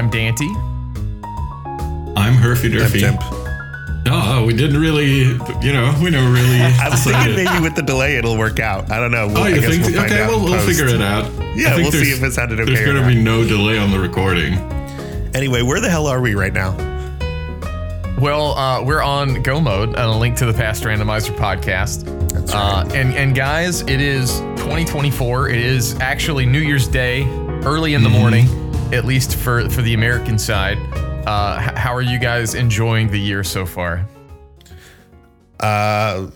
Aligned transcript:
Hello 0.00 0.08
and 0.08 0.08
welcome. 0.08 0.08
I'm 0.08 0.10
Dante. 0.10 0.46
I'm 2.16 2.34
Herfy 2.34 2.70
Temp, 2.72 2.92
Durfy. 2.92 3.00
temp. 3.00 3.20
Oh, 4.12 4.44
we 4.46 4.54
didn't 4.54 4.80
really, 4.80 5.24
you 5.64 5.72
know, 5.72 5.94
we 6.02 6.10
never 6.10 6.30
really. 6.30 6.60
I 6.62 6.88
was 6.90 7.04
thinking 7.04 7.36
maybe 7.44 7.62
with 7.62 7.74
the 7.76 7.82
delay 7.82 8.16
it'll 8.16 8.38
work 8.38 8.58
out. 8.60 8.90
I 8.90 8.98
don't 8.98 9.10
know. 9.10 9.26
We'll, 9.28 9.38
Oh, 9.38 9.42
I 9.42 9.48
you 9.48 9.60
guess 9.60 9.70
think? 9.70 9.84
we'll 9.94 10.04
okay, 10.04 10.26
we'll, 10.26 10.42
we'll 10.44 10.66
figure 10.66 10.86
it 10.86 11.00
out. 11.02 11.30
Yeah, 11.54 11.76
we'll 11.76 11.92
see 11.92 11.98
there's- 12.04 12.18
if 12.18 12.22
it 12.24 12.32
sounded 12.32 12.60
okay 12.60 12.74
There's 12.74 12.86
going 12.86 13.02
to 13.02 13.06
be 13.08 13.14
no 13.20 13.44
delay 13.46 13.76
on 13.78 13.90
the 13.90 13.98
recording. 13.98 14.54
Anyway, 15.34 15.62
where 15.62 15.80
the 15.80 15.90
hell 15.90 16.06
are 16.06 16.20
we 16.20 16.34
right 16.34 16.52
now? 16.52 16.74
Well, 18.18 18.52
uh, 18.58 18.82
we're 18.82 19.02
on 19.02 19.42
Go 19.42 19.60
Mode, 19.60 19.94
a 19.96 20.10
link 20.10 20.36
to 20.38 20.46
the 20.46 20.52
Past 20.54 20.82
Randomizer 20.84 21.34
podcast. 21.36 22.04
That's 22.32 22.52
Uh, 22.52 22.88
and 22.94 23.14
and 23.14 23.34
guys, 23.34 23.80
it 23.82 24.00
is 24.00 24.40
2024. 24.56 25.48
It 25.50 25.56
is 25.58 25.98
actually 26.00 26.44
New 26.46 26.58
Year's 26.60 26.86
Day, 26.88 27.24
early 27.64 27.94
in 27.94 28.02
the 28.02 28.10
morning, 28.10 28.46
at 28.92 29.04
least 29.04 29.36
for 29.36 29.68
for 29.70 29.82
the 29.82 29.94
American 29.94 30.38
side. 30.38 30.78
Uh, 31.26 31.58
h- 31.62 31.76
how 31.78 31.94
are 31.94 32.02
you 32.02 32.18
guys 32.18 32.54
enjoying 32.54 33.10
the 33.10 33.18
year 33.18 33.44
so 33.44 33.64
far? 33.66 34.06
Uh, 35.60 36.30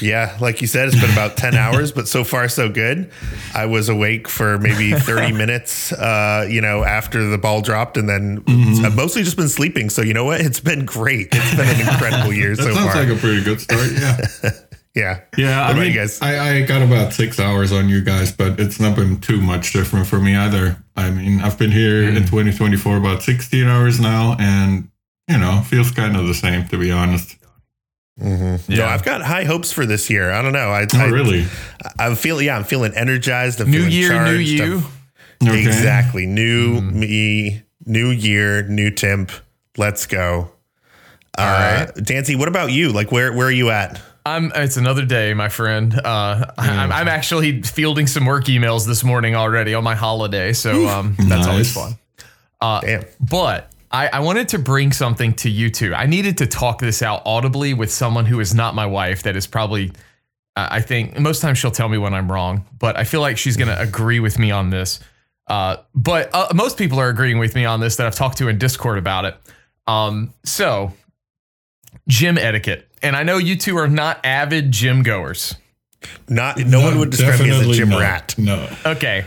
yeah, 0.00 0.36
like 0.40 0.60
you 0.60 0.68
said, 0.68 0.86
it's 0.86 1.00
been 1.00 1.10
about 1.10 1.36
10 1.36 1.54
hours, 1.56 1.90
but 1.90 2.06
so 2.06 2.22
far 2.22 2.48
so 2.48 2.68
good. 2.68 3.10
I 3.56 3.66
was 3.66 3.88
awake 3.88 4.28
for 4.28 4.56
maybe 4.58 4.92
30 4.92 5.32
minutes, 5.36 5.92
uh, 5.92 6.46
you 6.48 6.60
know, 6.60 6.84
after 6.84 7.24
the 7.24 7.38
ball 7.38 7.60
dropped, 7.60 7.96
and 7.96 8.08
then 8.08 8.44
I've 8.84 8.94
mostly 8.94 9.24
just 9.24 9.36
been 9.36 9.48
sleeping. 9.48 9.90
So, 9.90 10.00
you 10.02 10.14
know 10.14 10.24
what? 10.24 10.40
It's 10.40 10.60
been 10.60 10.84
great. 10.84 11.28
It's 11.32 11.54
been 11.56 11.68
an 11.68 11.80
incredible 11.80 12.32
year 12.32 12.50
That 12.56 12.62
so 12.62 12.72
sounds 12.72 12.92
far. 12.92 13.02
like 13.04 13.12
a 13.16 13.18
pretty 13.18 13.42
good 13.42 13.60
start. 13.60 13.90
Yeah. 13.90 14.16
yeah. 14.94 15.20
Yeah. 15.36 15.58
What 15.62 15.66
I 15.66 15.70
about 15.72 15.76
mean, 15.82 15.92
you 15.92 15.98
guys? 15.98 16.22
I, 16.22 16.58
I 16.58 16.62
got 16.62 16.82
about 16.82 17.12
six 17.12 17.40
hours 17.40 17.72
on 17.72 17.88
you 17.88 18.00
guys, 18.00 18.30
but 18.30 18.60
it's 18.60 18.78
not 18.78 18.94
been 18.94 19.20
too 19.20 19.40
much 19.40 19.72
different 19.72 20.06
for 20.06 20.20
me 20.20 20.36
either. 20.36 20.76
I 20.96 21.10
mean, 21.10 21.40
I've 21.40 21.58
been 21.58 21.70
here 21.72 22.02
Mm. 22.02 22.16
in 22.16 22.22
2024 22.26 22.96
about 22.98 23.22
16 23.22 23.66
hours 23.66 23.98
now, 24.00 24.36
and, 24.38 24.88
you 25.28 25.38
know, 25.38 25.62
feels 25.66 25.90
kind 25.90 26.16
of 26.16 26.26
the 26.26 26.34
same, 26.34 26.66
to 26.68 26.76
be 26.78 26.90
honest. 26.90 27.36
Mm-hmm. 28.20 28.72
No, 28.72 28.76
Yeah. 28.84 28.88
I've 28.88 29.04
got 29.04 29.22
high 29.22 29.44
hopes 29.44 29.72
for 29.72 29.86
this 29.86 30.10
year. 30.10 30.30
I 30.30 30.42
don't 30.42 30.52
know. 30.52 30.70
I, 30.70 30.82
Oh, 30.94 30.98
I 30.98 31.06
really? 31.06 31.46
I'm 31.98 32.14
feeling, 32.14 32.46
yeah, 32.46 32.56
I'm 32.56 32.64
feeling 32.64 32.92
energized. 32.94 33.60
I'm 33.60 33.70
New 33.70 33.78
feeling 33.88 33.92
year, 33.92 34.24
new 34.24 34.36
you. 34.36 34.62
I'm- 34.78 34.84
Okay. 35.44 35.60
Exactly. 35.66 36.24
New 36.26 36.76
mm-hmm. 36.80 37.00
me, 37.00 37.62
new 37.84 38.10
year, 38.10 38.62
new 38.68 38.92
temp. 38.92 39.32
Let's 39.76 40.06
go. 40.06 40.52
Uh, 41.36 41.40
All 41.40 41.46
right. 41.86 41.94
Dancy, 41.96 42.36
what 42.36 42.46
about 42.46 42.70
you? 42.70 42.92
Like, 42.92 43.10
where 43.10 43.32
where 43.32 43.48
are 43.48 43.50
you 43.50 43.70
at? 43.70 44.00
I'm. 44.24 44.52
It's 44.54 44.76
another 44.76 45.04
day, 45.04 45.34
my 45.34 45.48
friend. 45.48 45.94
Uh, 45.94 46.46
I'm, 46.58 46.92
I'm 46.92 47.08
actually 47.08 47.62
fielding 47.62 48.06
some 48.06 48.24
work 48.26 48.44
emails 48.44 48.86
this 48.86 49.02
morning 49.02 49.34
already 49.34 49.74
on 49.74 49.82
my 49.84 49.94
holiday, 49.94 50.52
so 50.52 50.86
um, 50.88 51.16
that's 51.18 51.46
always 51.46 51.74
Nice. 51.76 51.96
fun. 52.60 52.80
Damn. 52.82 53.04
But 53.20 53.72
I, 53.90 54.08
I 54.08 54.20
wanted 54.20 54.48
to 54.50 54.58
bring 54.58 54.92
something 54.92 55.34
to 55.34 55.50
you 55.50 55.70
two. 55.70 55.94
I 55.94 56.06
needed 56.06 56.38
to 56.38 56.46
talk 56.46 56.78
this 56.78 57.02
out 57.02 57.22
audibly 57.26 57.74
with 57.74 57.90
someone 57.90 58.24
who 58.24 58.38
is 58.40 58.54
not 58.54 58.74
my 58.74 58.86
wife. 58.86 59.24
That 59.24 59.34
is 59.36 59.46
probably, 59.48 59.90
uh, 60.56 60.68
I 60.70 60.80
think, 60.80 61.18
most 61.18 61.42
times 61.42 61.58
she'll 61.58 61.72
tell 61.72 61.88
me 61.88 61.98
when 61.98 62.14
I'm 62.14 62.30
wrong, 62.30 62.64
but 62.78 62.96
I 62.96 63.02
feel 63.04 63.20
like 63.20 63.36
she's 63.38 63.56
going 63.56 63.68
to 63.68 63.80
agree 63.80 64.20
with 64.20 64.38
me 64.38 64.50
on 64.52 64.70
this. 64.70 65.00
Uh, 65.48 65.78
but 65.94 66.30
uh, 66.32 66.48
most 66.54 66.78
people 66.78 67.00
are 67.00 67.08
agreeing 67.08 67.38
with 67.38 67.54
me 67.56 67.64
on 67.64 67.80
this 67.80 67.96
that 67.96 68.06
I've 68.06 68.14
talked 68.14 68.38
to 68.38 68.46
in 68.48 68.56
Discord 68.58 68.98
about 68.98 69.24
it. 69.24 69.36
Um, 69.88 70.32
so, 70.44 70.92
gym 72.06 72.38
etiquette. 72.38 72.88
And 73.02 73.16
I 73.16 73.22
know 73.22 73.38
you 73.38 73.56
two 73.56 73.76
are 73.76 73.88
not 73.88 74.24
avid 74.24 74.70
gym 74.72 75.02
goers. 75.02 75.56
Not 76.28 76.58
no, 76.58 76.80
one 76.80 76.98
would 76.98 77.10
describe 77.10 77.40
me 77.40 77.50
as 77.50 77.66
a 77.66 77.72
gym 77.72 77.90
not. 77.90 78.00
rat. 78.00 78.34
No. 78.38 78.68
Okay. 78.84 79.24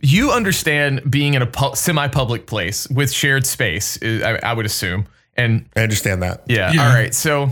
You 0.00 0.30
understand 0.32 1.10
being 1.10 1.34
in 1.34 1.42
a 1.42 1.46
pu- 1.46 1.74
semi-public 1.74 2.46
place 2.46 2.88
with 2.88 3.12
shared 3.12 3.46
space, 3.46 3.98
I, 4.02 4.38
I 4.42 4.52
would 4.54 4.66
assume. 4.66 5.06
And 5.36 5.66
I 5.76 5.80
understand 5.82 6.22
that. 6.22 6.42
yeah, 6.46 6.72
Yeah. 6.72 6.86
all 6.88 6.94
right. 6.94 7.14
So 7.14 7.50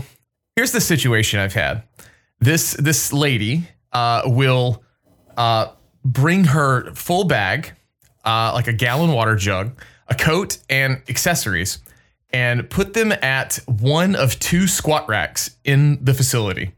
here's 0.55 0.71
the 0.71 0.81
situation 0.81 1.39
I've 1.39 1.53
had. 1.53 1.83
This 2.39 2.73
this 2.73 3.11
lady 3.13 3.67
uh, 3.91 4.23
will 4.25 4.83
uh, 5.37 5.67
bring 6.05 6.45
her 6.45 6.93
full 6.93 7.23
bag, 7.25 7.73
uh, 8.25 8.51
like 8.53 8.67
a 8.67 8.73
gallon 8.73 9.11
water 9.13 9.35
jug, 9.35 9.79
a 10.07 10.15
coat, 10.15 10.57
and 10.69 11.01
accessories, 11.09 11.79
and 12.31 12.69
put 12.69 12.93
them 12.93 13.11
at 13.11 13.59
one 13.65 14.15
of 14.15 14.39
two 14.39 14.67
squat 14.67 15.07
racks 15.09 15.55
in 15.63 16.03
the 16.03 16.13
facility 16.13 16.71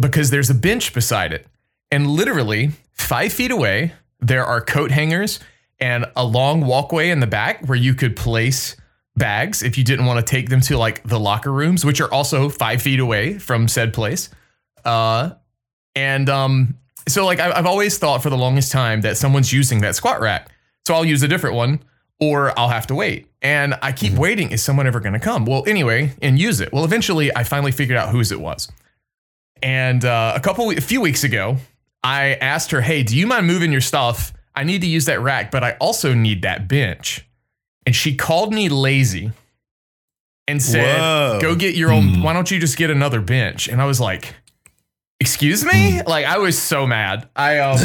because 0.00 0.30
there's 0.30 0.50
a 0.50 0.54
bench 0.54 0.94
beside 0.94 1.32
it. 1.32 1.46
And 1.90 2.06
literally 2.06 2.72
five 2.92 3.32
feet 3.32 3.50
away, 3.50 3.92
there 4.20 4.44
are 4.44 4.60
coat 4.60 4.90
hangers 4.90 5.40
and 5.80 6.06
a 6.16 6.24
long 6.24 6.62
walkway 6.62 7.10
in 7.10 7.20
the 7.20 7.26
back 7.26 7.66
where 7.66 7.78
you 7.78 7.94
could 7.94 8.16
place 8.16 8.76
bags 9.16 9.62
if 9.62 9.76
you 9.76 9.84
didn't 9.84 10.06
want 10.06 10.24
to 10.24 10.30
take 10.30 10.48
them 10.48 10.60
to 10.62 10.78
like 10.78 11.02
the 11.02 11.18
locker 11.18 11.52
rooms, 11.52 11.84
which 11.84 12.00
are 12.00 12.12
also 12.12 12.48
five 12.48 12.80
feet 12.80 13.00
away 13.00 13.38
from 13.38 13.68
said 13.68 13.92
place. 13.92 14.30
Uh, 14.84 15.30
and 15.94 16.28
um, 16.28 16.78
so 17.08 17.26
like 17.26 17.40
I've 17.40 17.66
always 17.66 17.98
thought 17.98 18.22
for 18.22 18.30
the 18.30 18.36
longest 18.36 18.72
time 18.72 19.02
that 19.02 19.16
someone's 19.16 19.52
using 19.52 19.80
that 19.80 19.96
squat 19.96 20.20
rack, 20.20 20.50
so 20.86 20.94
I'll 20.94 21.04
use 21.04 21.22
a 21.22 21.28
different 21.28 21.56
one, 21.56 21.80
or 22.20 22.58
I'll 22.58 22.68
have 22.68 22.86
to 22.88 22.94
wait. 22.94 23.26
And 23.42 23.74
I 23.82 23.92
keep 23.92 24.14
waiting. 24.14 24.50
Is 24.50 24.62
someone 24.62 24.86
ever 24.86 25.00
going 25.00 25.12
to 25.12 25.20
come? 25.20 25.44
Well, 25.44 25.64
anyway, 25.66 26.12
and 26.20 26.38
use 26.38 26.60
it. 26.60 26.72
Well, 26.72 26.84
eventually, 26.84 27.34
I 27.34 27.44
finally 27.44 27.72
figured 27.72 27.96
out 27.96 28.08
whose 28.08 28.32
it 28.32 28.40
was. 28.40 28.68
And 29.62 30.04
uh, 30.04 30.32
a 30.34 30.40
couple, 30.40 30.70
a 30.70 30.80
few 30.80 31.00
weeks 31.00 31.24
ago, 31.24 31.56
I 32.02 32.34
asked 32.34 32.70
her, 32.70 32.80
"Hey, 32.80 33.02
do 33.02 33.16
you 33.16 33.26
mind 33.26 33.46
moving 33.46 33.72
your 33.72 33.80
stuff? 33.80 34.32
I 34.54 34.64
need 34.64 34.80
to 34.80 34.86
use 34.86 35.04
that 35.06 35.20
rack, 35.20 35.50
but 35.50 35.62
I 35.62 35.72
also 35.80 36.14
need 36.14 36.42
that 36.42 36.68
bench." 36.68 37.24
And 37.86 37.94
she 37.94 38.14
called 38.14 38.52
me 38.52 38.68
lazy 38.68 39.32
and 40.46 40.62
said, 40.62 41.00
Whoa. 41.00 41.38
"Go 41.40 41.54
get 41.54 41.74
your 41.74 41.90
own. 41.90 42.08
Hmm. 42.14 42.22
Why 42.22 42.32
don't 42.32 42.50
you 42.50 42.60
just 42.60 42.76
get 42.76 42.90
another 42.90 43.20
bench?" 43.20 43.68
And 43.68 43.80
I 43.80 43.86
was 43.86 44.00
like, 44.00 44.34
"Excuse 45.20 45.64
me?" 45.64 46.02
Like 46.02 46.24
I 46.24 46.38
was 46.38 46.60
so 46.60 46.86
mad. 46.86 47.28
I 47.34 47.58
um. 47.58 47.78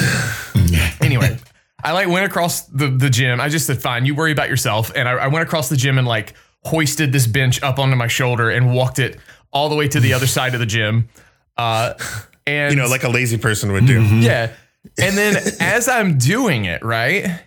anyway, 1.02 1.38
I 1.84 1.92
like 1.92 2.08
went 2.08 2.26
across 2.26 2.62
the 2.68 2.88
the 2.88 3.10
gym. 3.10 3.40
I 3.42 3.50
just 3.50 3.68
said, 3.68 3.82
"Fine, 3.82 4.06
you 4.06 4.16
worry 4.16 4.32
about 4.32 4.50
yourself." 4.50 4.92
And 4.96 5.08
I, 5.08 5.14
I 5.14 5.28
went 5.28 5.44
across 5.46 5.70
the 5.70 5.76
gym 5.78 5.98
and 5.98 6.08
like 6.08 6.34
hoisted 6.66 7.12
this 7.12 7.28
bench 7.28 7.62
up 7.62 7.78
onto 7.80 7.96
my 7.96 8.08
shoulder 8.08 8.50
and 8.50 8.74
walked 8.74 9.00
it 9.00 9.20
all 9.52 9.70
the 9.70 9.76
way 9.76 9.88
to 9.90 10.00
the 10.00 10.14
other 10.14 10.28
side 10.38 10.54
of 10.54 10.60
the 10.60 10.66
gym. 10.66 11.10
Uh, 11.58 11.94
and 12.48 12.74
You 12.74 12.82
know, 12.82 12.88
like 12.88 13.04
a 13.04 13.10
lazy 13.10 13.38
person 13.38 13.72
would 13.74 13.86
do. 13.86 14.02
yeah. 14.04 14.52
And 14.98 15.18
then 15.18 15.36
as 15.60 15.88
I'm 15.88 16.18
doing 16.18 16.66
it, 16.66 16.84
right? 16.84 17.42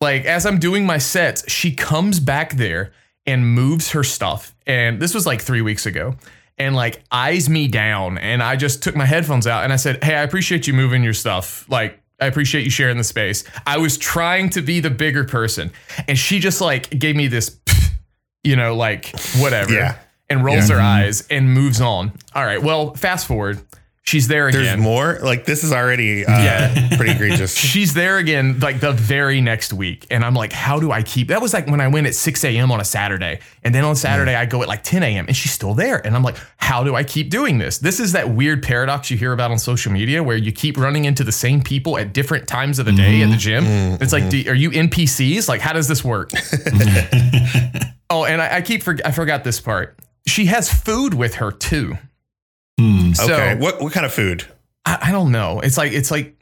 Like 0.00 0.24
as 0.24 0.46
I'm 0.46 0.58
doing 0.58 0.86
my 0.86 0.98
sets, 0.98 1.48
she 1.50 1.72
comes 1.74 2.18
back 2.20 2.54
there 2.56 2.92
and 3.26 3.46
moves 3.54 3.90
her 3.90 4.02
stuff. 4.02 4.54
And 4.66 5.00
this 5.00 5.14
was 5.14 5.26
like 5.26 5.40
three 5.42 5.62
weeks 5.62 5.86
ago. 5.86 6.16
And 6.58 6.74
like 6.74 7.02
eyes 7.12 7.48
me 7.48 7.68
down. 7.68 8.18
And 8.18 8.42
I 8.42 8.56
just 8.56 8.82
took 8.82 8.96
my 8.96 9.04
headphones 9.06 9.46
out 9.46 9.62
and 9.64 9.72
I 9.72 9.76
said, 9.76 10.02
Hey, 10.02 10.14
I 10.16 10.22
appreciate 10.22 10.66
you 10.66 10.72
moving 10.74 11.02
your 11.04 11.14
stuff. 11.14 11.64
Like, 11.68 11.99
I 12.20 12.26
appreciate 12.26 12.64
you 12.64 12.70
sharing 12.70 12.98
the 12.98 13.04
space. 13.04 13.44
I 13.66 13.78
was 13.78 13.96
trying 13.96 14.50
to 14.50 14.62
be 14.62 14.80
the 14.80 14.90
bigger 14.90 15.24
person. 15.24 15.72
And 16.06 16.18
she 16.18 16.38
just 16.38 16.60
like 16.60 16.90
gave 16.90 17.16
me 17.16 17.28
this, 17.28 17.58
you 18.44 18.56
know, 18.56 18.74
like 18.74 19.14
whatever. 19.38 19.72
Yeah. 19.72 19.98
And 20.28 20.44
rolls 20.44 20.68
her 20.68 20.78
eyes 20.78 21.26
and 21.28 21.52
moves 21.52 21.80
on. 21.80 22.12
All 22.36 22.44
right. 22.44 22.62
Well, 22.62 22.94
fast 22.94 23.26
forward. 23.26 23.60
She's 24.02 24.28
there 24.28 24.48
again. 24.48 24.64
There's 24.64 24.80
more. 24.80 25.18
Like 25.22 25.44
this 25.44 25.62
is 25.62 25.72
already 25.72 26.24
uh, 26.24 26.30
Yeah. 26.30 26.88
pretty 26.96 27.12
egregious. 27.12 27.54
She's 27.56 27.94
there 27.94 28.16
again, 28.18 28.58
like 28.58 28.80
the 28.80 28.92
very 28.92 29.40
next 29.40 29.72
week. 29.72 30.06
And 30.10 30.24
I'm 30.24 30.34
like, 30.34 30.52
how 30.52 30.80
do 30.80 30.90
I 30.90 31.02
keep 31.02 31.28
that? 31.28 31.40
Was 31.40 31.52
like 31.52 31.66
when 31.66 31.80
I 31.80 31.88
went 31.88 32.06
at 32.06 32.14
6 32.14 32.44
a.m. 32.44 32.72
on 32.72 32.80
a 32.80 32.84
Saturday. 32.84 33.40
And 33.62 33.74
then 33.74 33.84
on 33.84 33.94
Saturday, 33.94 34.32
mm. 34.32 34.38
I 34.38 34.46
go 34.46 34.62
at 34.62 34.68
like 34.68 34.82
10 34.82 35.02
a.m. 35.02 35.26
and 35.28 35.36
she's 35.36 35.52
still 35.52 35.74
there. 35.74 36.04
And 36.04 36.16
I'm 36.16 36.22
like, 36.24 36.36
how 36.56 36.82
do 36.82 36.96
I 36.96 37.04
keep 37.04 37.30
doing 37.30 37.58
this? 37.58 37.78
This 37.78 38.00
is 38.00 38.12
that 38.12 38.30
weird 38.30 38.62
paradox 38.62 39.10
you 39.10 39.16
hear 39.16 39.32
about 39.32 39.50
on 39.50 39.58
social 39.58 39.92
media 39.92 40.22
where 40.22 40.36
you 40.36 40.50
keep 40.50 40.76
running 40.76 41.04
into 41.04 41.22
the 41.22 41.32
same 41.32 41.62
people 41.62 41.98
at 41.98 42.12
different 42.12 42.48
times 42.48 42.78
of 42.78 42.86
the 42.86 42.92
day 42.92 43.22
at 43.22 43.26
the 43.26 43.32
mm-hmm. 43.32 43.38
gym. 43.38 43.64
Mm-hmm. 43.64 44.02
It's 44.02 44.12
like, 44.12 44.24
mm-hmm. 44.24 44.42
do, 44.44 44.50
are 44.50 44.54
you 44.54 44.70
NPCs? 44.70 45.48
Like, 45.48 45.60
how 45.60 45.72
does 45.72 45.86
this 45.86 46.02
work? 46.02 46.30
oh, 48.10 48.24
and 48.24 48.42
I, 48.42 48.56
I 48.56 48.62
keep, 48.62 48.82
for, 48.82 48.96
I 49.04 49.12
forgot 49.12 49.44
this 49.44 49.60
part. 49.60 49.96
She 50.26 50.46
has 50.46 50.72
food 50.72 51.14
with 51.14 51.36
her 51.36 51.52
too. 51.52 51.96
Hmm. 53.10 53.26
So, 53.26 53.34
okay. 53.34 53.54
What 53.56 53.80
what 53.82 53.92
kind 53.92 54.06
of 54.06 54.12
food? 54.12 54.44
I, 54.84 54.98
I 55.02 55.10
don't 55.12 55.32
know. 55.32 55.60
It's 55.60 55.76
like 55.76 55.92
it's 55.92 56.10
like 56.10 56.36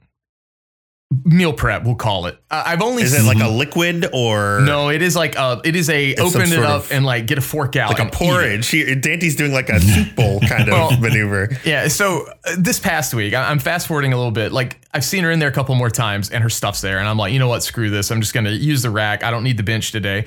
meal 1.24 1.52
prep. 1.54 1.84
We'll 1.84 1.94
call 1.94 2.26
it. 2.26 2.38
Uh, 2.50 2.62
I've 2.66 2.82
only 2.82 3.02
Is 3.02 3.14
it 3.14 3.22
like 3.26 3.40
a 3.42 3.48
liquid 3.48 4.10
or 4.12 4.60
no. 4.60 4.90
It 4.90 5.00
is 5.02 5.16
like 5.16 5.36
a. 5.36 5.60
It 5.64 5.74
is 5.74 5.88
a 5.88 6.14
open 6.16 6.52
it 6.52 6.58
up 6.58 6.84
and 6.90 7.04
like 7.04 7.26
get 7.26 7.38
a 7.38 7.40
fork 7.40 7.76
out 7.76 7.88
like 7.90 7.98
a 7.98 8.02
and 8.02 8.10
eat 8.10 8.14
it. 8.14 8.18
porridge? 8.18 8.64
She, 8.66 8.94
Dante's 8.94 9.34
doing 9.36 9.52
like 9.52 9.68
a 9.70 9.80
soup 9.94 10.14
bowl 10.14 10.40
kind 10.40 10.62
of 10.64 10.68
Well- 10.68 11.00
maneuver. 11.00 11.48
Yeah. 11.64 11.88
So 11.88 12.26
uh, 12.44 12.56
this 12.58 12.78
past 12.78 13.14
week, 13.14 13.32
I- 13.34 13.50
I'm 13.50 13.58
fast 13.58 13.86
forwarding 13.86 14.12
a 14.12 14.16
little 14.16 14.32
bit. 14.32 14.52
Like 14.52 14.80
I've 14.92 15.04
seen 15.04 15.24
her 15.24 15.30
in 15.30 15.38
there 15.38 15.48
a 15.48 15.52
couple 15.52 15.74
more 15.74 15.90
times, 15.90 16.30
and 16.30 16.42
her 16.42 16.50
stuff's 16.50 16.80
there, 16.82 16.98
and 16.98 17.08
I'm 17.08 17.16
like, 17.16 17.32
you 17.32 17.38
know 17.38 17.48
what? 17.48 17.62
Screw 17.62 17.88
this. 17.90 18.10
I'm 18.10 18.20
just 18.20 18.34
gonna 18.34 18.50
use 18.50 18.82
the 18.82 18.90
rack. 18.90 19.22
I 19.24 19.30
don't 19.30 19.44
need 19.44 19.56
the 19.56 19.62
bench 19.62 19.92
today. 19.92 20.26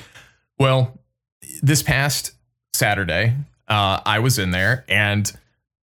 Well, 0.57 0.99
this 1.61 1.83
past 1.83 2.31
Saturday, 2.73 3.35
uh, 3.67 3.99
I 4.05 4.19
was 4.19 4.39
in 4.39 4.49
there 4.51 4.83
and 4.89 5.31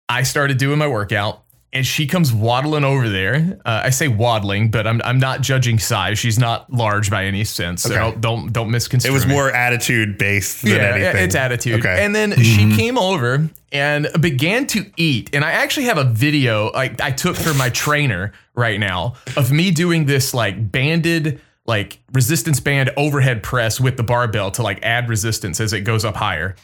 I 0.10 0.24
started 0.24 0.58
doing 0.58 0.78
my 0.80 0.88
workout. 0.88 1.44
and 1.74 1.86
she 1.86 2.08
comes 2.08 2.32
waddling 2.34 2.86
over 2.86 3.10
there. 3.10 3.60
Uh, 3.66 3.82
I 3.84 3.90
say 3.90 4.08
waddling, 4.08 4.72
but 4.72 4.88
I'm 4.88 5.02
I'm 5.04 5.20
not 5.20 5.42
judging 5.42 5.80
size. 5.80 6.18
She's 6.18 6.40
not 6.40 6.72
large 6.72 7.12
by 7.12 7.26
any 7.26 7.44
sense. 7.44 7.84
So 7.84 7.90
Okay. 7.92 8.00
don't 8.00 8.22
don't, 8.22 8.54
don't 8.54 8.72
misconstrue. 8.72 9.12
It 9.12 9.14
was 9.14 9.28
me. 9.28 9.34
more 9.34 9.52
attitude 9.52 10.18
based 10.18 10.62
than 10.64 10.72
yeah, 10.78 10.96
anything. 10.96 11.24
it's 11.26 11.36
attitude. 11.36 11.80
Okay. 11.86 12.04
And 12.04 12.16
then 12.16 12.32
she 12.42 12.74
came 12.76 12.98
over 12.98 13.50
and 13.74 14.08
began 14.22 14.66
to 14.68 14.90
eat. 14.96 15.30
And 15.36 15.44
I 15.44 15.52
actually 15.52 15.88
have 15.88 15.98
a 15.98 16.06
video 16.06 16.72
like 16.72 17.02
I 17.02 17.12
took 17.12 17.36
for 17.36 17.54
my 17.54 17.70
trainer 17.70 18.32
right 18.56 18.80
now 18.80 19.16
of 19.36 19.52
me 19.52 19.70
doing 19.72 20.06
this 20.06 20.34
like 20.34 20.72
banded 20.72 21.42
like 21.66 22.00
resistance 22.14 22.62
band 22.62 22.92
overhead 22.96 23.44
press 23.44 23.78
with 23.78 23.98
the 23.98 24.04
barbell 24.04 24.52
to 24.52 24.64
like 24.64 24.80
add 24.84 25.10
resistance 25.10 25.60
as 25.60 25.74
it 25.74 25.82
goes 25.82 26.06
up 26.06 26.16
higher. 26.16 26.56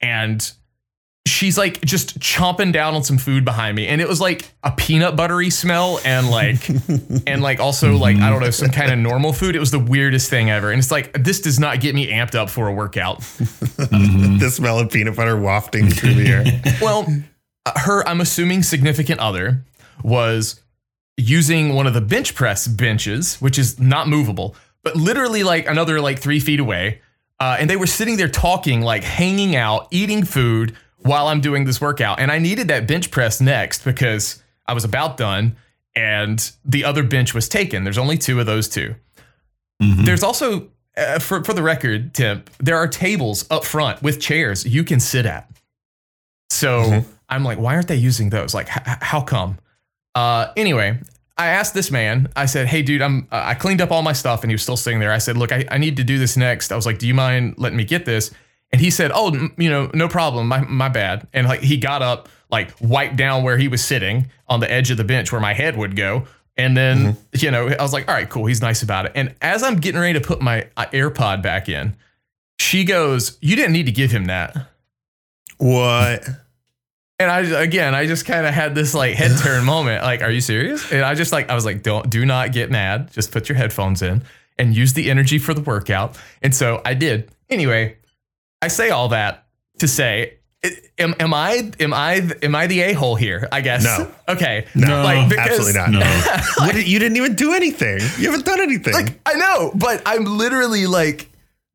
And 0.00 0.50
she's 1.26 1.56
like 1.56 1.80
just 1.82 2.18
chomping 2.18 2.72
down 2.72 2.94
on 2.94 3.04
some 3.04 3.16
food 3.16 3.44
behind 3.44 3.76
me 3.76 3.86
and 3.86 4.00
it 4.00 4.08
was 4.08 4.20
like 4.20 4.52
a 4.64 4.72
peanut 4.72 5.14
buttery 5.14 5.50
smell 5.50 6.00
and 6.04 6.28
like 6.30 6.68
and 7.26 7.42
like 7.42 7.60
also 7.60 7.96
like 7.96 8.16
i 8.16 8.28
don't 8.28 8.40
know 8.40 8.50
some 8.50 8.70
kind 8.70 8.90
of 8.90 8.98
normal 8.98 9.32
food 9.32 9.54
it 9.54 9.60
was 9.60 9.70
the 9.70 9.78
weirdest 9.78 10.28
thing 10.28 10.50
ever 10.50 10.72
and 10.72 10.80
it's 10.80 10.90
like 10.90 11.12
this 11.22 11.40
does 11.40 11.60
not 11.60 11.80
get 11.80 11.94
me 11.94 12.10
amped 12.10 12.34
up 12.34 12.50
for 12.50 12.66
a 12.66 12.72
workout 12.72 13.20
the 14.42 14.50
smell 14.50 14.78
of 14.78 14.90
peanut 14.90 15.16
butter 15.16 15.36
wafting 15.36 15.88
through 15.88 16.14
the 16.14 16.28
air. 16.28 16.44
well, 16.82 17.06
uh, 17.66 17.72
her, 17.76 18.06
I'm 18.08 18.20
assuming 18.20 18.62
significant 18.62 19.20
other 19.20 19.64
was 20.02 20.60
using 21.16 21.74
one 21.74 21.86
of 21.86 21.94
the 21.94 22.00
bench 22.00 22.34
press 22.34 22.66
benches, 22.66 23.36
which 23.36 23.58
is 23.58 23.78
not 23.78 24.08
movable, 24.08 24.56
but 24.82 24.96
literally 24.96 25.44
like 25.44 25.66
another 25.66 26.00
like 26.00 26.18
three 26.18 26.40
feet 26.40 26.60
away. 26.60 27.00
Uh, 27.40 27.56
and 27.58 27.68
they 27.68 27.76
were 27.76 27.86
sitting 27.86 28.16
there 28.16 28.28
talking, 28.28 28.82
like 28.82 29.02
hanging 29.02 29.56
out, 29.56 29.88
eating 29.90 30.24
food 30.24 30.76
while 31.02 31.26
I'm 31.28 31.40
doing 31.40 31.64
this 31.64 31.80
workout. 31.80 32.18
And 32.20 32.30
I 32.30 32.38
needed 32.38 32.68
that 32.68 32.86
bench 32.86 33.10
press 33.10 33.40
next 33.40 33.84
because 33.84 34.42
I 34.66 34.74
was 34.74 34.84
about 34.84 35.16
done 35.16 35.56
and 35.94 36.50
the 36.64 36.84
other 36.84 37.02
bench 37.02 37.34
was 37.34 37.48
taken. 37.48 37.84
There's 37.84 37.98
only 37.98 38.18
two 38.18 38.40
of 38.40 38.46
those 38.46 38.68
2 38.68 38.94
There's 40.04 40.22
also, 40.22 40.68
uh, 40.96 41.18
for, 41.18 41.42
for 41.44 41.52
the 41.52 41.62
record, 41.62 42.14
Tim, 42.14 42.44
there 42.58 42.76
are 42.76 42.86
tables 42.86 43.44
up 43.50 43.64
front 43.64 44.02
with 44.02 44.20
chairs 44.20 44.64
you 44.64 44.84
can 44.84 45.00
sit 45.00 45.26
at. 45.26 45.50
So 46.50 47.04
I'm 47.28 47.44
like, 47.44 47.58
why 47.58 47.74
aren't 47.74 47.88
they 47.88 47.96
using 47.96 48.30
those? 48.30 48.54
Like, 48.54 48.68
h- 48.68 48.82
how 49.00 49.20
come? 49.22 49.58
Uh, 50.14 50.52
anyway, 50.56 51.00
I 51.36 51.48
asked 51.48 51.74
this 51.74 51.90
man. 51.90 52.28
I 52.36 52.46
said, 52.46 52.66
"Hey, 52.66 52.82
dude, 52.82 53.00
I'm. 53.00 53.26
Uh, 53.32 53.42
I 53.44 53.54
cleaned 53.54 53.80
up 53.80 53.90
all 53.90 54.02
my 54.02 54.12
stuff, 54.12 54.42
and 54.42 54.50
he 54.50 54.54
was 54.54 54.62
still 54.62 54.76
sitting 54.76 55.00
there. 55.00 55.10
I 55.10 55.18
said, 55.18 55.36
"Look, 55.36 55.50
I, 55.50 55.64
I 55.70 55.78
need 55.78 55.96
to 55.96 56.04
do 56.04 56.18
this 56.18 56.36
next." 56.36 56.70
I 56.70 56.76
was 56.76 56.84
like, 56.84 56.98
"Do 56.98 57.08
you 57.08 57.14
mind 57.14 57.54
letting 57.56 57.78
me 57.78 57.84
get 57.84 58.04
this?" 58.04 58.30
And 58.72 58.80
he 58.80 58.90
said, 58.90 59.10
"Oh, 59.14 59.28
n- 59.28 59.52
you 59.58 59.68
know, 59.68 59.90
no 59.94 60.08
problem. 60.08 60.48
My 60.48 60.60
my 60.62 60.88
bad." 60.88 61.26
And 61.32 61.46
like 61.46 61.60
he 61.60 61.76
got 61.76 62.02
up, 62.02 62.28
like 62.50 62.72
wiped 62.80 63.16
down 63.16 63.42
where 63.42 63.58
he 63.58 63.68
was 63.68 63.84
sitting 63.84 64.30
on 64.48 64.60
the 64.60 64.70
edge 64.70 64.90
of 64.90 64.96
the 64.96 65.04
bench 65.04 65.30
where 65.30 65.40
my 65.40 65.52
head 65.52 65.76
would 65.76 65.96
go. 65.96 66.26
And 66.56 66.76
then 66.76 67.16
you 67.34 67.50
know, 67.50 67.68
I 67.68 67.82
was 67.82 67.92
like, 67.92 68.08
"All 68.08 68.14
right, 68.14 68.28
cool. 68.28 68.46
He's 68.46 68.62
nice 68.62 68.82
about 68.82 69.06
it." 69.06 69.12
And 69.14 69.34
as 69.42 69.62
I'm 69.62 69.76
getting 69.76 70.00
ready 70.00 70.18
to 70.18 70.26
put 70.26 70.40
my 70.40 70.68
uh, 70.76 70.86
AirPod 70.86 71.42
back 71.42 71.68
in, 71.68 71.96
she 72.58 72.84
goes, 72.84 73.38
"You 73.40 73.56
didn't 73.56 73.72
need 73.72 73.86
to 73.86 73.92
give 73.92 74.10
him 74.10 74.26
that." 74.26 74.56
What? 75.58 76.28
And 77.18 77.30
I 77.30 77.40
again, 77.62 77.94
I 77.94 78.06
just 78.06 78.26
kind 78.26 78.46
of 78.46 78.52
had 78.54 78.74
this 78.74 78.94
like 78.94 79.14
head 79.14 79.38
turn 79.42 79.64
moment. 79.64 80.02
Like, 80.02 80.22
are 80.22 80.30
you 80.30 80.40
serious? 80.40 80.90
And 80.90 81.02
I 81.02 81.14
just 81.14 81.30
like, 81.30 81.50
I 81.50 81.54
was 81.54 81.64
like, 81.64 81.82
don't, 81.82 82.10
do 82.10 82.26
not 82.26 82.52
get 82.52 82.70
mad. 82.70 83.12
Just 83.12 83.30
put 83.30 83.48
your 83.48 83.56
headphones 83.56 84.02
in 84.02 84.24
and 84.58 84.74
use 84.74 84.92
the 84.94 85.08
energy 85.08 85.38
for 85.38 85.54
the 85.54 85.60
workout. 85.60 86.18
And 86.42 86.54
so 86.54 86.82
I 86.84 86.94
did. 86.94 87.30
Anyway, 87.48 87.96
I 88.62 88.68
say 88.68 88.90
all 88.90 89.08
that 89.08 89.44
to 89.80 89.88
say, 89.88 90.38
am, 90.98 91.14
am 91.18 91.34
I, 91.34 91.72
am 91.80 91.92
I, 91.92 92.22
am 92.42 92.54
I 92.54 92.66
the 92.68 92.80
a 92.82 92.92
hole 92.92 93.16
here? 93.16 93.48
I 93.52 93.60
guess. 93.60 93.84
No. 93.84 94.10
Okay. 94.28 94.66
No, 94.74 95.02
like 95.02 95.30
Absolutely 95.36 95.72
not. 95.74 95.90
No. 95.90 96.00
What 96.64 96.74
did, 96.74 96.88
you 96.88 96.98
didn't 96.98 97.16
even 97.18 97.34
do 97.34 97.52
anything. 97.52 97.98
You 98.18 98.30
haven't 98.30 98.46
done 98.46 98.60
anything. 98.60 98.94
Like, 98.94 99.20
I 99.26 99.34
know, 99.34 99.72
but 99.74 100.00
I'm 100.06 100.24
literally 100.24 100.86
like 100.86 101.28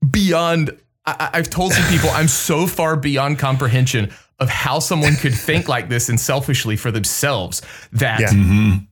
beyond. 0.10 0.72
I, 1.06 1.16
I- 1.20 1.30
I've 1.38 1.50
told 1.50 1.74
some 1.74 1.88
people 1.92 2.10
I'm 2.12 2.28
so 2.28 2.66
far 2.68 2.96
beyond 2.96 3.38
comprehension 3.40 4.12
of 4.40 4.50
how 4.50 4.80
someone 4.80 5.16
could 5.16 5.34
think 5.34 5.68
like 5.68 5.90
this 5.90 6.10
and 6.10 6.20
selfishly 6.20 6.78
for 6.78 6.92
themselves 6.92 7.62
that 7.92 8.20
Yeah. 8.22 8.28
Mhm. 8.30 8.88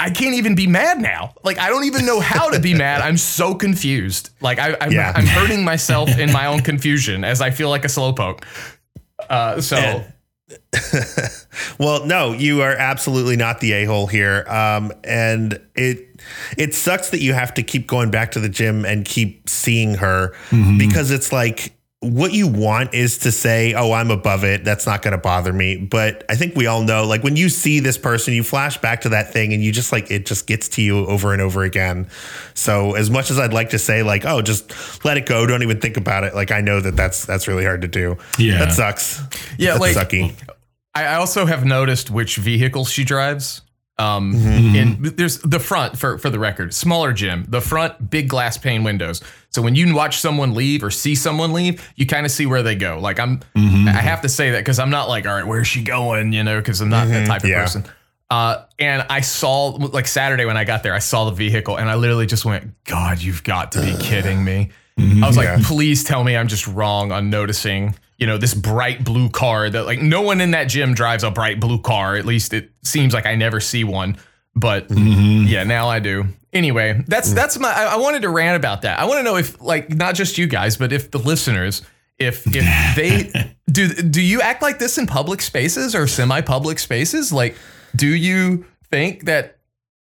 I 0.00 0.10
can't 0.10 0.34
even 0.34 0.54
be 0.54 0.66
mad 0.66 1.00
now. 1.00 1.34
Like 1.44 1.58
I 1.58 1.68
don't 1.68 1.84
even 1.84 2.06
know 2.06 2.18
how 2.20 2.50
to 2.50 2.58
be 2.58 2.74
mad. 2.74 3.00
I'm 3.02 3.16
so 3.18 3.54
confused. 3.54 4.30
Like 4.40 4.58
I, 4.58 4.76
I'm, 4.80 4.90
Yeah. 4.90 5.12
I'm 5.14 5.26
hurting 5.26 5.64
myself 5.64 6.18
in 6.18 6.32
my 6.32 6.46
own 6.46 6.60
confusion 6.60 7.22
as 7.22 7.40
I 7.40 7.50
feel 7.50 7.68
like 7.68 7.84
a 7.84 7.88
slowpoke. 7.88 8.42
Uh, 9.28 9.60
so 9.60 9.76
And- 9.76 10.12
well, 11.78 12.04
no, 12.06 12.32
you 12.32 12.62
are 12.62 12.72
absolutely 12.74 13.36
not 13.36 13.60
the 13.60 13.72
a 13.72 13.84
hole 13.84 14.08
here, 14.08 14.44
um, 14.48 14.92
and 15.04 15.60
it 15.76 16.20
it 16.58 16.74
sucks 16.74 17.10
that 17.10 17.20
you 17.20 17.32
have 17.34 17.54
to 17.54 17.62
keep 17.62 17.86
going 17.86 18.10
back 18.10 18.32
to 18.32 18.40
the 18.40 18.48
gym 18.48 18.84
and 18.84 19.04
keep 19.04 19.48
seeing 19.48 19.94
her 19.94 20.34
because 20.76 21.12
it's 21.12 21.30
like 21.32 21.72
what 22.02 22.32
you 22.32 22.48
want 22.48 22.94
is 22.94 23.18
to 23.18 23.30
say, 23.32 23.74
"Oh, 23.74 23.92
I'm 23.92 24.10
above 24.10 24.42
it. 24.42 24.64
That's 24.64 24.86
not 24.86 25.02
going 25.02 25.12
to 25.12 25.18
bother 25.18 25.52
me." 25.52 25.76
But 25.76 26.24
I 26.30 26.34
think 26.34 26.56
we 26.56 26.66
all 26.66 26.82
know, 26.82 27.04
like 27.06 27.22
when 27.22 27.36
you 27.36 27.48
see 27.50 27.78
this 27.80 27.98
person, 27.98 28.32
you 28.32 28.42
flash 28.42 28.78
back 28.78 29.02
to 29.02 29.10
that 29.10 29.32
thing, 29.32 29.52
and 29.52 29.62
you 29.62 29.70
just 29.70 29.92
like 29.92 30.10
it 30.10 30.24
just 30.24 30.46
gets 30.46 30.68
to 30.70 30.82
you 30.82 31.06
over 31.06 31.32
and 31.34 31.42
over 31.42 31.62
again. 31.62 32.08
So 32.54 32.94
as 32.94 33.10
much 33.10 33.30
as 33.30 33.38
I'd 33.38 33.52
like 33.52 33.70
to 33.70 33.78
say, 33.78 34.02
like, 34.02 34.24
"Oh, 34.24 34.40
just 34.40 35.04
let 35.04 35.18
it 35.18 35.26
go. 35.26 35.46
Don't 35.46 35.62
even 35.62 35.78
think 35.80 35.98
about 35.98 36.24
it," 36.24 36.34
like 36.34 36.50
I 36.50 36.62
know 36.62 36.80
that 36.80 36.96
that's 36.96 37.26
that's 37.26 37.46
really 37.46 37.64
hard 37.64 37.82
to 37.82 37.88
do. 37.88 38.16
Yeah. 38.38 38.58
that 38.60 38.72
sucks. 38.72 39.20
Yeah, 39.58 39.76
That's 39.76 39.80
like- 39.96 40.08
sucky. 40.08 40.32
I 40.94 41.04
I 41.04 41.14
also 41.16 41.44
have 41.46 41.64
noticed 41.64 42.10
which 42.10 42.36
vehicles 42.36 42.90
she 42.90 43.04
drives. 43.04 43.60
Um, 44.00 44.32
Mm-hmm. 44.34 44.76
and 44.76 45.04
there's 45.16 45.38
the 45.40 45.58
front 45.60 45.98
for 45.98 46.18
for 46.18 46.30
the 46.30 46.38
record, 46.38 46.72
smaller 46.74 47.12
gym. 47.12 47.44
The 47.48 47.60
front, 47.60 48.10
big 48.10 48.28
glass 48.28 48.56
pane 48.58 48.82
windows. 48.84 49.22
So 49.50 49.60
when 49.62 49.74
you 49.74 49.94
watch 49.94 50.18
someone 50.20 50.54
leave 50.54 50.82
or 50.82 50.90
see 50.90 51.14
someone 51.14 51.52
leave, 51.52 51.86
you 51.96 52.06
kind 52.06 52.24
of 52.24 52.32
see 52.32 52.46
where 52.46 52.62
they 52.62 52.74
go. 52.76 52.98
Like 53.00 53.18
I'm, 53.20 53.40
Mm-hmm. 53.56 53.88
I 53.88 53.92
have 54.00 54.22
to 54.22 54.28
say 54.28 54.50
that 54.52 54.58
because 54.60 54.78
I'm 54.78 54.90
not 54.90 55.08
like, 55.08 55.26
all 55.26 55.34
right, 55.34 55.46
where's 55.46 55.66
she 55.68 55.82
going? 55.82 56.32
You 56.32 56.42
know, 56.44 56.58
because 56.60 56.80
I'm 56.80 56.88
not 56.88 57.08
that 57.08 57.26
type 57.26 57.38
of 57.38 57.42
Mm-hmm. 57.44 57.50
yeah. 57.52 57.62
person. 57.62 57.84
Uh, 58.30 58.64
and 58.78 59.04
I 59.10 59.22
saw 59.22 59.66
like 59.70 60.06
Saturday 60.06 60.44
when 60.44 60.56
I 60.56 60.62
got 60.64 60.82
there, 60.84 60.94
I 60.94 61.00
saw 61.00 61.24
the 61.24 61.32
vehicle 61.32 61.76
and 61.78 61.90
I 61.90 61.96
literally 61.96 62.26
just 62.26 62.44
went, 62.44 62.72
God, 62.84 63.20
you've 63.20 63.42
got 63.42 63.72
to 63.72 63.80
be 63.80 63.96
kidding 63.98 64.44
me. 64.44 64.70
I 64.98 65.26
was 65.26 65.36
like, 65.36 65.46
Yeah. 65.46 65.58
please 65.64 66.04
tell 66.04 66.22
me 66.22 66.36
I'm 66.36 66.46
just 66.46 66.66
wrong 66.68 67.10
on 67.10 67.28
noticing, 67.30 67.96
you 68.20 68.26
know, 68.26 68.36
this 68.36 68.52
bright 68.52 69.02
blue 69.02 69.30
car 69.30 69.70
that 69.70 69.86
like 69.86 70.00
no 70.00 70.20
one 70.20 70.42
in 70.42 70.50
that 70.50 70.64
gym 70.64 70.94
drives 70.94 71.24
a 71.24 71.30
bright 71.30 71.58
blue 71.58 71.80
car. 71.80 72.16
At 72.16 72.26
least 72.26 72.52
it 72.52 72.70
seems 72.84 73.14
like 73.14 73.24
I 73.24 73.34
never 73.34 73.60
see 73.60 73.82
one. 73.82 74.18
But 74.54 74.88
mm-hmm. 74.88 75.46
yeah, 75.46 75.64
now 75.64 75.88
I 75.88 76.00
do. 76.00 76.26
Anyway, 76.52 77.02
that's 77.06 77.30
mm. 77.30 77.34
that's 77.34 77.58
my 77.58 77.72
I, 77.72 77.94
I 77.94 77.96
wanted 77.96 78.22
to 78.22 78.28
rant 78.28 78.56
about 78.56 78.82
that. 78.82 78.98
I 78.98 79.06
want 79.06 79.20
to 79.20 79.22
know 79.22 79.36
if 79.36 79.60
like 79.60 79.88
not 79.88 80.14
just 80.14 80.36
you 80.36 80.46
guys, 80.46 80.76
but 80.76 80.92
if 80.92 81.10
the 81.10 81.18
listeners, 81.18 81.82
if 82.18 82.44
if 82.54 82.94
they 82.96 83.54
do 83.70 83.88
do 83.88 84.20
you 84.20 84.42
act 84.42 84.60
like 84.60 84.78
this 84.78 84.98
in 84.98 85.06
public 85.06 85.40
spaces 85.40 85.94
or 85.94 86.06
semi-public 86.06 86.78
spaces? 86.78 87.32
Like, 87.32 87.56
do 87.96 88.08
you 88.08 88.66
think 88.90 89.24
that 89.24 89.59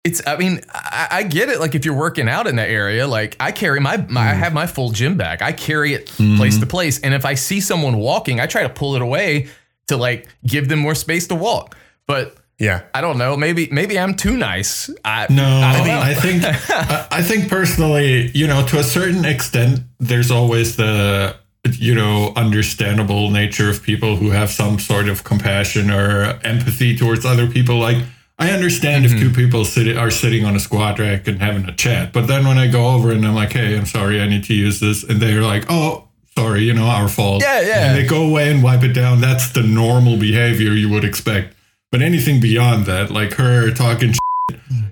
it's 0.04 0.26
I 0.26 0.36
mean, 0.36 0.60
I, 0.72 1.08
I 1.10 1.22
get 1.24 1.48
it. 1.48 1.60
Like 1.60 1.74
if 1.74 1.84
you're 1.84 1.94
working 1.96 2.28
out 2.28 2.46
in 2.46 2.56
that 2.56 2.70
area, 2.70 3.06
like 3.06 3.36
I 3.40 3.52
carry 3.52 3.80
my, 3.80 3.96
my 3.96 4.30
I 4.30 4.34
mm. 4.34 4.38
have 4.38 4.52
my 4.52 4.66
full 4.66 4.90
gym 4.90 5.16
bag. 5.16 5.42
I 5.42 5.52
carry 5.52 5.92
it 5.92 6.06
mm-hmm. 6.06 6.36
place 6.36 6.58
to 6.58 6.66
place. 6.66 7.00
And 7.00 7.14
if 7.14 7.24
I 7.24 7.34
see 7.34 7.60
someone 7.60 7.98
walking, 7.98 8.40
I 8.40 8.46
try 8.46 8.62
to 8.62 8.68
pull 8.70 8.94
it 8.94 9.02
away 9.02 9.48
to 9.88 9.96
like 9.96 10.28
give 10.46 10.68
them 10.68 10.78
more 10.78 10.94
space 10.94 11.26
to 11.28 11.34
walk. 11.34 11.76
But 12.06 12.36
Yeah. 12.58 12.82
I 12.94 13.00
don't 13.00 13.18
know. 13.18 13.36
Maybe 13.36 13.68
maybe 13.70 13.98
I'm 13.98 14.14
too 14.14 14.36
nice. 14.36 14.90
I, 15.04 15.26
No, 15.30 15.44
I. 15.44 16.10
I 16.10 16.14
think 16.14 16.44
I 16.44 17.22
think 17.22 17.48
personally, 17.48 18.30
you 18.34 18.46
know, 18.46 18.66
to 18.66 18.78
a 18.78 18.84
certain 18.84 19.24
extent, 19.24 19.80
there's 19.98 20.30
always 20.30 20.76
the 20.76 21.36
you 21.72 21.94
know 21.94 22.32
understandable 22.36 23.30
nature 23.30 23.68
of 23.68 23.82
people 23.82 24.16
who 24.16 24.30
have 24.30 24.50
some 24.50 24.78
sort 24.78 25.08
of 25.08 25.24
compassion 25.24 25.90
or 25.90 26.38
empathy 26.44 26.96
towards 26.96 27.26
other 27.26 27.46
people. 27.46 27.78
Like 27.78 27.98
I 28.38 28.50
understand 28.50 29.04
if 29.04 29.12
mm-hmm. 29.12 29.20
two 29.20 29.30
people 29.30 29.64
sit, 29.64 29.96
are 29.96 30.10
sitting 30.10 30.44
on 30.44 30.54
a 30.54 30.60
squat 30.60 30.98
rack 31.00 31.26
and 31.26 31.40
having 31.42 31.64
a 31.68 31.74
chat, 31.74 32.12
but 32.12 32.28
then 32.28 32.46
when 32.46 32.56
I 32.56 32.68
go 32.68 32.90
over 32.90 33.10
and 33.10 33.26
I'm 33.26 33.34
like, 33.34 33.52
"Hey, 33.52 33.76
I'm 33.76 33.86
sorry, 33.86 34.20
I 34.20 34.28
need 34.28 34.44
to 34.44 34.54
use 34.54 34.78
this," 34.80 35.02
and 35.02 35.20
they're 35.20 35.42
like, 35.42 35.66
"Oh." 35.68 36.04
Sorry, 36.36 36.62
you 36.62 36.72
know, 36.72 36.86
our 36.86 37.08
fault. 37.08 37.42
Yeah, 37.42 37.60
yeah. 37.62 37.88
And 37.88 37.98
they 37.98 38.06
go 38.06 38.24
away 38.24 38.48
and 38.48 38.62
wipe 38.62 38.84
it 38.84 38.92
down. 38.92 39.20
That's 39.20 39.50
the 39.50 39.64
normal 39.64 40.16
behavior 40.16 40.70
you 40.70 40.88
would 40.88 41.02
expect. 41.02 41.56
But 41.90 42.00
anything 42.00 42.40
beyond 42.40 42.86
that, 42.86 43.10
like 43.10 43.32
her 43.32 43.72
talking 43.72 44.14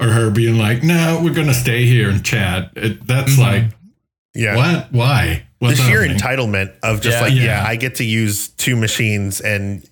or 0.01 0.09
her 0.09 0.31
being 0.31 0.59
like, 0.59 0.83
"No, 0.83 1.21
we're 1.23 1.33
gonna 1.35 1.55
stay 1.55 1.87
here 1.87 2.11
and 2.11 2.25
chat." 2.25 2.73
It, 2.75 3.07
that's 3.07 3.35
mm-hmm. 3.35 3.43
like, 3.43 3.65
Yeah. 4.35 4.57
what? 4.57 4.93
Why? 4.93 5.47
The 5.61 5.77
sheer 5.77 6.03
happening? 6.03 6.19
entitlement 6.19 6.75
of 6.83 7.01
just 7.01 7.19
Yeah. 7.19 7.21
like, 7.21 7.35
yeah. 7.35 7.43
Yeah. 7.45 7.65
I 7.65 7.77
get 7.77 7.95
to 7.97 8.05
use 8.05 8.49
two 8.49 8.75
machines 8.75 9.41
and 9.41 9.89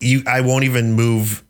you 0.00 0.22
I 0.26 0.40
won't 0.40 0.64
even 0.64 0.94
move 0.94 1.44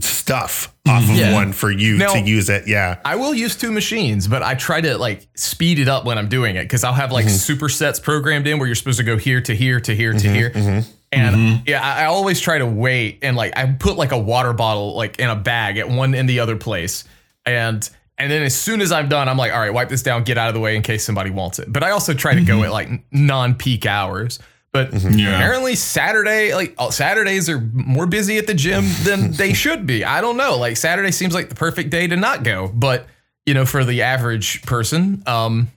stuff 0.00 0.72
off 0.90 1.02
of 1.04 1.16
Yeah. 1.16 1.32
one 1.32 1.52
for 1.52 1.70
you 1.70 1.96
Now- 1.96 2.12
to 2.12 2.20
use 2.20 2.48
it. 2.48 2.66
Yeah. 2.66 2.96
I 3.04 3.16
will 3.16 3.34
use 3.34 3.56
two 3.56 3.72
machines, 3.72 4.26
but 4.26 4.42
I 4.42 4.54
try 4.54 4.80
to 4.80 4.98
like 4.98 5.26
speed 5.34 5.78
it 5.78 5.88
up 5.88 6.04
when 6.04 6.18
I'm 6.18 6.28
doing 6.28 6.56
it 6.56 6.64
because 6.64 6.84
I'll 6.84 6.92
have 6.92 7.12
like 7.12 7.26
mm-hmm. 7.26 7.52
supersets 7.52 8.02
programmed 8.02 8.46
in 8.46 8.58
where 8.58 8.66
you're 8.66 8.74
supposed 8.74 8.98
to 8.98 9.04
go 9.04 9.16
here 9.16 9.40
to 9.40 9.54
here 9.54 9.80
to 9.80 9.94
here 9.94 10.12
to 10.12 10.18
mm-hmm, 10.18 10.34
here. 10.34 10.50
Mm-hmm. 10.50 10.90
And 11.12 11.62
yeah, 11.66 11.82
I, 11.82 12.02
I 12.02 12.04
always 12.06 12.40
try 12.40 12.58
to 12.58 12.66
wait 12.66 13.18
and 13.22 13.36
like 13.36 13.56
I 13.56 13.66
put 13.66 13.96
like 13.96 14.12
a 14.12 14.18
water 14.18 14.52
bottle 14.52 14.94
like 14.94 15.18
in 15.18 15.28
a 15.28 15.36
bag 15.36 15.76
at 15.78 15.88
one 15.88 16.14
in 16.14 16.26
the 16.26 16.40
other 16.40 16.56
place. 16.56 17.04
And 17.44 17.88
and 18.20 18.30
then 18.30 18.42
as 18.42 18.54
soon 18.54 18.82
as 18.82 18.92
I'm 18.92 19.08
done, 19.08 19.28
I'm 19.28 19.38
like, 19.38 19.50
all 19.52 19.58
right, 19.58 19.72
wipe 19.72 19.88
this 19.88 20.02
down, 20.02 20.24
get 20.24 20.36
out 20.36 20.48
of 20.48 20.54
the 20.54 20.60
way 20.60 20.76
in 20.76 20.82
case 20.82 21.04
somebody 21.04 21.30
wants 21.30 21.58
it. 21.58 21.72
But 21.72 21.82
I 21.82 21.90
also 21.90 22.12
try 22.12 22.34
to 22.34 22.42
go 22.42 22.62
at 22.64 22.70
like 22.70 22.88
non-peak 23.10 23.86
hours. 23.86 24.38
But 24.72 24.92
Yeah. 24.92 25.34
apparently 25.34 25.74
Saturday, 25.74 26.54
like 26.54 26.74
uh, 26.78 26.90
Saturdays 26.90 27.48
are 27.48 27.60
more 27.72 28.06
busy 28.06 28.38
at 28.38 28.46
the 28.46 28.54
gym 28.54 28.84
than 29.02 29.32
they 29.42 29.52
should 29.52 29.84
be. 29.86 30.04
I 30.04 30.20
don't 30.20 30.36
know. 30.36 30.56
Like 30.58 30.76
Saturday 30.76 31.10
seems 31.10 31.34
like 31.34 31.48
the 31.48 31.54
perfect 31.56 31.90
day 31.90 32.06
to 32.06 32.16
not 32.16 32.44
go. 32.44 32.70
But 32.72 33.06
you 33.46 33.54
know, 33.54 33.66
for 33.66 33.84
the 33.84 34.02
average 34.02 34.62
person, 34.62 35.22
um, 35.26 35.68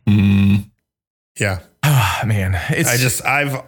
Yeah. 1.39 1.59
ah, 1.81 2.21
man, 2.25 2.59
it's 2.69 2.89
I 2.89 2.97
just 2.97 3.25
I've 3.25 3.63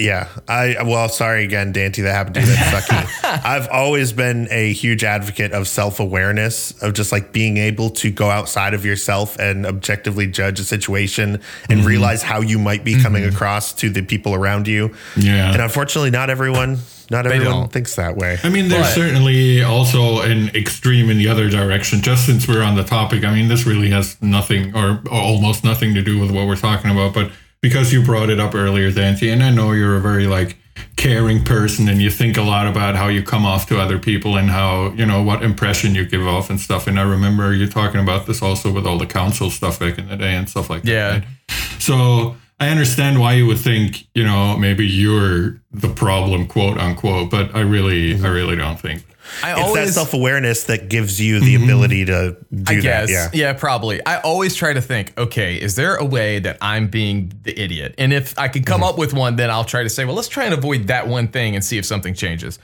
yeah 0.00 0.28
I 0.48 0.82
well 0.82 1.08
sorry 1.08 1.44
again 1.44 1.72
Dante 1.72 2.02
that 2.02 2.12
happened 2.12 2.34
to 2.36 2.40
you 2.40 2.46
that's 2.46 2.88
sucky. 2.88 3.44
I've 3.44 3.68
always 3.68 4.12
been 4.12 4.48
a 4.50 4.72
huge 4.72 5.04
advocate 5.04 5.52
of 5.52 5.68
self 5.68 6.00
awareness 6.00 6.72
of 6.82 6.94
just 6.94 7.12
like 7.12 7.32
being 7.32 7.56
able 7.58 7.90
to 7.90 8.10
go 8.10 8.30
outside 8.30 8.74
of 8.74 8.84
yourself 8.84 9.38
and 9.38 9.66
objectively 9.66 10.26
judge 10.26 10.58
a 10.60 10.64
situation 10.64 11.40
and 11.68 11.80
mm-hmm. 11.80 11.86
realize 11.86 12.22
how 12.22 12.40
you 12.40 12.58
might 12.58 12.84
be 12.84 13.00
coming 13.00 13.22
mm-hmm. 13.22 13.34
across 13.34 13.72
to 13.74 13.90
the 13.90 14.02
people 14.02 14.34
around 14.34 14.66
you. 14.66 14.94
Yeah. 15.16 15.52
And 15.52 15.62
unfortunately, 15.62 16.10
not 16.10 16.30
everyone 16.30 16.78
not 17.10 17.26
everyone 17.26 17.68
thinks 17.68 17.96
that 17.96 18.16
way. 18.16 18.38
I 18.44 18.48
mean, 18.48 18.68
there's 18.68 18.86
But- 18.86 18.94
certainly 18.94 19.62
also 19.62 20.20
an 20.22 20.48
extreme 20.54 21.10
in 21.10 21.18
the 21.18 21.26
other 21.26 21.50
direction. 21.50 22.02
Just 22.02 22.24
since 22.24 22.46
we're 22.46 22.62
on 22.62 22.76
the 22.76 22.84
topic, 22.84 23.24
I 23.24 23.34
mean, 23.34 23.48
this 23.48 23.66
really 23.66 23.90
has 23.90 24.16
nothing 24.22 24.74
or 24.76 25.02
almost 25.10 25.64
nothing 25.64 25.92
to 25.94 26.02
do 26.02 26.20
with 26.20 26.30
what 26.30 26.46
we're 26.46 26.54
talking 26.54 26.90
about. 26.90 27.12
But 27.12 27.32
because 27.62 27.92
you 27.92 28.02
brought 28.02 28.30
it 28.30 28.40
up 28.40 28.54
earlier, 28.54 28.90
Dante, 28.90 29.28
and 29.28 29.42
I 29.42 29.50
know 29.50 29.72
you're 29.72 29.96
a 29.96 30.00
very 30.00 30.26
like 30.26 30.56
caring 30.96 31.44
person 31.44 31.88
and 31.88 32.00
you 32.00 32.10
think 32.10 32.36
a 32.36 32.42
lot 32.42 32.66
about 32.66 32.94
how 32.94 33.08
you 33.08 33.22
come 33.22 33.44
off 33.44 33.66
to 33.68 33.80
other 33.80 33.98
people 33.98 34.36
and 34.36 34.50
how 34.50 34.90
you 34.92 35.04
know 35.06 35.22
what 35.22 35.42
impression 35.42 35.94
you 35.94 36.04
give 36.04 36.26
off 36.26 36.50
and 36.50 36.60
stuff. 36.60 36.86
And 36.86 36.98
I 36.98 37.02
remember 37.02 37.54
you 37.54 37.66
talking 37.66 38.00
about 38.00 38.26
this 38.26 38.42
also 38.42 38.72
with 38.72 38.86
all 38.86 38.98
the 38.98 39.06
council 39.06 39.50
stuff 39.50 39.78
back 39.78 39.98
in 39.98 40.08
the 40.08 40.16
day 40.16 40.34
and 40.34 40.48
stuff 40.48 40.70
like 40.70 40.82
that. 40.82 40.90
Yeah. 40.90 41.10
right? 41.10 41.24
So 41.78 42.36
I 42.58 42.68
understand 42.68 43.20
why 43.20 43.34
you 43.34 43.46
would 43.46 43.58
think, 43.58 44.06
you 44.14 44.24
know, 44.24 44.56
maybe 44.56 44.86
you're 44.86 45.60
the 45.72 45.88
problem, 45.88 46.46
quote 46.46 46.76
unquote, 46.76 47.30
but 47.30 47.54
I 47.54 47.60
really, 47.60 48.12
I 48.12 48.16
mm-hmm. 48.16 48.26
really 48.26 48.56
don't 48.56 48.78
think. 48.78 49.02
I 49.42 49.60
It's 49.60 49.74
that 49.74 49.88
self 49.88 50.14
awareness 50.14 50.64
that 50.64 50.88
gives 50.88 51.20
you 51.20 51.40
the 51.40 51.54
ability 51.56 52.04
to 52.06 52.36
do 52.52 52.78
I 52.78 52.80
that. 52.82 53.08
Yeah. 53.08 53.28
Yeah. 53.32 53.52
probably. 53.52 54.04
I 54.04 54.20
always 54.20 54.54
try 54.54 54.72
to 54.72 54.80
think, 54.82 55.16
okay, 55.18 55.56
is 55.60 55.74
there 55.76 55.96
a 55.96 56.04
way 56.04 56.38
that 56.40 56.58
I'm 56.60 56.88
being 56.88 57.32
the 57.42 57.58
idiot? 57.58 57.94
And 57.98 58.12
if 58.12 58.38
I 58.38 58.48
can 58.48 58.62
Mm-hmm. 58.62 58.68
come 58.72 58.82
up 58.82 58.98
with 58.98 59.12
one, 59.14 59.36
then 59.36 59.50
I'll 59.50 59.64
try 59.64 59.82
to 59.82 59.88
say, 59.88 60.04
well, 60.04 60.14
let's 60.14 60.28
try 60.28 60.44
and 60.44 60.54
avoid 60.54 60.88
that 60.88 61.08
one 61.08 61.28
thing 61.28 61.54
and 61.54 61.64
see 61.64 61.78
if 61.78 61.84
something 61.84 62.14
changes. 62.14 62.58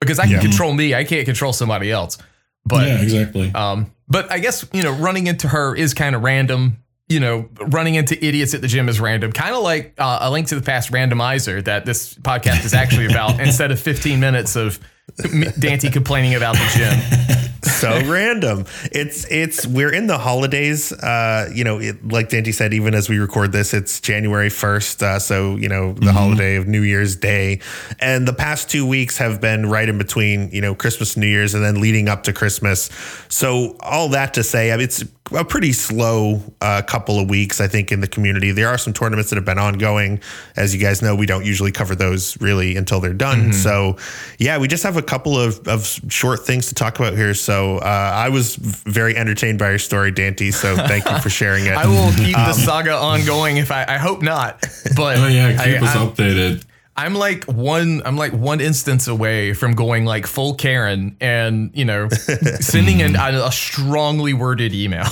Because 0.00 0.18
I 0.18 0.24
can 0.24 0.32
Yeah. 0.32 0.40
control 0.40 0.72
me, 0.72 0.94
I 0.94 1.04
can't 1.04 1.24
control 1.26 1.52
somebody 1.52 1.90
else. 1.90 2.18
But 2.64 2.86
yeah, 2.88 3.00
exactly. 3.02 3.52
um, 3.54 3.92
but 4.08 4.30
I 4.30 4.38
guess 4.38 4.64
you 4.72 4.82
know, 4.82 4.92
running 4.92 5.26
into 5.26 5.48
her 5.48 5.74
is 5.74 5.94
kind 5.94 6.14
of 6.14 6.22
random. 6.22 6.78
You 7.08 7.20
know, 7.20 7.48
running 7.60 7.96
into 7.96 8.14
idiots 8.24 8.54
at 8.54 8.62
the 8.62 8.68
gym 8.68 8.88
is 8.88 8.98
random. 9.00 9.32
Kind 9.32 9.54
of 9.54 9.62
like 9.62 9.92
uh, 9.98 10.20
a 10.22 10.30
link 10.30 10.46
to 10.48 10.54
the 10.54 10.62
past 10.62 10.92
randomizer 10.92 11.62
that 11.64 11.84
this 11.84 12.14
podcast 12.14 12.64
is 12.64 12.72
actually 12.72 13.06
about. 13.06 13.38
instead 13.46 13.70
of 13.70 13.78
15 13.80 14.18
minutes 14.20 14.56
of 14.56 14.78
Dante 15.58 15.90
complaining 15.90 16.34
about 16.34 16.56
the 16.56 16.66
gym. 16.74 17.48
so 17.64 17.90
random. 18.06 18.66
It's 18.90 19.30
it's 19.30 19.66
we're 19.66 19.92
in 19.92 20.06
the 20.06 20.18
holidays. 20.18 20.92
Uh, 20.92 21.50
you 21.54 21.64
know, 21.64 21.78
it, 21.78 22.06
like 22.06 22.28
Dante 22.28 22.52
said, 22.52 22.74
even 22.74 22.94
as 22.94 23.08
we 23.08 23.18
record 23.18 23.52
this, 23.52 23.74
it's 23.74 24.00
January 24.00 24.50
first. 24.50 25.02
Uh, 25.02 25.18
so 25.18 25.56
you 25.56 25.68
know, 25.68 25.92
the 25.92 26.12
holiday 26.12 26.56
of 26.56 26.66
New 26.66 26.82
Year's 26.82 27.16
Day, 27.16 27.60
and 28.00 28.26
the 28.26 28.32
past 28.32 28.70
two 28.70 28.86
weeks 28.86 29.18
have 29.18 29.40
been 29.40 29.68
right 29.68 29.88
in 29.88 29.98
between. 29.98 30.50
You 30.50 30.60
know, 30.60 30.74
Christmas, 30.74 31.14
and 31.14 31.22
New 31.22 31.28
Year's, 31.28 31.54
and 31.54 31.64
then 31.64 31.80
leading 31.80 32.08
up 32.08 32.24
to 32.24 32.32
Christmas. 32.32 32.90
So 33.28 33.76
all 33.80 34.08
that 34.10 34.34
to 34.34 34.42
say, 34.42 34.72
I 34.72 34.76
mean, 34.76 34.84
it's 34.84 35.04
a 35.34 35.44
pretty 35.44 35.72
slow 35.72 36.42
uh, 36.60 36.82
couple 36.82 37.18
of 37.18 37.28
weeks, 37.30 37.60
I 37.60 37.68
think, 37.68 37.92
in 37.92 38.00
the 38.00 38.08
community. 38.08 38.50
There 38.50 38.68
are 38.68 38.78
some 38.78 38.92
tournaments 38.92 39.30
that 39.30 39.36
have 39.36 39.44
been 39.44 39.58
ongoing. 39.58 40.20
As 40.56 40.74
you 40.74 40.80
guys 40.80 41.00
know, 41.02 41.14
we 41.14 41.26
don't 41.26 41.44
usually 41.44 41.72
cover 41.72 41.94
those 41.94 42.38
really 42.40 42.76
until 42.76 43.00
they're 43.00 43.14
done. 43.14 43.52
So, 43.52 43.96
yeah, 44.38 44.58
we 44.58 44.68
just 44.68 44.82
have 44.82 44.96
a 44.96 45.02
couple 45.02 45.38
of, 45.38 45.66
of 45.68 45.86
short 46.08 46.44
things 46.44 46.68
to 46.68 46.74
talk 46.74 46.98
about 46.98 47.14
here. 47.14 47.34
So, 47.34 47.51
uh, 47.52 47.80
I 48.14 48.28
was 48.28 48.56
very 48.56 49.16
entertained 49.16 49.58
by 49.58 49.70
your 49.70 49.78
story, 49.78 50.10
Dante. 50.10 50.50
So, 50.50 50.76
thank 50.76 51.08
you 51.08 51.18
for 51.20 51.30
sharing 51.40 51.66
it. 51.66 51.72
I 51.72 51.86
will 51.86 52.12
keep 52.12 52.34
the 52.34 52.52
saga 52.52 52.94
ongoing 52.94 53.56
if 53.56 53.70
I, 53.70 53.84
I 53.88 53.98
hope 53.98 54.22
not. 54.22 54.64
But 54.96 55.16
oh 55.18 55.28
yeah, 55.28 55.52
keep 55.52 55.82
I, 55.82 55.86
us 55.86 55.96
I'm, 55.96 56.08
updated. 56.10 56.64
I'm 56.96 57.14
like 57.14 57.44
one 57.44 58.02
I'm 58.04 58.16
like 58.16 58.32
one 58.32 58.60
instance 58.60 59.08
away 59.08 59.54
from 59.54 59.72
going 59.74 60.04
like 60.04 60.26
full 60.26 60.54
Karen 60.54 61.16
and 61.20 61.70
you 61.72 61.84
know 61.84 62.08
sending 62.60 63.00
an, 63.00 63.16
a, 63.16 63.46
a 63.46 63.52
strongly 63.52 64.34
worded 64.34 64.74
email. 64.74 65.06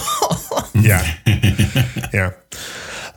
Yeah. 0.75 1.17
yeah. 2.13 2.33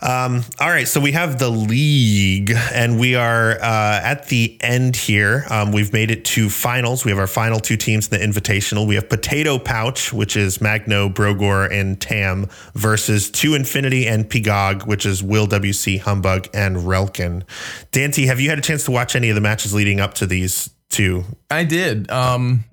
Um, 0.03 0.43
all 0.59 0.67
right, 0.67 0.85
so 0.85 0.99
we 0.99 1.13
have 1.13 1.39
the 1.39 1.49
league, 1.49 2.51
and 2.73 2.99
we 2.99 3.15
are 3.15 3.51
uh, 3.53 4.01
at 4.03 4.27
the 4.27 4.57
end 4.59 4.97
here. 4.97 5.45
Um, 5.49 5.71
we've 5.71 5.93
made 5.93 6.11
it 6.11 6.25
to 6.25 6.49
finals. 6.49 7.05
We 7.05 7.11
have 7.11 7.19
our 7.19 7.25
final 7.25 7.61
two 7.61 7.77
teams 7.77 8.11
in 8.11 8.19
the 8.19 8.25
invitational. 8.25 8.85
We 8.85 8.95
have 8.95 9.07
Potatoepouch, 9.07 10.11
which 10.11 10.35
is 10.35 10.59
Magno, 10.59 11.07
Brogor, 11.07 11.71
and 11.71 12.01
Tam, 12.01 12.49
versus 12.73 13.31
To 13.31 13.55
Infinity 13.55 14.05
and 14.05 14.29
Pgog, 14.29 14.85
which 14.85 15.05
is 15.05 15.23
Will 15.23 15.47
WC, 15.47 16.01
Humbugh, 16.01 16.49
and 16.53 16.85
Relkin. 16.85 17.45
Dante, 17.93 18.25
have 18.25 18.41
you 18.41 18.49
had 18.49 18.59
a 18.59 18.61
chance 18.61 18.83
to 18.83 18.91
watch 18.91 19.15
any 19.15 19.29
of 19.29 19.35
the 19.35 19.41
matches 19.41 19.73
leading 19.73 20.01
up 20.01 20.15
to 20.15 20.25
these 20.25 20.69
two? 20.89 21.23
I 21.49 21.63
did. 21.63 22.11
Um, 22.11 22.65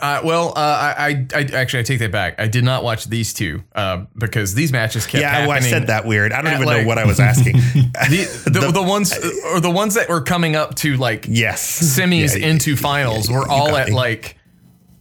uh, 0.00 0.20
well, 0.24 0.50
uh, 0.50 0.60
I, 0.60 1.26
I, 1.34 1.38
I 1.38 1.40
actually 1.54 1.80
I 1.80 1.82
take 1.82 1.98
that 1.98 2.12
back. 2.12 2.40
I 2.40 2.46
did 2.48 2.62
not 2.64 2.84
watch 2.84 3.06
these 3.06 3.34
two 3.34 3.62
uh, 3.74 4.04
because 4.16 4.54
these 4.54 4.70
matches 4.72 5.06
kept 5.06 5.20
Yeah, 5.22 5.30
happening. 5.30 5.48
well, 5.48 5.56
I 5.56 5.60
said 5.60 5.86
that 5.88 6.06
weird. 6.06 6.32
I 6.32 6.40
don't 6.42 6.52
even 6.54 6.66
like- 6.66 6.82
know 6.82 6.86
what 6.88 6.98
I 6.98 7.04
was 7.06 7.18
asking. 7.20 7.56
The, 8.08 8.50
the, 8.50 8.70
the, 8.72 8.82
ones 8.82 9.12
or 9.52 9.60
the 9.60 9.70
ones 9.70 9.94
that 9.94 10.08
were 10.08 10.20
coming 10.22 10.54
up 10.56 10.74
to 10.76 10.96
like 10.96 11.26
yes. 11.28 11.82
semis 11.98 12.38
Yeah, 12.38 12.46
into 12.48 12.76
finals 12.76 13.28
were 13.30 13.40
you 13.40 13.50
all 13.50 13.76
at 13.76 13.88
me. 13.88 13.94
like 13.94 14.36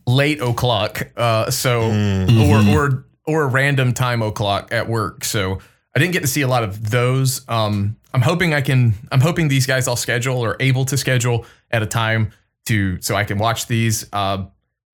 late 0.05 0.41
o'clock. 0.41 1.09
Uh, 1.15 1.49
so 1.51 1.81
Mm-hmm. 1.91 2.73
or 2.73 2.77
or 2.79 3.05
or 3.25 3.47
random 3.47 3.93
time 3.93 4.21
o'clock 4.21 4.69
at 4.71 4.87
work. 4.87 5.23
So 5.25 5.59
I 5.95 5.99
didn't 5.99 6.13
get 6.13 6.21
to 6.21 6.27
see 6.27 6.41
a 6.41 6.47
lot 6.47 6.63
of 6.63 6.89
those. 6.89 7.41
Um, 7.49 7.97
I'm 8.13 8.21
hoping 8.21 8.53
I 8.53 8.61
can. 8.61 8.93
I'm 9.11 9.21
hoping 9.21 9.47
these 9.47 9.65
guys 9.67 9.87
I'll 9.87 9.95
schedule 9.95 10.37
or 10.43 10.55
able 10.59 10.85
to 10.85 10.97
schedule 10.97 11.45
at 11.71 11.81
a 11.83 11.85
time 11.87 12.31
to 12.65 12.99
so 13.01 13.15
I 13.15 13.23
can 13.25 13.37
watch 13.37 13.67
these. 13.67 14.07
Uh, 14.11 14.45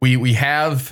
we 0.04 0.18
we 0.18 0.34
have 0.34 0.90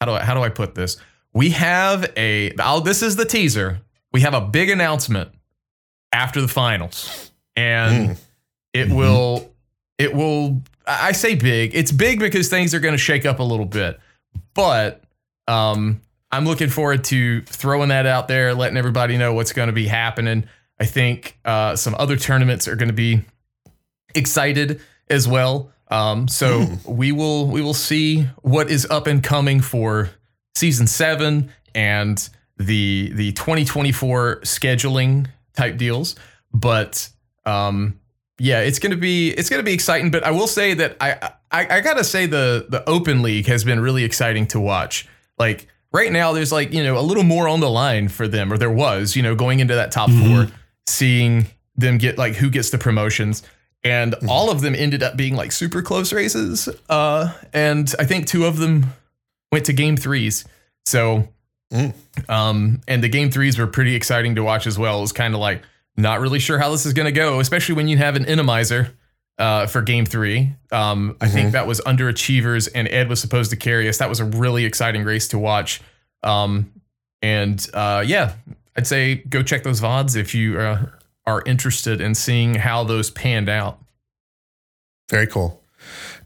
how 0.00 0.06
do 0.06 0.12
I 0.12 0.24
how 0.24 0.34
do 0.34 0.40
I 0.40 0.48
put 0.48 0.74
this? 0.74 0.96
We 1.32 1.50
have 1.50 2.12
a. 2.16 2.52
Oh, 2.58 2.80
this 2.80 3.02
is 3.02 3.14
the 3.14 3.24
teaser. 3.24 3.82
We 4.12 4.22
have 4.22 4.34
a 4.34 4.40
big 4.40 4.68
announcement 4.68 5.30
after 6.12 6.40
the 6.40 6.48
finals, 6.48 7.30
and 7.54 8.16
it 8.72 8.90
will 8.90 9.48
it 9.96 10.12
will 10.12 10.60
I 10.84 11.12
say 11.12 11.36
big. 11.36 11.76
It's 11.76 11.92
big 11.92 12.18
because 12.18 12.48
things 12.48 12.74
are 12.74 12.80
going 12.80 12.94
to 12.94 12.98
shake 12.98 13.24
up 13.24 13.38
a 13.38 13.44
little 13.44 13.64
bit. 13.64 14.00
But 14.54 15.04
um 15.46 16.00
I'm 16.32 16.46
looking 16.46 16.70
forward 16.70 17.04
to 17.04 17.42
throwing 17.42 17.90
that 17.90 18.06
out 18.06 18.26
there, 18.26 18.54
letting 18.54 18.76
everybody 18.76 19.16
know 19.16 19.34
what's 19.34 19.52
going 19.52 19.68
to 19.68 19.72
be 19.72 19.86
happening. 19.86 20.48
I 20.80 20.86
think 20.86 21.38
uh 21.44 21.76
some 21.76 21.94
other 21.96 22.16
tournaments 22.16 22.66
are 22.66 22.74
going 22.74 22.88
to 22.88 22.92
be 22.92 23.22
excited 24.16 24.80
as 25.08 25.28
well. 25.28 25.70
Um 25.88 26.28
so 26.28 26.66
we 26.86 27.12
will 27.12 27.46
we 27.46 27.62
will 27.62 27.74
see 27.74 28.22
what 28.42 28.70
is 28.70 28.86
up 28.90 29.06
and 29.06 29.22
coming 29.22 29.60
for 29.60 30.10
season 30.54 30.86
7 30.86 31.50
and 31.74 32.28
the 32.56 33.10
the 33.14 33.32
2024 33.32 34.40
scheduling 34.42 35.26
type 35.56 35.76
deals, 35.76 36.16
but 36.52 37.08
um 37.44 37.98
yeah, 38.38 38.60
it's 38.60 38.78
gonna 38.78 38.96
be 38.96 39.30
it's 39.30 39.48
gonna 39.48 39.62
be 39.62 39.72
exciting. 39.72 40.10
But 40.10 40.24
I 40.24 40.30
will 40.30 40.46
say 40.46 40.74
that 40.74 40.96
I 41.00 41.30
I, 41.50 41.76
I 41.76 41.80
gotta 41.80 42.04
say 42.04 42.26
the 42.26 42.66
the 42.68 42.88
Open 42.88 43.22
League 43.22 43.46
has 43.46 43.62
been 43.64 43.80
really 43.80 44.04
exciting 44.04 44.46
to 44.48 44.60
watch. 44.60 45.06
Like 45.38 45.68
right 45.92 46.10
now, 46.10 46.32
there's 46.32 46.50
like 46.50 46.72
you 46.72 46.82
know 46.82 46.98
a 46.98 47.02
little 47.02 47.22
more 47.22 47.48
on 47.48 47.60
the 47.60 47.70
line 47.70 48.08
for 48.08 48.26
them, 48.26 48.52
or 48.52 48.58
there 48.58 48.70
was 48.70 49.14
you 49.14 49.22
know 49.22 49.34
going 49.36 49.60
into 49.60 49.74
that 49.76 49.92
top 49.92 50.10
four, 50.10 50.48
seeing 50.86 51.46
them 51.76 51.98
get 51.98 52.18
like 52.18 52.34
who 52.34 52.50
gets 52.50 52.70
the 52.70 52.78
promotions, 52.78 53.42
and 53.84 54.14
all 54.28 54.50
of 54.50 54.62
them 54.62 54.74
ended 54.74 55.02
up 55.02 55.16
being 55.16 55.36
like 55.36 55.52
super 55.52 55.82
close 55.82 56.12
races. 56.12 56.68
Uh, 56.88 57.32
and 57.52 57.94
I 57.98 58.04
think 58.04 58.26
two 58.26 58.46
of 58.46 58.56
them 58.56 58.86
went 59.52 59.66
to 59.66 59.72
game 59.72 59.96
threes. 59.96 60.46
So, 60.86 61.28
um, 62.28 62.80
and 62.88 63.04
the 63.04 63.08
game 63.08 63.30
threes 63.30 63.58
were 63.58 63.66
pretty 63.66 63.94
exciting 63.94 64.34
to 64.36 64.42
watch 64.42 64.66
as 64.66 64.78
well. 64.78 64.98
It 64.98 65.02
was 65.02 65.12
kind 65.12 65.34
of 65.34 65.40
like 65.40 65.62
not 65.96 66.20
really 66.20 66.38
sure 66.38 66.58
how 66.58 66.70
this 66.70 66.86
is 66.86 66.94
going 66.94 67.06
to 67.06 67.12
go, 67.12 67.40
especially 67.40 67.74
when 67.74 67.88
you 67.88 67.98
have 67.98 68.16
an 68.16 68.24
Enemizer 68.24 68.90
uh, 69.38 69.66
for 69.66 69.82
game 69.82 70.06
three. 70.06 70.54
Um, 70.72 71.16
I 71.20 71.28
think 71.28 71.52
that 71.52 71.66
was 71.66 71.80
underachievers, 71.82 72.68
and 72.74 72.88
Ed 72.88 73.08
was 73.08 73.20
supposed 73.20 73.50
to 73.50 73.56
carry 73.56 73.88
us. 73.88 73.98
That 73.98 74.08
was 74.08 74.20
a 74.20 74.24
really 74.24 74.64
exciting 74.64 75.04
race 75.04 75.28
to 75.28 75.38
watch. 75.38 75.80
Um, 76.22 76.72
and 77.20 77.66
uh, 77.74 78.02
yeah, 78.06 78.34
I'd 78.76 78.86
say 78.86 79.16
go 79.16 79.42
check 79.42 79.62
those 79.62 79.80
VODs 79.80 80.16
if 80.16 80.34
you 80.34 80.58
uh, 80.58 80.86
are 81.26 81.42
interested 81.46 82.00
in 82.00 82.14
seeing 82.14 82.54
how 82.54 82.84
those 82.84 83.10
panned 83.10 83.48
out. 83.48 83.78
Very 85.10 85.26
cool. 85.26 85.62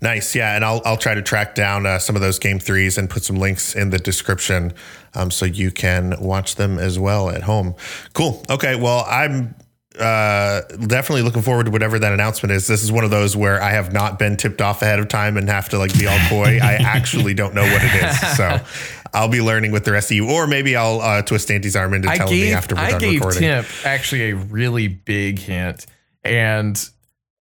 Nice, 0.01 0.35
yeah, 0.35 0.55
and 0.55 0.65
I'll 0.65 0.81
I'll 0.85 0.97
try 0.97 1.15
to 1.15 1.23
track 1.23 1.57
down 1.57 1.85
uh, 1.85 1.99
some 1.99 2.15
of 2.15 2.23
those 2.23 2.39
game 2.39 2.61
threes 2.61 2.97
and 2.97 3.11
put 3.11 3.25
some 3.25 3.37
links 3.37 3.75
in 3.75 3.91
the 3.91 3.99
description, 3.99 4.73
um, 5.15 5.33
so 5.33 5.45
you 5.45 5.73
can 5.73 6.15
watch 6.21 6.55
them 6.55 6.79
as 6.79 6.99
well 6.99 7.31
at 7.31 7.43
home. 7.43 7.75
Cool. 8.13 8.45
Okay. 8.49 8.77
Well, 8.77 9.05
I'm 9.09 9.57
uh, 9.99 10.63
definitely 10.63 11.23
looking 11.23 11.43
forward 11.43 11.65
to 11.65 11.71
whatever 11.71 11.99
that 11.99 12.13
announcement 12.13 12.53
is. 12.53 12.67
This 12.67 12.83
is 12.83 12.93
one 12.93 13.05
of 13.05 13.11
those 13.11 13.37
where 13.37 13.63
I 13.63 13.71
have 13.71 13.93
not 13.93 14.19
been 14.19 14.37
tipped 14.37 14.61
off 14.61 14.83
ahead 14.83 14.99
of 14.99 15.09
time 15.09 15.37
and 15.37 15.49
have 15.49 15.69
to 15.71 15.79
like 15.79 15.97
be 15.99 16.07
all 16.07 16.19
coy. 16.29 16.59
I 16.63 16.75
actually 16.81 17.35
don't 17.35 17.55
know 17.55 17.63
what 17.63 17.83
it 17.83 18.05
is, 18.05 18.37
so 18.37 18.61
I'll 19.15 19.29
be 19.29 19.41
learning 19.41 19.73
with 19.73 19.85
the 19.85 19.93
rest 19.93 20.11
of 20.11 20.17
you, 20.17 20.31
or 20.31 20.47
maybe 20.47 20.77
I'll 20.77 21.01
uh, 21.01 21.23
twist 21.23 21.51
Andy's 21.51 21.75
arm 21.77 21.95
into 21.95 22.09
telling 22.09 22.35
me 22.35 22.53
after 22.53 22.75
we're 22.75 22.83
I 22.83 22.91
done 22.91 23.01
gave 23.01 23.15
recording. 23.15 23.43
Actually 23.85 24.31
a 24.31 24.37
really 24.37 24.89
big 24.89 25.39
hint, 25.39 25.87
and 26.23 26.79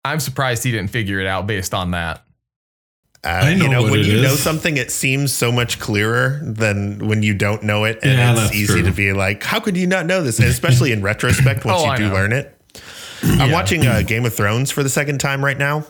I'm 0.04 0.20
surprised 0.20 0.64
he 0.64 0.72
didn't 0.72 0.90
figure 0.90 1.20
it 1.20 1.28
out 1.28 1.48
based 1.48 1.74
on 1.74 1.92
that. 1.92 2.23
Uh, 3.26 3.30
I 3.30 3.54
know 3.54 3.66
you 3.66 3.72
know, 3.72 3.82
what 3.84 3.92
when 3.92 4.00
it 4.02 4.06
you 4.08 4.22
know 4.22 4.36
something, 4.36 4.76
it 4.78 4.92
seems 4.92 5.34
so 5.34 5.52
much 5.52 5.80
clearer 5.80 6.40
than 6.44 7.08
when 7.08 7.24
you 7.24 7.34
don't 7.34 7.64
know 7.64 7.86
it, 7.86 8.00
and 8.04 8.18
Yeah, 8.18 8.44
it's 8.46 8.54
easy 8.54 8.74
true. 8.74 8.84
to 8.84 8.92
be 8.92 9.14
like, 9.14 9.44
"How 9.44 9.60
could 9.62 9.78
you 9.78 9.88
not 9.88 10.06
know 10.06 10.22
this?" 10.24 10.40
And 10.40 10.48
especially 10.50 10.92
in 10.92 11.02
retrospect, 11.12 11.64
once 11.64 11.82
Oh, 11.82 11.86
you 11.86 11.92
I 11.92 11.98
do 11.98 12.08
know. 12.10 12.14
learn 12.14 12.34
it. 12.34 12.60
I'm 13.24 13.52
watching 13.52 13.88
uh, 13.88 14.02
Game 14.02 14.26
of 14.26 14.34
Thrones 14.34 14.72
for 14.72 14.84
the 14.84 14.90
second 14.90 15.20
time 15.20 15.44
right 15.44 15.58
now. 15.58 15.86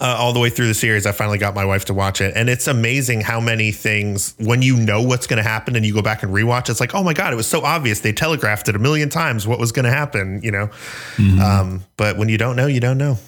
Uh, 0.00 0.16
all 0.18 0.32
the 0.32 0.40
way 0.40 0.50
through 0.50 0.66
the 0.66 0.74
series, 0.74 1.06
I 1.06 1.12
finally 1.12 1.38
got 1.38 1.54
my 1.54 1.64
wife 1.64 1.84
to 1.86 1.94
watch 1.94 2.20
it, 2.20 2.32
and 2.36 2.48
it's 2.48 2.66
amazing 2.66 3.20
how 3.20 3.38
many 3.40 3.70
things 3.70 4.34
when 4.38 4.62
you 4.62 4.76
know 4.76 5.00
what's 5.02 5.26
going 5.28 5.36
to 5.36 5.48
happen 5.48 5.76
and 5.76 5.86
you 5.86 5.94
go 5.94 6.02
back 6.02 6.22
and 6.24 6.32
rewatch, 6.32 6.68
it's 6.68 6.80
like, 6.80 6.92
oh 6.94 7.04
my 7.04 7.12
god, 7.14 7.32
it 7.32 7.36
was 7.36 7.46
so 7.46 7.62
obvious. 7.62 8.00
They 8.00 8.12
telegraphed 8.12 8.68
it 8.68 8.74
a 8.74 8.80
million 8.80 9.08
times 9.10 9.46
what 9.46 9.58
was 9.60 9.70
going 9.70 9.84
to 9.84 9.90
happen, 9.92 10.40
you 10.42 10.50
know. 10.50 10.68
Mm-hmm. 11.16 11.40
Um, 11.40 11.84
but 11.96 12.16
when 12.18 12.28
you 12.28 12.36
don't 12.38 12.56
know, 12.56 12.66
you 12.66 12.80
don't 12.80 12.98
know. 12.98 13.18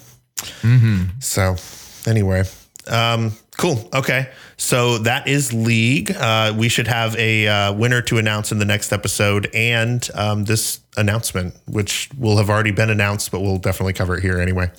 So, 1.19 1.55
anyway, 2.05 2.43
um, 2.87 3.33
cool. 3.57 3.89
Okay, 3.93 4.29
so 4.57 4.97
that 4.99 5.27
is 5.27 5.53
League. 5.53 6.11
Uh, 6.11 6.53
we 6.57 6.69
should 6.69 6.87
have 6.87 7.15
a 7.17 7.47
uh, 7.47 7.73
winner 7.73 8.01
to 8.03 8.17
announce 8.17 8.51
in 8.51 8.59
the 8.59 8.65
next 8.65 8.91
episode, 8.91 9.49
and 9.53 10.09
um, 10.15 10.45
this 10.45 10.79
announcement, 10.97 11.55
which 11.67 12.09
will 12.17 12.37
have 12.37 12.49
already 12.49 12.71
been 12.71 12.89
announced, 12.89 13.31
but 13.31 13.41
we'll 13.41 13.57
definitely 13.57 13.93
cover 13.93 14.17
it 14.17 14.21
here 14.21 14.39
anyway. 14.39 14.71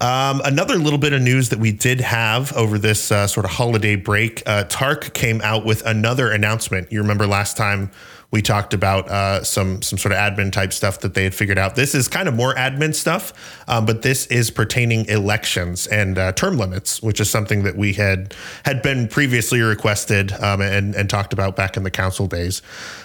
Um, 0.00 0.40
another 0.44 0.74
little 0.74 0.98
bit 0.98 1.12
of 1.12 1.22
news 1.22 1.50
that 1.50 1.60
we 1.60 1.70
did 1.70 2.00
have 2.00 2.52
over 2.54 2.78
this 2.78 3.12
uh, 3.12 3.28
sort 3.28 3.46
of 3.46 3.52
holiday 3.52 3.94
break 3.94 4.42
uh, 4.44 4.64
TARC 4.64 5.14
came 5.14 5.40
out 5.42 5.64
with 5.64 5.86
another 5.86 6.30
announcement. 6.32 6.90
You 6.90 7.00
remember 7.00 7.28
last 7.28 7.56
time 7.56 7.92
we 8.34 8.42
talked 8.42 8.74
about 8.74 9.08
uh, 9.08 9.44
some 9.44 9.80
some 9.80 9.96
sort 9.96 10.10
of 10.10 10.18
admin 10.18 10.50
type 10.50 10.72
stuff 10.72 10.98
that 11.02 11.14
they 11.14 11.22
had 11.22 11.32
figured 11.32 11.56
out. 11.56 11.76
This 11.76 11.94
is 11.94 12.08
kind 12.08 12.26
of 12.28 12.34
more 12.34 12.52
admin 12.54 12.92
stuff, 12.92 13.32
um, 13.68 13.86
but 13.86 14.02
this 14.02 14.26
is 14.26 14.50
pertaining 14.50 15.06
elections 15.06 15.86
and 15.86 16.18
uh, 16.18 16.32
term 16.32 16.58
limits, 16.58 17.00
which 17.00 17.20
is 17.20 17.30
something 17.30 17.62
that 17.62 17.76
we 17.76 17.92
had 17.92 18.34
had 18.64 18.82
been 18.82 19.06
previously 19.06 19.60
requested 19.60 20.32
um, 20.32 20.60
and 20.60 20.96
and 20.96 21.08
talked 21.08 21.32
about 21.32 21.54
back 21.54 21.76
in 21.76 21.84
the 21.84 21.92
council 21.92 22.26
days. 22.26 22.60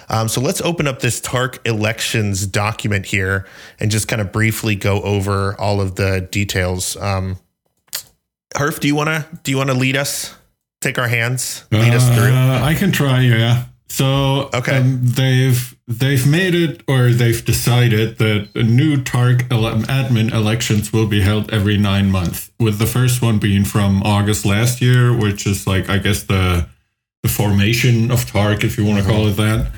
Um, 0.08 0.26
so 0.26 0.40
let's 0.40 0.60
open 0.62 0.88
up 0.88 0.98
this 0.98 1.20
TARC 1.20 1.64
elections 1.64 2.44
document 2.44 3.06
here 3.06 3.46
and 3.78 3.88
just 3.88 4.08
kind 4.08 4.20
of 4.20 4.32
briefly 4.32 4.74
go 4.74 5.00
over 5.02 5.54
all 5.60 5.80
of 5.80 5.94
the 5.94 6.26
details. 6.32 6.96
Um, 6.96 7.38
Herf, 8.56 8.80
do 8.80 8.88
you 8.88 8.96
want 8.96 9.10
to 9.10 9.38
do 9.44 9.52
you 9.52 9.58
want 9.58 9.70
to 9.70 9.76
lead 9.76 9.96
us? 9.96 10.34
Take 10.80 10.98
our 10.98 11.06
hands, 11.06 11.66
lead 11.70 11.94
us 11.94 12.08
through. 12.16 12.32
Uh, 12.32 12.62
I 12.64 12.74
can 12.74 12.90
try, 12.90 13.20
yeah. 13.20 13.66
So 13.90 14.48
Okay. 14.54 14.76
um, 14.78 15.00
they've 15.02 15.76
they've 15.88 16.24
made 16.24 16.54
it, 16.54 16.82
or 16.86 17.10
they've 17.10 17.44
decided 17.44 18.18
that 18.18 18.54
new 18.54 19.02
TARC 19.02 19.38
admin 19.48 20.32
elections 20.32 20.92
will 20.92 21.06
be 21.08 21.20
held 21.20 21.52
every 21.52 21.76
nine 21.76 22.08
months. 22.10 22.50
With 22.60 22.78
the 22.78 22.86
first 22.86 23.20
one 23.20 23.38
being 23.38 23.64
from 23.64 24.02
August 24.04 24.46
last 24.46 24.80
year, 24.80 25.12
which 25.12 25.44
is 25.44 25.66
like 25.66 25.90
I 25.90 25.98
guess 25.98 26.22
the 26.22 26.68
the 27.24 27.28
formation 27.28 28.10
of 28.12 28.24
TARC, 28.30 28.62
if 28.64 28.78
you 28.78 28.84
want 28.86 29.02
to 29.02 29.10
call 29.10 29.26
it 29.26 29.36
that. 29.36 29.72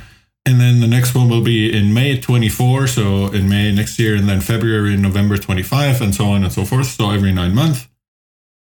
And 0.44 0.60
then 0.60 0.80
the 0.80 0.86
next 0.88 1.14
one 1.14 1.28
will 1.28 1.42
be 1.42 1.72
in 1.72 1.94
May 1.94 2.20
24, 2.20 2.88
so 2.88 3.28
in 3.32 3.48
May 3.48 3.72
next 3.72 3.98
year, 3.98 4.14
and 4.16 4.28
then 4.28 4.40
February 4.40 4.92
and 4.92 5.02
November 5.02 5.36
25, 5.38 6.00
and 6.02 6.14
so 6.14 6.26
on 6.26 6.42
and 6.44 6.52
so 6.52 6.64
forth. 6.64 6.86
So 6.88 7.10
every 7.10 7.32
nine 7.32 7.54
months. 7.54 7.88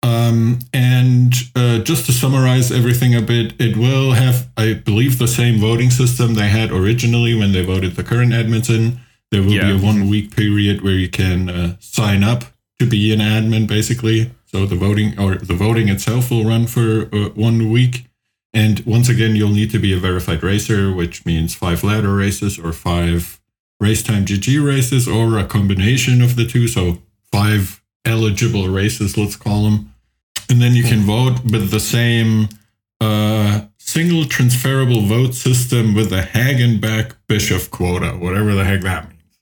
Um, 0.04 0.58
and 0.74 1.32
uh, 1.56 1.78
just 1.78 2.04
to 2.06 2.12
summarize 2.12 2.70
everything 2.70 3.14
a 3.14 3.22
bit, 3.22 3.54
it 3.58 3.74
will 3.76 4.12
have, 4.12 4.48
I 4.56 4.74
believe, 4.74 5.18
the 5.18 5.26
same 5.26 5.58
voting 5.58 5.90
system 5.90 6.34
they 6.34 6.48
had 6.48 6.70
originally 6.70 7.34
when 7.34 7.52
they 7.52 7.64
voted 7.64 7.96
the 7.96 8.04
current 8.04 8.32
admins 8.32 8.68
in. 8.68 9.00
There 9.30 9.42
will 9.42 9.52
Yeah. 9.52 9.72
be 9.72 9.78
a 9.78 9.86
one 9.92 10.08
week 10.10 10.36
period 10.36 10.82
where 10.82 10.98
you 11.04 11.08
can 11.08 11.48
uh, 11.48 11.76
sign 11.80 12.22
up 12.22 12.44
to 12.80 12.86
be 12.86 13.12
an 13.14 13.20
admin, 13.20 13.66
basically. 13.66 14.30
So 14.44 14.66
the 14.66 14.76
voting 14.76 15.18
or 15.18 15.36
the 15.36 15.54
voting 15.54 15.88
itself 15.88 16.30
will 16.30 16.44
run 16.44 16.66
for 16.66 17.08
uh, 17.10 17.30
one 17.30 17.70
week. 17.70 18.04
And 18.52 18.80
once 18.86 19.08
again, 19.08 19.34
you'll 19.34 19.50
need 19.60 19.70
to 19.72 19.78
be 19.78 19.92
a 19.94 19.98
verified 19.98 20.42
racer, 20.42 20.92
which 20.92 21.24
means 21.24 21.54
five 21.54 21.82
ladder 21.82 22.14
races 22.14 22.58
or 22.58 22.72
five 22.72 23.40
racetime.gg 23.82 24.64
races 24.64 25.08
or 25.08 25.38
a 25.38 25.44
combination 25.46 26.20
of 26.22 26.36
the 26.36 26.44
two. 26.46 26.68
So 26.68 26.98
five 27.32 27.82
eligible 28.04 28.68
races, 28.68 29.16
let's 29.16 29.34
call 29.36 29.64
them. 29.64 29.93
And 30.48 30.60
then 30.60 30.74
you 30.74 30.84
can 30.84 31.00
vote 31.00 31.42
with 31.44 31.70
the 31.70 31.80
same 31.80 32.48
uh, 33.00 33.62
single 33.78 34.24
transferable 34.24 35.02
vote 35.02 35.34
system 35.34 35.94
with 35.94 36.12
a 36.12 36.22
Hagenbach 36.22 37.16
Bischoff 37.28 37.70
quota, 37.70 38.10
whatever 38.12 38.54
the 38.54 38.64
heck 38.64 38.82
that 38.82 39.08
means. 39.08 39.40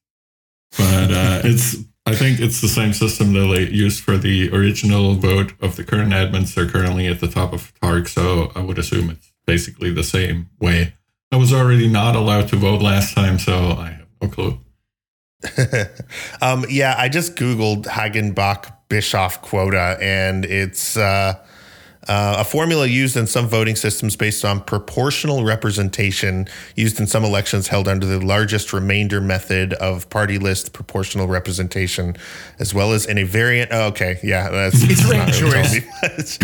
But 0.77 1.11
uh, 1.11 1.41
it's, 1.45 1.77
I 2.07 2.15
think 2.15 2.41
it's 2.41 2.61
the 2.61 2.69
same 2.69 2.93
system 2.93 3.33
that 3.35 3.47
they 3.55 3.71
used 3.71 4.03
for 4.03 4.17
the 4.17 4.51
original 4.53 5.15
vote 5.15 5.53
of 5.61 5.77
the 5.77 5.85
current 5.85 6.13
admins. 6.13 6.55
They're 6.55 6.69
currently 6.69 7.07
at 7.07 7.21
the 7.21 7.29
top 7.29 7.53
of 7.53 7.73
TARC, 7.81 8.09
so 8.09 8.51
I 8.55 8.61
would 8.61 8.79
assume 8.79 9.11
it's 9.11 9.33
basically 9.47 9.93
the 9.93 10.05
same 10.05 10.51
way. 10.61 10.95
I 11.31 11.37
was 11.37 11.53
already 11.53 11.89
not 11.89 12.15
allowed 12.15 12.49
to 12.49 12.57
vote 12.57 12.83
last 12.83 13.15
time, 13.15 13.39
so 13.39 13.73
I 13.73 13.91
have 13.91 14.09
no 14.21 14.29
clue. 14.29 14.59
um, 16.43 16.65
yeah, 16.69 16.95
I 16.99 17.09
just 17.09 17.37
Googled 17.37 17.85
Hagenbach 17.85 18.73
Bischoff 18.97 19.41
quota, 19.41 19.97
and 20.03 20.45
it's 20.45 20.99
uh, 20.99 21.33
uh, 22.09 22.37
a 22.41 22.45
formula 22.45 22.87
used 22.87 23.17
in 23.17 23.27
some 23.27 23.47
voting 23.49 23.75
systems 23.75 24.17
based 24.17 24.45
on 24.45 24.61
proportional 24.61 25.45
representation 25.45 26.47
used 26.77 27.01
in 27.01 27.07
some 27.07 27.25
elections 27.25 27.69
held 27.69 27.89
under 27.89 28.05
the 28.05 28.21
largest 28.21 28.71
remainder 28.75 29.19
method 29.19 29.73
of 29.75 30.11
party 30.11 30.37
list 30.37 30.75
proportional 30.75 31.27
representation, 31.27 32.15
as 32.59 32.75
well 32.75 32.93
as 32.93 33.07
in 33.07 33.17
a 33.17 33.23
variant. 33.25 33.71
Oh, 33.73 33.87
okay, 33.87 34.19
yeah, 34.23 34.51
that's 34.51 34.77
It's 34.83 35.09
not 35.11 35.41
really 35.41 35.81
choice. 35.81 36.39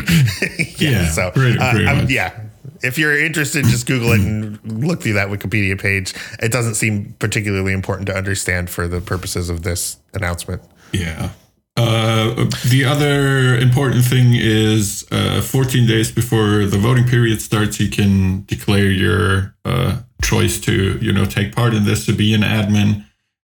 yeah, 0.80 0.90
Yeah, 0.90 1.10
so 1.10 1.30
pretty- 1.32 1.58
uh, 1.58 1.70
pretty 1.70 1.84
much. 1.84 2.10
yeah. 2.10 2.40
If 2.82 2.96
you're 2.96 3.18
interested, 3.22 3.64
just 3.66 3.86
Google 3.86 4.12
it 4.12 4.20
and 4.20 4.58
look 4.86 5.02
through 5.02 5.14
that 5.14 5.28
Wikipedia 5.28 5.78
page. 5.78 6.14
It 6.40 6.50
doesn't 6.52 6.76
seem 6.76 7.14
particularly 7.18 7.72
important 7.74 8.06
to 8.06 8.16
understand 8.16 8.70
for 8.70 8.88
the 8.88 9.00
purposes 9.02 9.50
of 9.50 9.64
this 9.64 9.98
announcement. 10.14 10.62
Yeah. 10.92 11.30
Uh, 11.78 12.44
the 12.68 12.84
other 12.84 13.56
important 13.56 14.04
thing 14.04 14.32
is 14.34 15.06
uh, 15.12 15.40
14 15.40 15.86
days 15.86 16.10
before 16.10 16.66
the 16.66 16.76
voting 16.78 17.04
period 17.06 17.40
starts, 17.40 17.78
you 17.78 17.88
can 17.88 18.44
declare 18.46 18.90
your 18.90 19.54
uh, 19.64 20.00
choice 20.22 20.58
to, 20.60 20.98
you 20.98 21.12
know, 21.12 21.24
take 21.24 21.54
part 21.54 21.74
in 21.74 21.84
this 21.84 22.04
to 22.06 22.12
be 22.12 22.34
an 22.34 22.40
admin. 22.42 23.04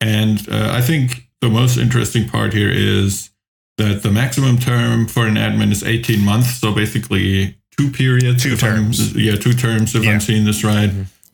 And 0.02 0.48
uh, 0.50 0.72
I 0.74 0.82
think 0.82 1.30
the 1.42 1.50
most 1.50 1.78
interesting 1.78 2.28
part 2.28 2.54
here 2.54 2.72
is 2.72 3.30
that 3.78 4.02
the 4.02 4.12
maximum 4.12 4.58
term 4.58 5.08
for 5.08 5.28
an 5.28 5.36
admin 5.36 5.72
is 5.72 5.84
18 5.84 6.26
months. 6.26 6.58
So 6.60 6.74
basically, 6.74 7.56
two 7.78 7.92
periods. 7.92 8.42
Two 8.44 8.54
if 8.54 8.64
I'm- 8.64 8.76
terms. 8.86 9.16
yeah, 9.16 9.36
two 9.36 9.54
terms, 9.54 9.94
if 9.96 10.04
Yeah. 10.04 10.14
I'm 10.14 10.20
seeing 10.22 10.46
this 10.46 10.64
right. 10.64 10.92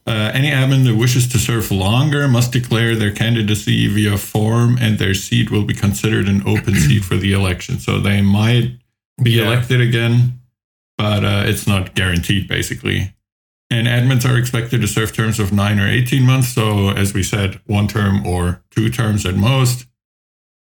Uh, 0.08 0.32
any 0.34 0.50
admin 0.50 0.84
that 0.86 0.96
wishes 0.96 1.28
to 1.28 1.38
serve 1.38 1.70
longer 1.72 2.28
must 2.28 2.52
declare 2.52 2.96
their 2.96 3.12
candidacy 3.12 3.88
via 3.88 4.18
form, 4.18 4.78
and 4.82 4.98
their 4.98 5.14
seat 5.14 5.52
will 5.52 5.64
be 5.64 5.74
considered 5.76 6.28
an 6.28 6.42
open 6.48 6.74
seat 6.88 7.04
for 7.06 7.18
the 7.18 7.34
election. 7.34 7.80
So 7.80 8.00
they 8.00 8.22
might 8.22 8.80
be 9.22 9.32
Yeah. 9.34 9.46
elected 9.48 9.80
again, 9.80 10.40
but 10.98 11.24
uh, 11.24 11.44
it's 11.46 11.68
not 11.68 11.94
guaranteed, 11.94 12.48
basically. 12.48 13.14
And 13.70 13.88
admins 13.88 14.28
are 14.30 14.38
expected 14.38 14.82
to 14.82 14.88
serve 14.88 15.14
terms 15.14 15.40
of 15.40 15.54
nine 15.54 15.80
or 15.80 15.88
18 15.88 16.24
months. 16.24 16.50
So, 16.50 16.90
as 16.90 17.14
we 17.14 17.24
said, 17.24 17.62
one 17.68 17.88
term 17.88 18.26
or 18.26 18.64
two 18.72 18.90
terms 18.90 19.26
at 19.26 19.36
most. 19.36 19.86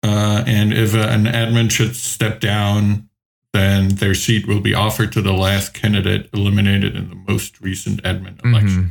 Uh, 0.03 0.45
and 0.47 0.73
if 0.73 0.95
uh, 0.95 0.99
an 0.99 1.25
admin 1.25 1.71
should 1.71 1.97
step 1.97 2.39
down, 2.41 3.09
then 3.53 3.89
their 3.97 4.15
seat 4.15 4.47
will 4.47 4.61
be 4.61 4.75
offered 4.75 5.13
to 5.13 5.21
the 5.23 5.33
last 5.33 5.75
candidate 5.75 6.31
eliminated 6.33 6.95
in 6.97 7.09
the 7.11 7.15
most 7.15 7.61
recent 7.61 8.03
admin 8.05 8.43
election. 8.45 8.85
Mhm. 8.85 8.91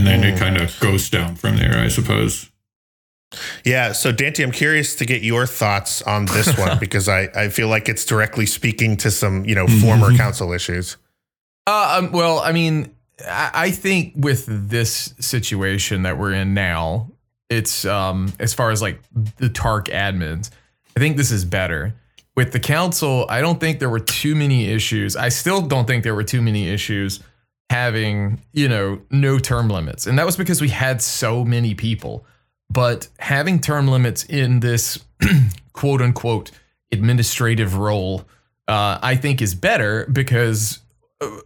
And 0.00 0.06
then 0.06 0.24
it 0.24 0.36
Mm. 0.36 0.38
kind 0.38 0.56
of 0.56 0.80
goes 0.80 1.10
down 1.10 1.36
from 1.36 1.58
there, 1.58 1.76
I 1.78 1.88
suppose. 1.88 2.50
Yeah. 3.64 3.92
So, 3.92 4.10
Dante, 4.12 4.42
I'm 4.42 4.50
curious 4.50 4.96
to 4.96 5.04
get 5.04 5.22
your 5.22 5.46
thoughts 5.46 6.00
on 6.02 6.24
this 6.24 6.56
one 6.58 6.78
because 6.78 7.06
I, 7.08 7.28
I 7.34 7.48
feel 7.50 7.68
like 7.68 7.88
it's 7.88 8.04
directly 8.06 8.46
speaking 8.46 8.96
to 8.98 9.10
some, 9.10 9.44
you 9.44 9.54
know, 9.54 9.66
former 9.66 10.16
council 10.16 10.52
issues. 10.52 10.96
Uh, 11.66 11.96
um, 11.98 12.12
well, 12.12 12.38
I 12.40 12.52
mean, 12.52 12.94
I, 13.28 13.50
I 13.54 13.70
think 13.70 14.14
with 14.16 14.46
this 14.48 15.14
situation 15.20 16.02
that 16.04 16.16
we're 16.18 16.32
in 16.32 16.54
now, 16.54 17.10
it's 17.50 17.84
um 17.84 18.32
as 18.38 18.54
far 18.54 18.70
as 18.70 18.80
like 18.80 19.00
the 19.36 19.48
TARC 19.50 19.88
admins, 19.88 20.50
I 20.96 21.00
think 21.00 21.16
this 21.18 21.30
is 21.30 21.44
better. 21.44 21.94
with 22.36 22.52
the 22.52 22.60
council, 22.60 23.26
I 23.28 23.40
don't 23.42 23.60
think 23.60 23.80
there 23.80 23.90
were 23.90 24.00
too 24.00 24.34
many 24.34 24.66
issues. 24.70 25.14
I 25.14 25.28
still 25.28 25.60
don't 25.60 25.86
think 25.86 26.04
there 26.04 26.14
were 26.14 26.24
too 26.24 26.40
many 26.40 26.68
issues 26.70 27.20
having, 27.70 28.40
you 28.52 28.68
know, 28.68 29.00
no 29.10 29.38
term 29.38 29.68
limits. 29.70 30.08
And 30.08 30.18
that 30.18 30.26
was 30.26 30.36
because 30.36 30.60
we 30.60 30.68
had 30.68 31.00
so 31.00 31.44
many 31.44 31.74
people. 31.74 32.26
But 32.68 33.06
having 33.20 33.60
term 33.60 33.86
limits 33.86 34.24
in 34.24 34.58
this 34.58 34.98
quote 35.72 36.02
unquote 36.02 36.50
administrative 36.90 37.76
role, 37.76 38.24
uh, 38.66 38.98
I 39.00 39.14
think 39.14 39.40
is 39.40 39.54
better 39.54 40.04
because 40.10 40.80
uh, 41.20 41.38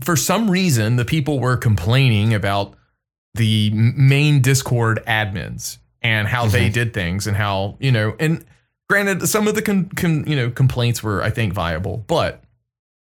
for 0.00 0.16
some 0.16 0.50
reason 0.50 0.96
the 0.96 1.04
people 1.04 1.38
were 1.38 1.56
complaining 1.56 2.34
about 2.34 2.74
the 3.34 3.70
main 3.70 4.42
Discord 4.42 5.00
admins 5.06 5.78
and 6.02 6.26
how 6.26 6.46
they 6.46 6.68
did 6.68 6.92
things 6.92 7.28
and 7.28 7.36
how, 7.36 7.76
you 7.78 7.92
know, 7.92 8.16
and 8.18 8.44
granted 8.88 9.28
some 9.28 9.46
of 9.46 9.54
the 9.54 9.62
con, 9.62 9.88
con, 9.90 10.24
you 10.26 10.34
know 10.34 10.50
complaints 10.50 11.04
were 11.04 11.22
I 11.22 11.30
think 11.30 11.52
viable, 11.52 11.98
but 12.08 12.42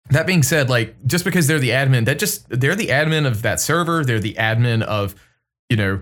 that 0.10 0.26
being 0.28 0.44
said, 0.44 0.70
like 0.70 0.96
just 1.06 1.24
because 1.26 1.48
they're 1.48 1.60
the 1.60 1.70
admin, 1.70 2.06
that 2.06 2.20
just 2.20 2.48
they're 2.50 2.76
the 2.76 2.88
admin 2.88 3.26
of 3.28 3.42
that 3.44 3.60
server, 3.60 4.04
they're 4.04 4.20
the 4.20 4.34
admin 4.36 4.82
of, 4.84 5.16
you 5.70 5.78
know, 5.78 6.02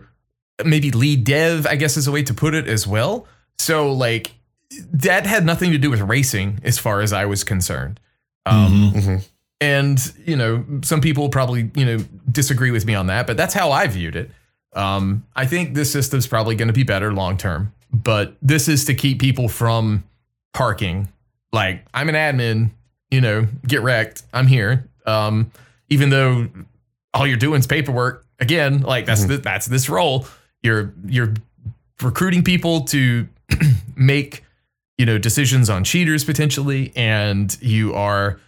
maybe 0.65 0.91
lead 0.91 1.23
dev, 1.23 1.65
I 1.67 1.75
guess 1.75 1.97
is 1.97 2.07
a 2.07 2.11
way 2.11 2.23
to 2.23 2.33
put 2.33 2.53
it 2.55 2.67
as 2.67 2.87
well. 2.87 3.27
So 3.59 3.91
like 3.91 4.31
that 4.91 5.25
had 5.25 5.45
nothing 5.45 5.71
to 5.71 5.77
do 5.77 5.89
with 5.89 6.01
racing 6.01 6.59
as 6.63 6.77
far 6.79 7.01
as 7.01 7.13
I 7.13 7.25
was 7.25 7.43
concerned. 7.43 7.99
Um, 8.45 8.93
Mhm. 8.95 9.25
and 9.59 10.13
you 10.25 10.35
know, 10.35 10.65
some 10.83 11.01
people 11.01 11.29
probably 11.29 11.69
you 11.75 11.85
know 11.85 11.97
disagree 12.31 12.71
with 12.71 12.85
me 12.85 12.95
on 12.95 13.07
that, 13.07 13.27
but 13.27 13.35
that's 13.37 13.53
how 13.53 13.71
I 13.71 13.87
viewed 13.87 14.15
it. 14.15 14.31
Um, 14.73 15.25
I 15.35 15.45
think 15.45 15.73
this 15.73 15.91
system's 15.91 16.27
probably 16.27 16.55
going 16.55 16.67
to 16.67 16.73
be 16.73 16.83
better 16.83 17.11
long 17.13 17.37
term, 17.37 17.73
but 17.91 18.37
this 18.41 18.67
is 18.67 18.85
to 18.85 18.93
keep 18.93 19.19
people 19.19 19.49
from 19.49 20.03
parking. 20.53 21.07
Like 21.51 21.85
I'm 21.93 22.09
an 22.09 22.15
admin, 22.15 22.71
you 23.11 23.21
know, 23.21 23.47
get 23.65 23.81
wrecked. 23.81 24.23
I'm 24.33 24.47
here. 24.47 24.87
Um, 25.05 25.51
even 25.89 26.09
though 26.09 26.49
all 27.13 27.25
you're 27.27 27.37
doing 27.37 27.59
is 27.59 27.67
paperwork. 27.67 28.25
Again, 28.39 28.81
like 28.81 29.05
that's 29.05 29.25
the, 29.25 29.37
that's 29.37 29.65
this 29.65 29.89
role. 29.89 30.27
You're 30.61 30.93
you're 31.05 31.33
recruiting 32.01 32.43
people 32.43 32.81
to 32.85 33.27
make 33.95 34.43
you 34.97 35.05
know 35.05 35.17
decisions 35.17 35.69
on 35.69 35.83
cheaters 35.83 36.23
potentially, 36.23 36.91
and 36.95 37.55
you 37.61 37.93
are 37.95 38.39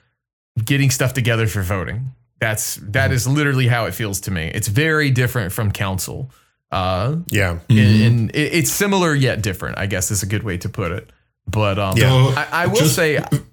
getting 0.64 0.90
stuff 0.92 1.14
together 1.14 1.48
for 1.48 1.62
voting. 1.64 2.12
That's 2.40 2.76
that 2.76 3.12
is 3.12 3.28
literally 3.28 3.68
how 3.68 3.86
it 3.86 3.94
feels 3.94 4.20
to 4.22 4.32
me. 4.32 4.52
It's 4.54 4.68
very 4.68 5.10
different 5.12 5.52
from 5.52 5.72
council. 5.72 6.30
Uh, 6.72 7.18
Yeah. 7.30 7.60
and, 7.68 7.80
and 7.80 8.30
it, 8.36 8.54
it's 8.54 8.72
similar 8.72 9.16
yet 9.16 9.42
different. 9.42 9.80
I 9.80 9.88
guess 9.88 10.12
is 10.12 10.22
a 10.22 10.28
good 10.28 10.44
way 10.44 10.58
to 10.60 10.70
put 10.70 10.92
it. 10.92 11.10
But 11.48 11.80
um, 11.80 11.98
Yeah. 11.98 12.14
I, 12.38 12.64
I 12.64 12.68
will 12.68 12.76
just- 12.76 12.96
say, 12.96 13.18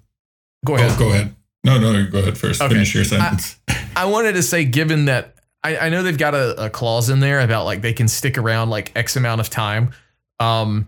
go 0.67 0.75
ahead. 0.75 0.91
Oh, 0.91 0.99
go 0.99 1.09
ahead. 1.09 1.33
No, 1.63 1.79
no, 1.79 2.05
go 2.09 2.19
ahead 2.19 2.37
first. 2.37 2.61
Okay. 2.61 2.73
Finish 2.73 2.93
your 2.95 3.03
sentence. 3.03 3.57
I 3.95 4.05
wanted 4.05 4.33
to 4.33 4.43
say, 4.43 4.63
given 4.65 5.05
that 5.05 5.35
I, 5.63 5.77
I 5.77 5.89
know 5.89 6.03
they've 6.03 6.17
got 6.17 6.35
a, 6.35 6.65
a 6.65 6.69
clause 6.69 7.09
in 7.09 7.19
there 7.19 7.39
about 7.41 7.65
like 7.65 7.81
they 7.81 7.93
can 7.93 8.07
stick 8.07 8.37
around 8.37 8.69
like 8.69 8.91
X 8.95 9.15
amount 9.15 9.41
of 9.41 9.49
time, 9.49 9.91
um, 10.39 10.87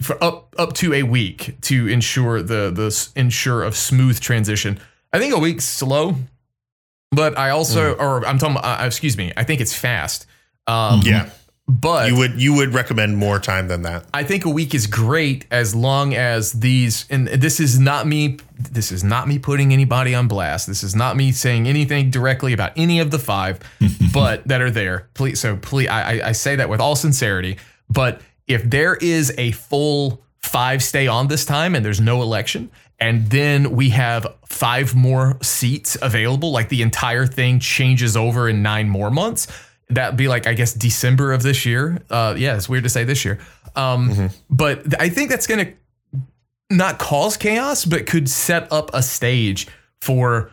for 0.00 0.22
up 0.24 0.54
up 0.58 0.72
to 0.74 0.94
a 0.94 1.02
week 1.02 1.60
to 1.62 1.86
ensure 1.88 2.42
the 2.42 2.70
the 2.70 3.10
ensure 3.14 3.62
of 3.62 3.76
smooth 3.76 4.18
transition. 4.18 4.80
I 5.12 5.18
think 5.18 5.34
a 5.34 5.38
week's 5.38 5.64
slow, 5.64 6.16
but 7.10 7.38
I 7.38 7.50
also 7.50 7.94
or 7.94 8.26
I'm 8.26 8.38
talking. 8.38 8.56
Uh, 8.56 8.82
excuse 8.84 9.16
me. 9.16 9.32
I 9.36 9.44
think 9.44 9.60
it's 9.60 9.76
fast. 9.76 10.26
Um, 10.66 11.02
Yeah. 11.04 11.28
But 11.80 12.08
You 12.08 12.16
would 12.16 12.40
you 12.40 12.54
would 12.54 12.74
recommend 12.74 13.16
more 13.16 13.38
time 13.38 13.68
than 13.68 13.82
that. 13.82 14.04
I 14.12 14.24
think 14.24 14.44
a 14.44 14.50
week 14.50 14.74
is 14.74 14.86
great 14.86 15.46
as 15.50 15.74
long 15.74 16.14
as 16.14 16.52
these 16.52 17.06
and 17.08 17.26
this 17.28 17.60
is 17.60 17.78
not 17.78 18.06
me 18.06 18.38
this 18.70 18.92
is 18.92 19.02
not 19.02 19.26
me 19.26 19.38
putting 19.38 19.72
anybody 19.72 20.14
on 20.14 20.28
blast. 20.28 20.66
This 20.66 20.82
is 20.82 20.94
not 20.94 21.16
me 21.16 21.32
saying 21.32 21.66
anything 21.66 22.10
directly 22.10 22.52
about 22.52 22.72
any 22.76 23.00
of 23.00 23.10
the 23.10 23.18
five, 23.18 23.58
but 24.12 24.46
that 24.48 24.60
are 24.60 24.70
there. 24.70 25.08
Please 25.14 25.40
so 25.40 25.56
please 25.56 25.88
I, 25.88 26.00
I- 26.20 26.28
I 26.28 26.32
say 26.32 26.56
that 26.56 26.68
with 26.68 26.80
all 26.80 26.94
sincerity. 26.96 27.56
But 27.88 28.20
if 28.46 28.62
there 28.68 28.94
is 28.96 29.32
a 29.38 29.52
full 29.52 30.22
five 30.40 30.82
stay 30.82 31.06
on 31.06 31.28
this 31.28 31.44
time 31.44 31.74
and 31.74 31.84
there's 31.84 32.00
no 32.00 32.20
election, 32.22 32.70
and 32.98 33.30
then 33.30 33.70
we 33.72 33.90
have 33.90 34.26
five 34.46 34.94
more 34.94 35.38
seats 35.42 35.96
available, 36.02 36.50
like 36.52 36.68
the 36.68 36.82
entire 36.82 37.26
thing 37.26 37.58
changes 37.60 38.16
over 38.16 38.48
in 38.48 38.62
nine 38.62 38.88
more 38.88 39.10
months, 39.10 39.46
that'd 39.88 40.16
be 40.16 40.28
like 40.28 40.46
I 40.46 40.54
guess 40.54 40.72
December 40.72 41.32
of 41.32 41.42
this 41.42 41.66
year. 41.66 42.02
Uh, 42.10 42.34
yeah, 42.36 42.56
it's 42.56 42.68
weird 42.68 42.84
to 42.84 42.90
say 42.90 43.04
this 43.04 43.24
year, 43.24 43.38
um, 43.76 44.30
but 44.50 45.00
I 45.00 45.08
think 45.08 45.30
that's 45.30 45.46
gonna 45.46 45.72
not 46.70 46.98
cause 46.98 47.36
chaos, 47.36 47.84
but 47.84 48.06
could 48.06 48.28
set 48.28 48.72
up 48.72 48.90
a 48.94 49.02
stage 49.02 49.68
for 50.00 50.50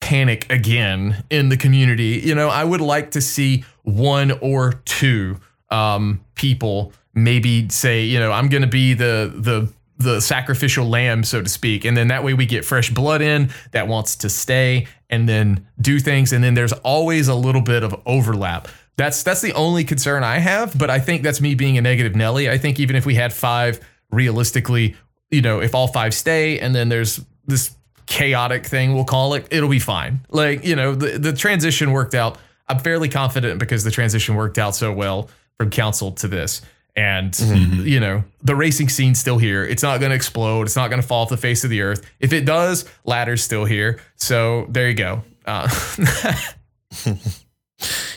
panic 0.00 0.50
again 0.50 1.24
in 1.30 1.48
the 1.48 1.56
community. 1.56 2.20
You 2.24 2.34
know, 2.34 2.48
I 2.48 2.64
would 2.64 2.80
like 2.80 3.12
to 3.12 3.20
see 3.20 3.64
one 3.82 4.32
or 4.32 4.72
two 4.84 5.38
um, 5.70 6.20
people 6.34 6.92
maybe 7.14 7.68
say, 7.68 8.04
you 8.04 8.18
know, 8.18 8.32
I'm 8.32 8.48
going 8.48 8.62
to 8.62 8.68
be 8.68 8.94
the 8.94 9.32
the 9.34 9.72
the 9.98 10.20
sacrificial 10.20 10.86
lamb, 10.86 11.24
so 11.24 11.40
to 11.40 11.48
speak, 11.48 11.86
and 11.86 11.96
then 11.96 12.08
that 12.08 12.22
way 12.22 12.34
we 12.34 12.44
get 12.44 12.64
fresh 12.66 12.90
blood 12.90 13.22
in 13.22 13.50
that 13.72 13.88
wants 13.88 14.16
to 14.16 14.28
stay 14.28 14.86
and 15.10 15.28
then 15.28 15.66
do 15.80 15.98
things, 16.00 16.32
and 16.32 16.42
then 16.42 16.54
there's 16.54 16.72
always 16.72 17.28
a 17.28 17.34
little 17.34 17.62
bit 17.62 17.82
of 17.82 17.94
overlap. 18.06 18.68
That's 18.96 19.22
that's 19.22 19.40
the 19.42 19.52
only 19.52 19.84
concern 19.84 20.24
I 20.24 20.38
have, 20.38 20.76
but 20.76 20.90
I 20.90 20.98
think 20.98 21.22
that's 21.22 21.40
me 21.40 21.54
being 21.54 21.78
a 21.78 21.82
negative 21.82 22.16
Nelly. 22.16 22.48
I 22.48 22.58
think 22.58 22.80
even 22.80 22.96
if 22.96 23.04
we 23.04 23.14
had 23.14 23.32
five, 23.32 23.80
realistically, 24.10 24.96
you 25.30 25.42
know, 25.42 25.60
if 25.60 25.74
all 25.74 25.88
five 25.88 26.14
stay 26.14 26.58
and 26.58 26.74
then 26.74 26.88
there's 26.88 27.20
this 27.46 27.74
chaotic 28.06 28.66
thing, 28.66 28.94
we'll 28.94 29.04
call 29.04 29.34
it, 29.34 29.46
it'll 29.50 29.68
be 29.68 29.78
fine. 29.78 30.20
Like, 30.30 30.64
you 30.64 30.76
know, 30.76 30.94
the, 30.94 31.18
the 31.18 31.32
transition 31.32 31.92
worked 31.92 32.14
out. 32.14 32.38
I'm 32.68 32.78
fairly 32.78 33.08
confident 33.08 33.58
because 33.58 33.84
the 33.84 33.90
transition 33.90 34.34
worked 34.34 34.58
out 34.58 34.74
so 34.74 34.92
well 34.92 35.28
from 35.58 35.70
council 35.70 36.12
to 36.12 36.28
this. 36.28 36.62
And, 36.96 37.38
you 37.38 38.00
know, 38.00 38.24
the 38.42 38.56
racing 38.56 38.88
scene's 38.88 39.18
still 39.18 39.36
here. 39.36 39.62
It's 39.64 39.82
not 39.82 40.00
going 40.00 40.10
to 40.10 40.16
explode. 40.16 40.62
It's 40.62 40.76
not 40.76 40.88
going 40.88 41.02
to 41.02 41.06
fall 41.06 41.22
off 41.22 41.28
the 41.28 41.36
face 41.36 41.62
of 41.62 41.68
the 41.68 41.82
earth. 41.82 42.10
If 42.20 42.32
it 42.32 42.46
does, 42.46 42.86
ladder's 43.04 43.44
still 43.44 43.66
here. 43.66 44.00
So 44.16 44.66
there 44.70 44.88
you 44.88 44.94
go. 44.94 45.22
Uh, 45.44 45.68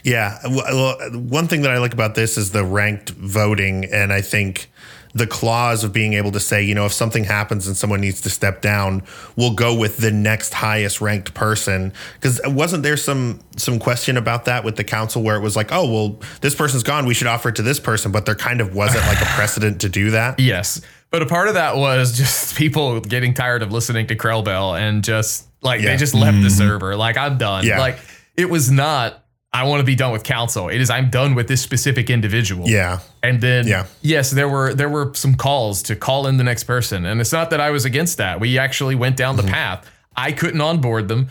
Yeah. 0.04 0.40
Well, 0.46 0.98
one 1.12 1.48
thing 1.48 1.62
that 1.64 1.72
I 1.72 1.78
like 1.80 1.94
about 1.94 2.16
this 2.16 2.38
is 2.38 2.52
the 2.52 2.64
ranked 2.64 3.10
voting. 3.12 3.86
And 3.86 4.14
I 4.14 4.22
think 4.22 4.72
the 5.14 5.28
clause 5.28 5.84
of 5.84 5.92
being 5.92 6.14
able 6.14 6.32
to 6.32 6.40
say, 6.40 6.62
you 6.62 6.76
know, 6.76 6.86
if 6.86 6.94
something 6.94 7.24
happens 7.24 7.68
and 7.68 7.76
someone 7.76 8.02
needs 8.02 8.22
to 8.22 8.30
step 8.30 8.62
down, 8.62 9.02
we'll 9.36 9.54
go 9.54 9.76
with 9.76 9.98
the 9.98 10.12
next 10.12 10.54
highest 10.54 11.02
ranked 11.02 11.34
person. 11.34 11.92
Because 12.16 12.40
wasn't 12.46 12.84
there 12.84 12.98
some 12.98 13.40
some 13.56 13.80
question 13.80 14.18
about 14.18 14.46
that 14.46 14.64
with 14.64 14.76
the 14.76 14.84
council 14.84 15.24
where 15.24 15.36
it 15.36 15.42
was 15.42 15.56
like, 15.56 15.72
oh, 15.72 15.92
well, 15.92 16.20
this 16.42 16.56
person's 16.56 16.84
gone, 16.84 17.06
we 17.06 17.14
should 17.14 17.28
offer 17.28 17.50
it 17.50 17.56
to 17.56 17.62
this 17.62 17.80
person, 17.80 18.12
but 18.12 18.26
there 18.26 18.36
kind 18.36 18.62
of 18.62 18.76
wasn't 18.76 19.06
like 19.08 19.22
a 19.22 19.26
precedent 19.36 19.82
to 19.82 19.90
do 19.90 20.12
that. 20.12 20.40
Yes. 20.40 20.82
But 21.12 21.24
a 21.24 21.26
part 21.26 21.48
of 21.48 21.56
that 21.56 21.76
was 21.76 22.16
just 22.18 22.56
people 22.56 23.00
getting 23.02 23.34
tired 23.34 23.64
of 23.64 23.72
listening 23.72 24.08
to 24.08 24.16
Krell 24.16 24.44
Bell 24.46 24.76
and 24.76 25.04
just 25.04 25.48
like 25.62 25.82
Yeah. 25.82 25.92
they 25.92 25.98
just 25.98 26.14
left 26.14 26.38
the 26.38 26.48
mm-hmm. 26.48 26.58
server. 26.58 26.96
Like 26.96 27.18
I'm 27.18 27.38
done. 27.38 27.66
Yeah. 27.66 27.80
Like 27.80 27.98
it 28.38 28.50
was 28.50 28.70
not 28.70 29.24
I 29.52 29.64
want 29.64 29.80
to 29.80 29.84
be 29.84 29.96
done 29.96 30.12
with 30.12 30.24
council. 30.24 30.70
It 30.70 30.80
is 30.80 30.90
I'm 30.90 31.10
done 31.10 31.34
with 31.34 31.48
this 31.48 31.62
specific 31.62 32.10
individual. 32.10 32.68
Yeah. 32.70 33.00
And 33.24 33.42
then 33.42 33.68
Yeah. 33.68 33.88
yes, 34.02 34.30
there 34.32 34.48
were 34.48 34.74
there 34.76 34.90
were 34.90 35.12
some 35.16 35.34
calls 35.36 35.82
to 35.84 35.96
call 35.96 36.28
in 36.28 36.38
the 36.38 36.44
next 36.44 36.66
person. 36.66 37.06
And 37.06 37.20
it's 37.20 37.32
not 37.32 37.50
that 37.50 37.60
I 37.60 37.72
was 37.72 37.84
against 37.86 38.18
that. 38.18 38.40
We 38.40 38.58
actually 38.60 38.96
went 38.96 39.18
down 39.18 39.36
Mm-hmm. 39.38 39.46
the 39.48 39.52
path. 39.52 39.90
I 40.16 40.32
couldn't 40.34 40.62
onboard 40.62 41.08
them. 41.08 41.30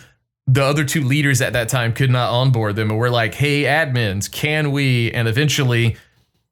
The 0.49 0.65
other 0.65 0.83
two 0.85 1.05
leaders 1.05 1.41
at 1.43 1.53
that 1.53 1.69
time 1.69 1.93
could 1.93 2.11
not 2.11 2.31
onboard 2.33 2.75
them. 2.75 2.91
And 2.91 2.99
we're 2.99 3.11
like, 3.11 3.35
hey, 3.35 3.65
admins, 3.65 4.31
can 4.31 4.73
we? 4.73 5.13
And 5.13 5.29
eventually 5.29 5.97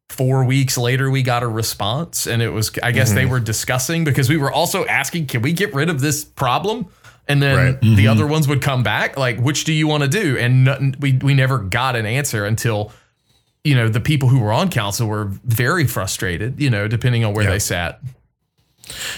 four 0.09 0.44
weeks 0.44 0.79
later 0.79 1.11
we 1.11 1.20
got 1.20 1.42
a 1.42 1.48
response 1.48 2.29
and 2.29 2.40
it 2.40 2.50
was 2.50 2.70
i 2.81 2.92
guess 2.92 3.09
Mm-hmm. 3.09 3.16
they 3.16 3.26
were 3.26 3.40
discussing 3.40 4.05
because 4.05 4.29
we 4.29 4.37
were 4.37 4.52
also 4.52 4.87
asking 4.87 5.26
can 5.26 5.42
we 5.42 5.52
get 5.52 5.74
rid 5.74 5.90
of 5.90 6.00
this 6.00 6.24
problem 6.24 6.87
and 7.29 7.43
then 7.43 7.57
Right. 7.57 7.81
the 7.97 8.09
other 8.09 8.27
ones 8.27 8.47
would 8.49 8.62
come 8.62 8.83
back 8.83 9.17
like 9.17 9.39
which 9.39 9.65
do 9.65 9.73
you 9.73 9.87
want 9.89 10.03
to 10.05 10.09
do 10.09 10.37
and 10.39 10.65
nothing, 10.65 10.95
we, 11.01 11.12
we 11.15 11.35
never 11.35 11.59
got 11.59 11.97
an 11.97 12.07
answer 12.07 12.45
until 12.45 12.93
you 13.65 13.75
know 13.75 13.89
the 13.89 14.01
people 14.01 14.29
who 14.29 14.39
were 14.41 14.53
on 14.53 14.71
council 14.71 15.09
were 15.09 15.25
very 15.45 15.87
frustrated 15.87 16.61
you 16.61 16.71
know 16.71 16.87
depending 16.89 17.25
on 17.25 17.35
where 17.35 17.45
Yeah. 17.45 17.51
they 17.51 17.59
sat 17.59 18.01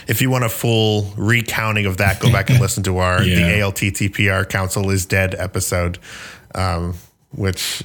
If 0.06 0.22
you 0.22 0.30
want 0.30 0.44
a 0.44 0.48
full 0.48 1.12
recounting 1.18 1.84
of 1.84 1.98
that, 1.98 2.20
go 2.20 2.32
back 2.32 2.48
and 2.48 2.58
listen 2.66 2.82
to 2.84 2.98
our 2.98 3.22
Yeah. 3.22 3.36
the 3.36 3.42
ALTTPR 3.60 4.48
Council 4.48 4.88
is 4.90 5.04
Dead 5.04 5.34
episode, 5.34 5.98
um, 6.54 6.94
which 7.32 7.82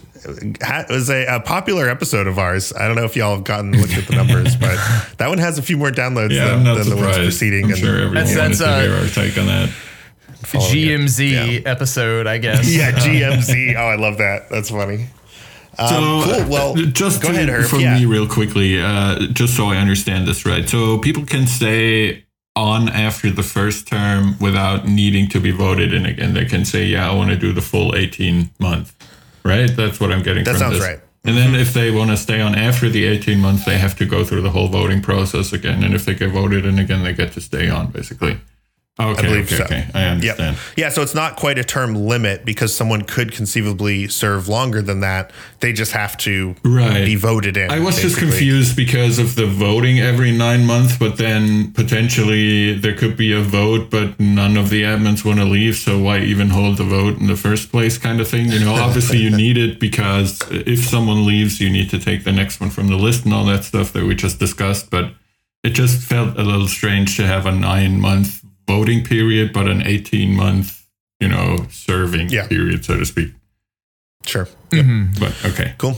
was 0.89 1.09
a, 1.09 1.25
a 1.25 1.39
popular 1.41 1.89
episode 1.89 2.27
of 2.27 2.39
ours. 2.39 2.71
I 2.71 2.87
don't 2.87 2.95
know 2.95 3.03
if 3.03 3.17
y'all 3.17 3.35
have 3.35 3.43
gotten 3.43 3.73
looked 3.77 3.97
at 3.97 4.07
the 4.07 4.15
numbers, 4.15 4.55
but 4.55 4.77
that 5.17 5.27
one 5.27 5.39
has 5.39 5.57
a 5.57 5.61
few 5.61 5.75
more 5.75 5.91
downloads 5.91 6.31
Yeah, 6.31 6.55
than, 6.55 6.63
than 6.63 6.89
the 6.89 6.95
ones 6.95 7.17
preceding. 7.17 7.65
I'm 7.65 7.71
and 7.71 7.79
sure 7.79 7.95
everyone 7.95 8.13
That's- 8.15 8.37
wanted 8.37 8.55
that's, 8.55 8.59
to 8.59 8.81
hear 8.87 8.93
uh, 8.95 9.01
our 9.01 9.07
take 9.09 9.37
on 9.37 9.47
that. 9.47 9.69
Following 10.45 10.77
it. 10.77 10.99
gmz 11.01 11.65
episode 11.65 12.27
i 12.27 12.37
guess 12.37 12.69
Yeah, 12.75 12.91
GMZ. 13.05 13.75
Oh, 13.75 13.81
I 13.87 13.95
love 13.95 14.17
that. 14.19 14.49
That's 14.49 14.69
funny. 14.69 15.07
So, 15.77 16.21
cool. 16.23 16.49
Well, 16.49 16.77
uh, 16.77 16.85
just 16.91 17.21
go 17.21 17.29
to- 17.29 17.33
ahead, 17.35 17.49
Herb. 17.49 17.65
for 17.65 17.77
Yeah. 17.77 17.97
me, 17.97 18.05
real 18.05 18.27
quickly, 18.27 18.79
uh, 18.79 19.27
just 19.33 19.55
so 19.55 19.65
I 19.67 19.77
understand 19.77 20.27
this 20.27 20.45
right. 20.45 20.69
So, 20.69 20.99
people 20.99 21.25
can 21.25 21.47
stay 21.47 22.25
on 22.55 22.89
after 22.89 23.31
the 23.31 23.41
first 23.41 23.87
term 23.87 24.35
without 24.39 24.87
needing 24.87 25.27
to 25.29 25.39
be 25.39 25.49
voted 25.49 25.91
in 25.91 26.05
again. 26.05 26.35
They 26.35 26.45
can 26.45 26.63
say, 26.65 26.85
"Yeah, 26.85 27.09
I 27.09 27.13
want 27.15 27.31
to 27.31 27.35
do 27.35 27.51
the 27.53 27.61
full 27.61 27.95
18 27.95 28.51
month." 28.59 28.93
Right? 29.43 29.75
That's 29.75 29.99
what 29.99 30.11
I'm 30.11 30.21
getting 30.21 30.43
That 30.43 30.51
from 30.51 30.59
sounds 30.59 30.77
this. 30.77 30.87
right. 30.87 30.99
And 31.25 31.35
then 31.37 31.55
if 31.55 31.73
they 31.73 31.89
want 31.89 32.11
to 32.11 32.17
stay 32.17 32.39
on 32.39 32.53
after 32.53 32.87
the 32.89 33.05
18 33.05 33.39
months, 33.39 33.65
they 33.65 33.77
have 33.79 33.95
to 33.97 34.05
go 34.05 34.23
through 34.23 34.41
the 34.41 34.51
whole 34.51 34.67
voting 34.67 35.01
process 35.01 35.53
again. 35.53 35.83
And 35.83 35.95
if 35.95 36.05
they 36.05 36.13
get 36.13 36.29
voted 36.31 36.65
in 36.65 36.77
again, 36.77 37.01
they 37.03 37.13
get 37.13 37.31
to 37.33 37.41
stay 37.41 37.67
on, 37.69 37.87
basically. 37.87 38.37
Okay, 39.01 39.23
believe 39.23 39.45
okay, 39.47 39.55
so. 39.57 39.63
okay. 39.63 39.87
I 39.95 40.03
understand. 40.03 40.55
Yeah, 40.77 40.89
so 40.89 41.01
it's 41.01 41.15
not 41.15 41.35
quite 41.35 41.57
a 41.57 41.63
term 41.63 41.95
limit 41.95 42.45
because 42.45 42.75
someone 42.75 43.01
could 43.01 43.31
conceivably 43.31 44.07
serve 44.07 44.47
longer 44.47 44.83
than 44.83 44.99
that. 44.99 45.31
They 45.61 45.73
just 45.73 45.93
have 45.93 46.15
to 46.17 46.55
Right. 46.63 47.03
be 47.03 47.15
voted 47.15 47.57
in. 47.57 47.71
I 47.71 47.79
was 47.79 47.99
just 47.99 48.17
confused 48.19 48.75
because 48.75 49.17
of 49.17 49.33
the 49.33 49.47
voting 49.47 49.99
every 49.99 50.31
nine 50.31 50.67
months, 50.67 50.95
but 50.95 51.17
then 51.17 51.71
potentially 51.71 52.75
there 52.77 52.93
could 52.93 53.17
be 53.17 53.31
a 53.33 53.41
vote, 53.41 53.89
but 53.89 54.19
none 54.19 54.57
of 54.57 54.69
the 54.69 54.83
admins 54.83 55.25
want 55.25 55.39
to 55.39 55.45
leave. 55.45 55.75
So 55.75 55.97
why 55.97 56.19
even 56.19 56.51
hold 56.51 56.77
the 56.77 56.83
vote 56.83 57.17
in 57.17 57.25
the 57.25 57.35
first 57.35 57.71
place, 57.71 57.97
kind 57.97 58.21
of 58.21 58.27
thing? 58.27 58.51
You 58.51 58.59
know, 58.59 58.75
obviously 58.75 59.17
you 59.17 59.31
need 59.35 59.57
it 59.57 59.79
because 59.79 60.39
if 60.51 60.85
someone 60.87 61.25
leaves, 61.25 61.59
you 61.59 61.71
need 61.71 61.89
to 61.89 61.97
take 61.97 62.25
the 62.25 62.31
next 62.31 62.59
one 62.59 62.69
from 62.69 62.89
the 62.89 62.97
list 62.97 63.25
and 63.25 63.33
all 63.33 63.45
that 63.45 63.63
stuff 63.63 63.91
that 63.93 64.05
we 64.05 64.13
just 64.13 64.37
discussed. 64.37 64.91
But 64.91 65.13
it 65.63 65.71
just 65.71 65.99
felt 66.03 66.37
a 66.37 66.43
little 66.43 66.67
strange 66.67 67.17
to 67.17 67.25
have 67.25 67.47
a 67.47 67.51
nine 67.51 67.99
month 67.99 68.43
voting 68.67 69.03
period, 69.03 69.53
but 69.53 69.67
an 69.67 69.81
18 69.85 70.35
month, 70.35 70.85
you 71.19 71.27
know, 71.27 71.65
serving 71.69 72.29
Yeah. 72.29 72.47
period, 72.47 72.85
so 72.85 72.97
to 72.97 73.05
speak. 73.05 73.33
Sure. 74.25 74.47
But 74.69 75.35
okay. 75.45 75.73
Cool. 75.77 75.97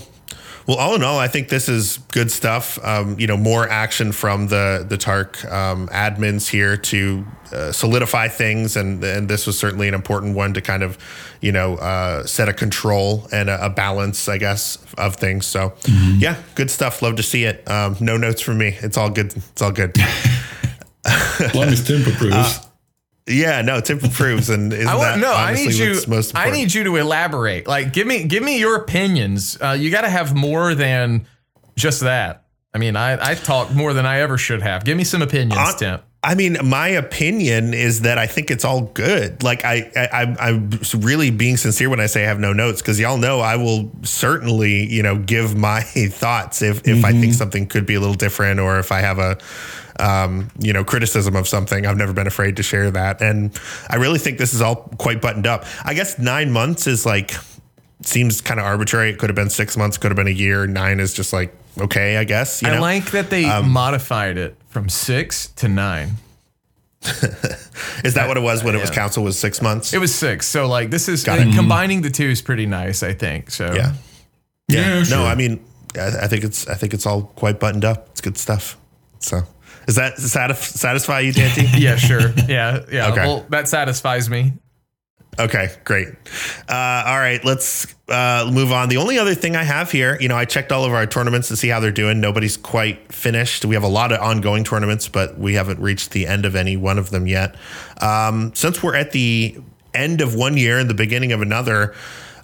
Well, 0.67 0.77
all 0.77 0.95
in 0.95 1.03
all, 1.03 1.19
I 1.19 1.27
think 1.27 1.49
this 1.49 1.69
is 1.69 1.99
good 2.11 2.31
stuff. 2.31 2.79
Um, 2.83 3.19
you 3.19 3.27
know, 3.27 3.37
more 3.37 3.69
action 3.69 4.11
from 4.11 4.47
the 4.47 4.83
the 4.89 4.97
TARC 4.97 5.45
um, 5.45 5.87
admins 5.89 6.49
here 6.49 6.75
to 6.75 7.23
uh, 7.53 7.71
solidify 7.71 8.29
things, 8.29 8.75
and 8.75 9.03
and 9.03 9.29
this 9.29 9.45
was 9.45 9.59
certainly 9.59 9.87
an 9.87 9.93
important 9.93 10.35
one 10.35 10.55
to 10.55 10.61
kind 10.61 10.81
of, 10.81 10.97
you 11.39 11.51
know, 11.51 11.75
uh, 11.75 12.25
set 12.25 12.49
a 12.49 12.53
control 12.53 13.27
and 13.31 13.47
a, 13.47 13.65
a 13.67 13.69
balance, 13.69 14.27
I 14.27 14.39
guess, 14.39 14.79
of 14.97 15.17
things. 15.17 15.45
So, 15.45 15.73
yeah, 16.17 16.35
good 16.55 16.71
stuff. 16.71 17.03
Love 17.03 17.17
to 17.17 17.23
see 17.23 17.43
it. 17.43 17.69
Um, 17.69 17.95
no 17.99 18.17
notes 18.17 18.41
from 18.41 18.57
me. 18.57 18.75
It's 18.81 18.97
all 18.97 19.11
good. 19.11 19.35
It's 19.37 19.61
all 19.61 19.71
good. 19.71 19.95
As 21.39 21.55
long 21.55 21.67
as 21.67 21.85
Tim 21.85 22.01
approves. 22.01 22.59
yeah, 23.27 23.61
no, 23.61 23.81
Tim 23.81 24.03
approves, 24.03 24.49
and 24.49 24.71
isn't 24.73 24.87
I 24.87 24.95
want 24.95 25.15
that 25.15 25.19
no. 25.19 25.33
I 25.33 25.53
need 25.53 25.73
you. 25.73 26.01
I 26.35 26.51
need 26.51 26.73
you 26.73 26.83
to 26.85 26.95
elaborate. 26.97 27.67
Like, 27.67 27.93
give 27.93 28.07
me 28.07 28.23
give 28.25 28.43
me 28.43 28.59
your 28.59 28.75
opinions. 28.77 29.57
Uh, 29.61 29.71
you 29.71 29.91
got 29.91 30.01
to 30.01 30.09
have 30.09 30.35
more 30.35 30.75
than 30.75 31.25
just 31.75 32.01
that. 32.01 32.43
I 32.73 32.77
mean, 32.77 32.95
I 32.95 33.31
I 33.31 33.35
talk 33.35 33.73
more 33.73 33.93
than 33.93 34.05
I 34.05 34.19
ever 34.19 34.37
should 34.37 34.61
have. 34.61 34.83
Give 34.83 34.97
me 34.97 35.03
some 35.03 35.21
opinions, 35.21 35.59
Hon- 35.59 35.77
Tim. 35.77 35.99
I 36.25 36.33
mean, 36.33 36.57
my 36.63 36.87
opinion 36.87 37.75
is 37.75 38.01
that 38.01 38.17
I 38.17 38.25
think 38.25 38.49
it's 38.49 38.65
all 38.65 38.81
good. 38.81 39.43
Like 39.43 39.63
I, 39.63 39.91
I 39.95 40.21
I'm, 40.23 40.37
I'm 40.39 40.69
really 41.01 41.29
being 41.29 41.55
sincere 41.55 41.87
when 41.87 41.99
I 41.99 42.07
say 42.07 42.23
I 42.23 42.27
have 42.27 42.39
no 42.39 42.51
notes 42.51 42.81
because 42.81 42.99
y'all 42.99 43.17
know 43.17 43.41
I 43.41 43.57
will 43.57 43.91
certainly, 44.01 44.91
you 44.91 45.03
know, 45.03 45.19
give 45.19 45.55
my 45.55 45.81
thoughts 46.09 46.63
if 46.63 46.87
if 46.87 47.05
I 47.05 47.11
think 47.11 47.35
something 47.35 47.67
could 47.67 47.85
be 47.85 47.93
a 47.93 47.99
little 47.99 48.15
different 48.15 48.59
or 48.59 48.79
if 48.79 48.91
I 48.91 49.01
have 49.01 49.19
a, 49.19 49.37
um, 49.99 50.49
you 50.59 50.73
know, 50.73 50.83
criticism 50.83 51.35
of 51.35 51.47
something. 51.47 51.85
I've 51.85 51.97
never 51.97 52.13
been 52.13 52.27
afraid 52.27 52.57
to 52.57 52.63
share 52.63 52.91
that, 52.91 53.21
and 53.21 53.57
I 53.89 53.95
really 53.95 54.19
think 54.19 54.37
this 54.37 54.53
is 54.53 54.61
all 54.61 54.75
quite 54.97 55.21
buttoned 55.21 55.47
up. 55.47 55.65
I 55.83 55.93
guess 55.93 56.19
nine 56.19 56.51
months 56.51 56.87
is 56.87 57.05
like 57.05 57.33
seems 58.01 58.41
kind 58.41 58.59
of 58.59 58.65
arbitrary. 58.65 59.09
It 59.09 59.17
could 59.19 59.29
have 59.29 59.35
been 59.35 59.49
six 59.49 59.77
months, 59.77 59.97
could 59.97 60.11
have 60.11 60.17
been 60.17 60.27
a 60.27 60.31
year. 60.31 60.67
Nine 60.67 60.99
is 60.99 61.13
just 61.13 61.31
like 61.33 61.53
okay, 61.79 62.17
I 62.17 62.23
guess. 62.23 62.61
You 62.61 62.69
I 62.69 62.75
know? 62.75 62.81
like 62.81 63.11
that 63.11 63.29
they 63.29 63.45
Um, 63.45 63.69
modified 63.71 64.37
it 64.37 64.55
from 64.69 64.89
six 64.89 65.47
to 65.57 65.67
nine. 65.67 66.17
is 68.03 68.15
that 68.15 68.27
what 68.27 68.35
it 68.37 68.41
was 68.41 68.63
when 68.63 68.75
it 68.75 68.81
was 68.81 68.89
council 68.89 69.23
was 69.23 69.37
six 69.37 69.61
months? 69.61 69.93
It 69.93 69.99
was 69.99 70.13
six. 70.13 70.47
So 70.47 70.67
like 70.67 70.89
this 70.89 71.07
is 71.07 71.23
Got 71.23 71.39
uh, 71.39 71.51
combining 71.53 72.01
the 72.01 72.09
two 72.09 72.25
is 72.29 72.41
pretty 72.41 72.65
nice. 72.65 73.03
I 73.03 73.13
think 73.13 73.51
so. 73.51 73.73
Yeah. 73.73 73.93
Yeah, 74.67 75.03
sure. 75.03 75.17
No, 75.17 75.25
I 75.25 75.35
mean, 75.35 75.63
I, 75.95 76.23
I 76.23 76.27
think 76.27 76.43
it's 76.43 76.67
I 76.67 76.73
think 76.73 76.93
it's 76.95 77.05
all 77.05 77.23
quite 77.35 77.59
buttoned 77.59 77.85
up. 77.85 78.07
It's 78.09 78.21
good 78.21 78.37
stuff. 78.37 78.77
So, 79.19 79.41
is 79.87 79.95
that 79.95 80.15
satisf- 80.15 80.75
satisfy 80.77 81.19
you, 81.21 81.31
Dante? 81.33 81.65
Yeah. 81.77 81.95
Sure. 81.97 82.31
Yeah. 82.47 82.83
Yeah. 82.91 83.11
Okay. 83.11 83.25
Well, 83.25 83.45
that 83.49 83.67
satisfies 83.67 84.29
me. 84.29 84.53
okay, 85.39 85.69
great. 85.83 86.07
Uh, 86.69 87.03
all 87.05 87.17
right, 87.17 87.43
let's 87.43 87.93
uh, 88.07 88.49
move 88.53 88.71
on. 88.71 88.87
The 88.87 88.97
only 88.97 89.17
other 89.19 89.35
thing 89.35 89.55
I 89.57 89.63
have 89.63 89.91
here, 89.91 90.17
you 90.21 90.29
know, 90.29 90.37
I 90.37 90.45
checked 90.45 90.71
all 90.71 90.85
of 90.85 90.93
our 90.93 91.05
tournaments 91.05 91.49
to 91.49 91.57
see 91.57 91.67
how 91.67 91.81
they're 91.81 91.91
doing. 91.91 92.21
Nobody's 92.21 92.55
quite 92.55 93.11
finished. 93.11 93.65
We 93.65 93.75
have 93.75 93.83
a 93.83 93.89
lot 93.89 94.13
of 94.13 94.21
ongoing 94.21 94.63
tournaments, 94.63 95.09
but 95.09 95.37
we 95.37 95.55
haven't 95.55 95.79
reached 95.79 96.11
the 96.11 96.25
end 96.25 96.45
of 96.45 96.55
any 96.55 96.77
one 96.77 96.97
of 96.97 97.09
them 97.09 97.27
yet. 97.27 97.55
Um, 98.01 98.53
since 98.55 98.81
we're 98.81 98.95
at 98.95 99.11
the 99.11 99.57
end 99.93 100.21
of 100.21 100.35
one 100.35 100.55
year 100.57 100.77
and 100.79 100.89
the 100.89 100.93
beginning 100.93 101.31
of 101.33 101.41
another. 101.41 101.93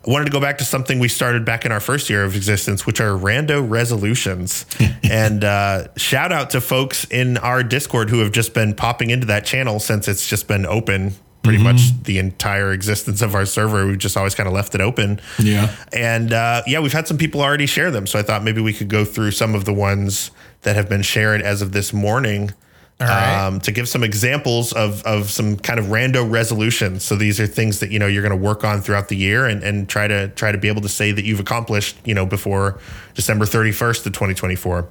I 0.06 0.10
wanted 0.10 0.26
to 0.26 0.32
go 0.32 0.42
back 0.42 0.58
to 0.58 0.66
something 0.66 1.00
we 1.00 1.08
started 1.08 1.46
back 1.46 1.64
in 1.64 1.72
our 1.72 1.80
first 1.80 2.10
year 2.10 2.24
of 2.24 2.36
existence, 2.36 2.88
which 2.88 3.00
are 3.00 3.12
rando 3.12 3.68
resolutions. 3.68 4.66
and 5.04 5.44
uh, 5.44 5.94
shout 5.96 6.32
out 6.32 6.50
to 6.52 6.62
folks 6.62 7.06
in 7.06 7.38
our 7.38 7.64
Discord 7.64 8.10
who 8.10 8.20
have 8.20 8.32
just 8.32 8.54
been 8.54 8.74
popping 8.74 9.12
into 9.12 9.28
that 9.28 9.46
channel 9.46 9.80
since 9.80 10.08
it's 10.08 10.28
just 10.28 10.48
been 10.48 10.66
open 10.66 11.14
pretty 11.44 11.58
much 11.58 12.04
the 12.04 12.20
entire 12.20 12.72
existence 12.72 13.22
of 13.22 13.34
our 13.34 13.46
server. 13.46 13.88
We've 13.88 13.98
just 13.98 14.16
always 14.16 14.36
kind 14.36 14.48
of 14.48 14.54
left 14.54 14.76
it 14.76 14.82
open. 14.82 15.20
Yeah. 15.40 15.76
And 15.92 16.34
uh, 16.34 16.62
yeah, 16.68 16.80
we've 16.80 16.94
had 16.94 17.08
some 17.08 17.18
people 17.18 17.42
already 17.42 17.66
share 17.66 17.90
them. 17.90 18.06
So 18.06 18.20
I 18.20 18.24
thought 18.24 18.44
maybe 18.44 18.62
we 18.62 18.74
could 18.74 18.90
go 18.90 19.06
through 19.06 19.32
some 19.32 19.56
of 19.56 19.66
the 19.66 19.74
ones 19.74 20.32
that 20.62 20.76
have 20.76 20.88
been 20.88 21.02
shared 21.02 21.42
as 21.42 21.62
of 21.62 21.72
this 21.72 21.94
morning. 21.94 22.54
Right. 23.08 23.46
Um, 23.46 23.60
to 23.62 23.72
give 23.72 23.88
some 23.88 24.04
examples 24.04 24.74
of, 24.74 25.04
of 25.04 25.30
some 25.30 25.58
kind 25.58 25.80
of 25.80 25.86
rando 25.86 26.30
resolutions. 26.30 27.04
So 27.04 27.16
these 27.16 27.40
are 27.40 27.48
things 27.48 27.80
that 27.80 27.92
you 27.92 28.00
know 28.00 28.08
you're 28.08 28.22
going 28.22 28.38
to 28.38 28.46
work 28.46 28.64
on 28.64 28.82
throughout 28.82 29.10
the 29.10 29.18
year 29.18 29.46
and, 29.46 29.64
and 29.64 29.88
try 29.88 30.08
to 30.08 30.30
try 30.30 30.52
to 30.52 30.58
be 30.58 30.68
able 30.68 30.82
to 30.82 30.90
say 30.90 31.12
that 31.12 31.26
you've 31.26 31.40
accomplished 31.40 31.98
you 32.06 32.14
know 32.14 32.26
before 32.26 32.80
December 33.14 33.46
31st 33.46 34.06
of 34.06 34.14
2024. 34.14 34.88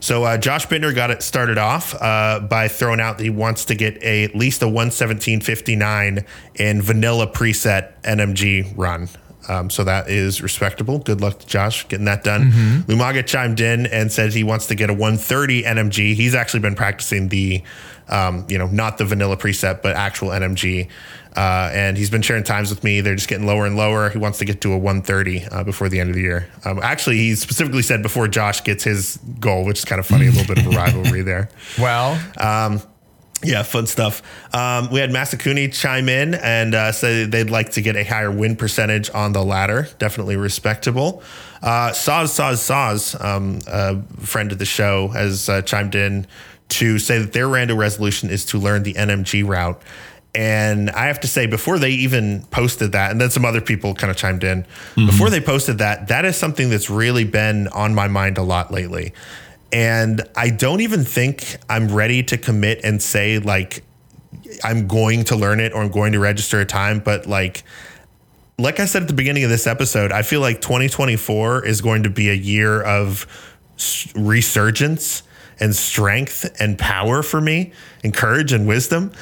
So 0.00 0.24
uh, 0.24 0.36
Josh 0.36 0.66
Binder 0.66 0.92
got 0.92 1.10
it 1.10 1.22
started 1.22 1.58
off 1.58 1.94
uh, 1.94 2.40
by 2.40 2.68
throwing 2.68 3.00
out 3.00 3.18
that 3.18 3.24
he 3.24 3.30
wants 3.30 3.66
to 3.66 3.74
get 3.74 4.02
a 4.02 4.24
at 4.24 4.34
least 4.34 4.62
a 4.62 4.66
117.59 4.66 6.26
in 6.56 6.82
vanilla 6.82 7.26
preset 7.26 7.92
NMG 8.02 8.72
run. 8.76 9.08
Um, 9.48 9.70
so 9.70 9.84
that 9.84 10.08
is 10.08 10.42
respectable. 10.42 10.98
Good 10.98 11.20
luck 11.20 11.38
to 11.40 11.46
Josh 11.46 11.86
getting 11.88 12.06
that 12.06 12.24
done. 12.24 12.50
Lumaga 12.86 13.26
chimed 13.26 13.60
in 13.60 13.86
and 13.86 14.10
said 14.12 14.32
he 14.32 14.44
wants 14.44 14.66
to 14.66 14.74
get 14.74 14.90
a 14.90 14.92
130 14.92 15.62
NMG. 15.64 16.14
He's 16.14 16.34
actually 16.34 16.60
been 16.60 16.74
practicing 16.74 17.28
the, 17.28 17.62
um, 18.08 18.46
you 18.48 18.58
know, 18.58 18.66
not 18.68 18.98
the 18.98 19.04
vanilla 19.04 19.36
preset, 19.36 19.82
but 19.82 19.96
actual 19.96 20.28
NMG. 20.28 20.88
Uh, 21.34 21.70
and 21.72 21.96
he's 21.96 22.10
been 22.10 22.20
sharing 22.20 22.44
times 22.44 22.68
with 22.68 22.84
me. 22.84 23.00
They're 23.00 23.14
just 23.14 23.28
getting 23.28 23.46
lower 23.46 23.64
and 23.64 23.74
lower. 23.76 24.10
He 24.10 24.18
wants 24.18 24.38
to 24.38 24.44
get 24.44 24.60
to 24.62 24.72
a 24.74 24.78
130 24.78 25.46
uh, 25.46 25.64
before 25.64 25.88
the 25.88 25.98
end 25.98 26.10
of 26.10 26.16
the 26.16 26.20
year. 26.22 26.48
Um, 26.64 26.78
actually, 26.82 27.16
he 27.16 27.34
specifically 27.36 27.82
said 27.82 28.02
before 28.02 28.28
Josh 28.28 28.62
gets 28.62 28.84
his 28.84 29.18
goal, 29.40 29.64
which 29.64 29.78
is 29.78 29.84
kind 29.86 29.98
of 29.98 30.06
funny, 30.06 30.26
a 30.26 30.30
little 30.30 30.54
bit 30.54 30.64
of 30.64 30.72
a 30.72 30.76
rivalry 30.76 31.22
there. 31.22 31.48
Well, 31.78 32.20
Yeah, 33.44 33.64
fun 33.64 33.86
stuff. 33.86 34.22
Um, 34.54 34.88
we 34.90 35.00
had 35.00 35.10
Masakuni 35.10 35.72
chime 35.72 36.08
in 36.08 36.34
and 36.34 36.74
uh, 36.74 36.92
say 36.92 37.24
they'd 37.24 37.50
like 37.50 37.72
to 37.72 37.82
get 37.82 37.96
a 37.96 38.04
higher 38.04 38.30
win 38.30 38.54
percentage 38.54 39.10
on 39.10 39.32
the 39.32 39.44
ladder. 39.44 39.88
Definitely 39.98 40.36
respectable. 40.36 41.22
Uh, 41.60 41.90
Saz, 41.90 42.38
Saz, 42.38 42.54
Saz, 42.54 43.24
um, 43.24 43.58
a 43.66 44.00
friend 44.24 44.52
of 44.52 44.58
the 44.58 44.64
show, 44.64 45.08
has 45.08 45.48
uh, 45.48 45.62
chimed 45.62 45.94
in 45.94 46.26
to 46.68 46.98
say 46.98 47.18
that 47.18 47.32
their 47.32 47.48
random 47.48 47.78
resolution 47.78 48.30
is 48.30 48.44
to 48.46 48.58
learn 48.58 48.84
the 48.84 48.94
NMG 48.94 49.46
route. 49.46 49.82
And 50.34 50.88
I 50.90 51.06
have 51.06 51.20
to 51.20 51.28
say, 51.28 51.46
before 51.46 51.78
they 51.78 51.90
even 51.90 52.42
posted 52.44 52.92
that, 52.92 53.10
and 53.10 53.20
then 53.20 53.28
some 53.28 53.44
other 53.44 53.60
people 53.60 53.94
kind 53.94 54.10
of 54.10 54.16
chimed 54.16 54.44
in, 54.44 54.64
before 54.94 55.28
they 55.28 55.40
posted 55.40 55.78
that, 55.78 56.08
that 56.08 56.24
is 56.24 56.36
something 56.36 56.70
that's 56.70 56.88
really 56.88 57.24
been 57.24 57.68
on 57.68 57.94
my 57.94 58.08
mind 58.08 58.38
a 58.38 58.42
lot 58.42 58.70
lately. 58.72 59.12
And 59.72 60.22
I 60.36 60.50
don't 60.50 60.80
even 60.82 61.04
think 61.04 61.56
I'm 61.68 61.92
ready 61.92 62.22
to 62.24 62.36
commit 62.36 62.80
and 62.84 63.02
say, 63.02 63.38
like, 63.38 63.82
I'm 64.62 64.86
going 64.86 65.24
to 65.24 65.36
learn 65.36 65.60
it 65.60 65.72
or 65.72 65.82
I'm 65.82 65.90
going 65.90 66.12
to 66.12 66.18
register 66.18 66.60
a 66.60 66.66
time. 66.66 66.98
But, 67.00 67.26
like, 67.26 67.64
like 68.58 68.80
I 68.80 68.84
said 68.84 69.02
at 69.02 69.08
the 69.08 69.14
beginning 69.14 69.44
of 69.44 69.50
this 69.50 69.66
episode, 69.66 70.12
I 70.12 70.22
feel 70.22 70.40
like 70.40 70.60
2024 70.60 71.64
is 71.64 71.80
going 71.80 72.02
to 72.02 72.10
be 72.10 72.28
a 72.28 72.34
year 72.34 72.82
of 72.82 73.26
resurgence 74.14 75.22
and 75.58 75.74
strength 75.74 76.54
and 76.60 76.78
power 76.78 77.22
for 77.22 77.40
me, 77.40 77.72
and 78.02 78.12
courage 78.12 78.52
and 78.52 78.66
wisdom. 78.66 79.12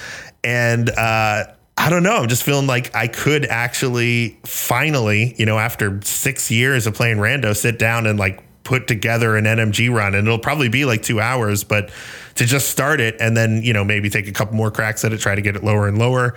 And 0.42 0.88
uh, 0.90 1.44
I 1.76 1.90
don't 1.90 2.02
know. 2.02 2.16
I'm 2.16 2.28
just 2.28 2.42
feeling 2.42 2.66
like 2.66 2.94
I 2.94 3.08
could 3.08 3.46
actually 3.46 4.38
finally, 4.44 5.34
you 5.38 5.46
know, 5.46 5.58
after 5.58 6.00
six 6.02 6.50
years 6.50 6.86
of 6.86 6.94
playing 6.94 7.18
rando, 7.18 7.54
sit 7.56 7.78
down 7.78 8.06
and 8.06 8.18
like 8.18 8.42
put 8.70 8.86
together 8.86 9.36
an 9.36 9.46
NMG 9.46 9.92
run, 9.92 10.14
and 10.14 10.28
it'll 10.28 10.38
probably 10.38 10.68
be 10.68 10.84
like 10.84 11.02
two 11.02 11.18
hours, 11.20 11.64
but 11.64 11.90
to 12.36 12.46
just 12.46 12.70
start 12.70 13.00
it 13.00 13.16
and 13.20 13.36
then 13.36 13.62
you 13.64 13.72
know 13.72 13.82
maybe 13.82 14.08
take 14.08 14.28
a 14.28 14.32
couple 14.32 14.54
more 14.54 14.70
cracks 14.70 15.04
at 15.04 15.12
it, 15.12 15.18
try 15.18 15.34
to 15.34 15.42
get 15.42 15.56
it 15.56 15.64
lower 15.64 15.88
and 15.88 15.98
lower. 15.98 16.34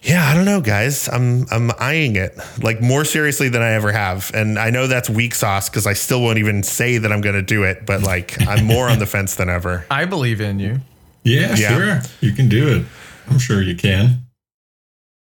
Yeah, 0.00 0.24
I 0.24 0.34
don't 0.34 0.44
know, 0.44 0.60
guys. 0.60 1.08
I'm 1.08 1.46
I'm 1.50 1.72
eyeing 1.80 2.14
it 2.14 2.38
like 2.62 2.80
more 2.80 3.04
seriously 3.04 3.48
than 3.48 3.62
I 3.62 3.72
ever 3.72 3.90
have, 3.90 4.30
and 4.32 4.60
I 4.60 4.70
know 4.70 4.86
that's 4.86 5.10
weak 5.10 5.34
sauce 5.34 5.68
because 5.68 5.88
I 5.88 5.94
still 5.94 6.22
won't 6.22 6.38
even 6.38 6.62
say 6.62 6.98
that 6.98 7.10
I'm 7.10 7.20
going 7.20 7.34
to 7.34 7.42
do 7.42 7.64
it. 7.64 7.84
But 7.84 8.02
like, 8.02 8.40
I'm 8.46 8.64
more 8.64 8.88
on 8.88 9.00
the 9.00 9.06
fence 9.06 9.34
than 9.34 9.48
ever. 9.48 9.84
I 9.90 10.04
believe 10.04 10.40
in 10.40 10.60
you. 10.60 10.80
Yeah, 11.24 11.56
Yeah. 11.56 11.76
sure. 11.76 12.00
You 12.20 12.32
can 12.32 12.48
do 12.48 12.68
it. 12.76 12.84
I'm 13.28 13.38
sure 13.40 13.60
you 13.60 13.74
can. 13.74 14.20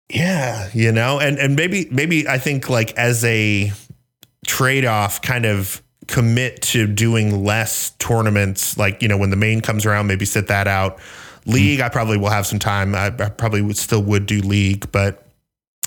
Yeah, 0.08 0.70
you 0.72 0.90
know, 0.92 1.20
and 1.20 1.38
and 1.38 1.54
maybe 1.54 1.86
maybe 1.90 2.26
I 2.26 2.38
think 2.38 2.70
like 2.70 2.96
as 2.96 3.22
a 3.24 3.72
trade 4.46 4.86
off, 4.86 5.20
kind 5.20 5.44
of 5.44 5.82
commit 6.08 6.62
to 6.62 6.86
doing 6.86 7.44
less 7.44 7.90
tournaments. 7.98 8.76
Like 8.76 9.02
you 9.02 9.08
know, 9.08 9.16
when 9.16 9.30
the 9.30 9.36
main 9.36 9.60
comes 9.60 9.86
around, 9.86 10.08
maybe 10.08 10.24
sit 10.24 10.48
that 10.48 10.66
out. 10.66 10.98
League, 11.46 11.80
I 11.80 11.88
probably 11.88 12.18
will 12.18 12.28
have 12.28 12.46
some 12.46 12.58
time. 12.58 12.94
I, 12.94 13.06
I 13.06 13.30
probably 13.30 13.62
would 13.62 13.78
still 13.78 14.02
would 14.02 14.26
do 14.26 14.40
league, 14.40 14.90
but 14.92 15.28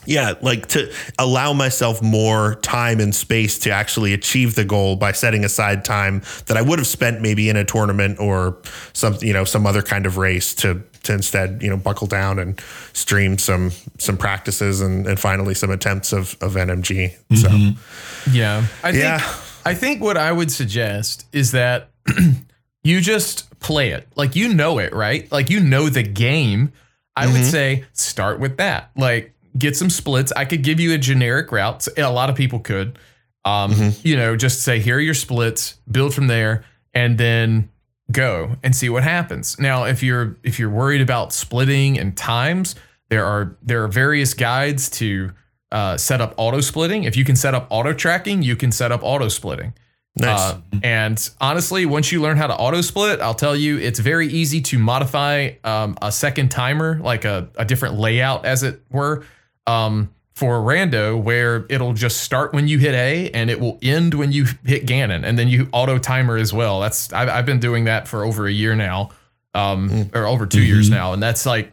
yeah, 0.06 0.34
like 0.42 0.68
to 0.70 0.92
allow 1.20 1.54
myself 1.54 2.02
more 2.02 2.56
time 2.56 3.00
and 3.00 3.14
space 3.14 3.60
to 3.60 3.70
actually 3.70 4.14
achieve 4.14 4.56
the 4.56 4.66
goal 4.66 4.96
by 4.96 5.12
setting 5.12 5.46
aside 5.46 5.86
time 5.86 6.24
that 6.48 6.58
I 6.58 6.62
would 6.62 6.80
have 6.80 6.88
spent 6.88 7.22
maybe 7.22 7.50
in 7.50 7.56
a 7.56 7.64
tournament 7.64 8.20
or 8.20 8.58
some 8.94 9.18
you 9.22 9.34
know 9.34 9.44
some 9.44 9.68
other 9.68 9.84
kind 9.84 10.06
of 10.06 10.18
race 10.18 10.56
to 10.56 10.82
to 11.04 11.14
instead 11.14 11.62
you 11.62 11.70
know 11.70 11.78
buckle 11.78 12.08
down 12.08 12.40
and 12.40 12.60
stream 12.94 13.38
some 13.38 13.72
some 14.00 14.18
practices 14.18 14.82
and, 14.82 15.06
and 15.06 15.20
finally 15.20 15.54
some 15.54 15.70
attempts 15.70 16.14
of 16.14 16.36
of 16.42 16.54
NMG. 16.54 17.12
So 17.36 17.50
mm-hmm. 17.50 18.36
Yeah. 18.36 18.66
I 18.84 18.92
think 18.92 19.04
Yeah. 19.04 19.34
I 19.66 19.74
think 19.74 20.02
what 20.02 20.18
I 20.18 20.32
would 20.32 20.52
suggest 20.52 21.26
is 21.32 21.52
that 21.52 21.92
you 22.84 23.02
just 23.02 23.60
play 23.60 23.92
it. 23.92 24.08
Like 24.16 24.36
you 24.36 24.54
know 24.54 24.80
it, 24.80 24.94
right? 24.94 25.32
Like 25.32 25.50
you 25.50 25.60
know 25.60 25.90
the 25.90 26.04
game. 26.04 26.74
I 27.16 27.28
would 27.28 27.46
say 27.46 27.84
start 27.94 28.40
with 28.40 28.58
that. 28.58 28.90
Like 28.96 29.34
get 29.58 29.76
some 29.76 29.90
splits. 29.90 30.32
I 30.32 30.46
could 30.46 30.64
give 30.64 30.80
you 30.80 30.94
a 30.94 30.98
generic 30.98 31.52
route. 31.52 31.88
A 31.98 32.12
lot 32.12 32.30
of 32.30 32.36
people 32.36 32.60
could. 32.60 32.98
Um, 33.44 33.94
you 34.04 34.16
know, 34.16 34.36
just 34.36 34.62
say 34.62 34.80
here 34.80 34.98
are 34.98 35.00
your 35.00 35.14
splits, 35.14 35.78
build 35.90 36.14
from 36.14 36.28
there, 36.28 36.64
and 36.94 37.18
then 37.18 37.70
go 38.12 38.56
and 38.64 38.76
see 38.76 38.90
what 38.90 39.04
happens. 39.04 39.60
Now, 39.60 39.86
if 39.86 40.04
you're 40.04 40.38
if 40.44 40.60
you're 40.60 40.70
worried 40.70 41.02
about 41.02 41.34
splitting 41.34 42.00
and 42.00 42.16
times, 42.16 42.76
there 43.10 43.26
are 43.26 43.56
there 43.62 43.84
are 43.84 43.88
various 43.88 44.34
guides 44.34 44.90
to 44.92 45.32
uh, 45.72 45.98
set 45.98 46.22
up 46.22 46.34
auto 46.38 46.60
splitting. 46.62 47.04
If 47.06 47.16
you 47.16 47.24
can 47.24 47.36
set 47.36 47.54
up 47.54 47.68
auto 47.70 47.94
tracking, 47.94 48.42
you 48.42 48.56
can 48.56 48.72
set 48.72 48.92
up 48.92 49.02
auto 49.04 49.28
splitting. 49.28 49.74
nice. 50.18 50.40
Uh, 50.40 50.62
and 50.84 51.30
honestly, 51.40 51.86
once 51.86 52.12
you 52.12 52.22
learn 52.22 52.38
how 52.38 52.48
to 52.48 52.56
auto 52.56 52.82
split, 52.82 53.22
I'll 53.22 53.34
tell 53.34 53.56
you, 53.56 53.78
it's 53.78 54.00
very 54.00 54.28
easy 54.28 54.62
to 54.62 54.78
modify 54.80 55.52
um, 55.64 55.98
a 56.02 56.12
second 56.12 56.50
timer, 56.50 57.00
like 57.02 57.24
a, 57.24 57.50
a 57.56 57.64
different 57.64 57.96
layout, 57.96 58.46
as 58.46 58.64
it 58.64 58.82
were, 58.92 59.24
um, 59.68 60.14
for 60.34 60.60
rando, 60.60 61.22
where 61.22 61.66
it'll 61.70 61.94
just 61.94 62.22
start 62.22 62.52
when 62.54 62.68
you 62.68 62.80
hit 62.80 62.94
A 62.96 63.30
and 63.30 63.50
it 63.50 63.60
will 63.60 63.78
end 63.82 64.14
when 64.14 64.32
you 64.32 64.48
hit 64.66 64.86
Ganon, 64.86 65.24
and 65.24 65.38
then 65.38 65.48
you 65.48 65.70
auto 65.72 65.98
timer 65.98 66.36
as 66.36 66.52
well. 66.52 66.82
That's 66.82 67.14
I've, 67.14 67.30
I've 67.30 67.46
been 67.46 67.60
doing 67.60 67.86
that 67.86 68.08
for 68.08 68.26
over 68.26 68.48
a 68.48 68.52
year 68.52 68.76
now, 68.76 69.12
um, 69.54 70.10
or 70.14 70.26
over 70.26 70.46
2 70.46 70.62
years 70.62 70.90
now, 70.90 71.14
and 71.14 71.24
that's 71.24 71.46
like. 71.46 71.72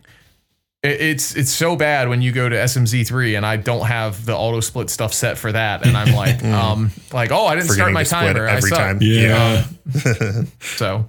It- 0.88 1.00
It's 1.00 1.36
it's 1.36 1.50
so 1.50 1.76
bad 1.76 2.08
when 2.08 2.22
you 2.22 2.32
go 2.32 2.48
to 2.48 2.56
SMZ 2.56 3.06
three 3.06 3.34
and 3.36 3.44
I 3.46 3.56
don't 3.56 3.86
have 3.86 4.24
the 4.26 4.34
auto 4.36 4.60
split 4.60 4.90
stuff 4.90 5.12
set 5.14 5.38
for 5.38 5.52
that 5.52 5.86
and 5.86 5.96
I'm 5.96 6.14
like 6.14 6.42
um 6.62 6.90
like 7.12 7.30
oh 7.32 7.46
I 7.46 7.54
didn't 7.54 7.70
start 7.70 7.92
my 7.92 8.02
to 8.02 8.08
split 8.08 8.34
timer 8.34 8.48
I 8.48 8.52
every 8.56 8.70
suck. 8.70 8.78
time. 8.78 8.98
Yeah. 9.00 9.64
So, 10.60 11.08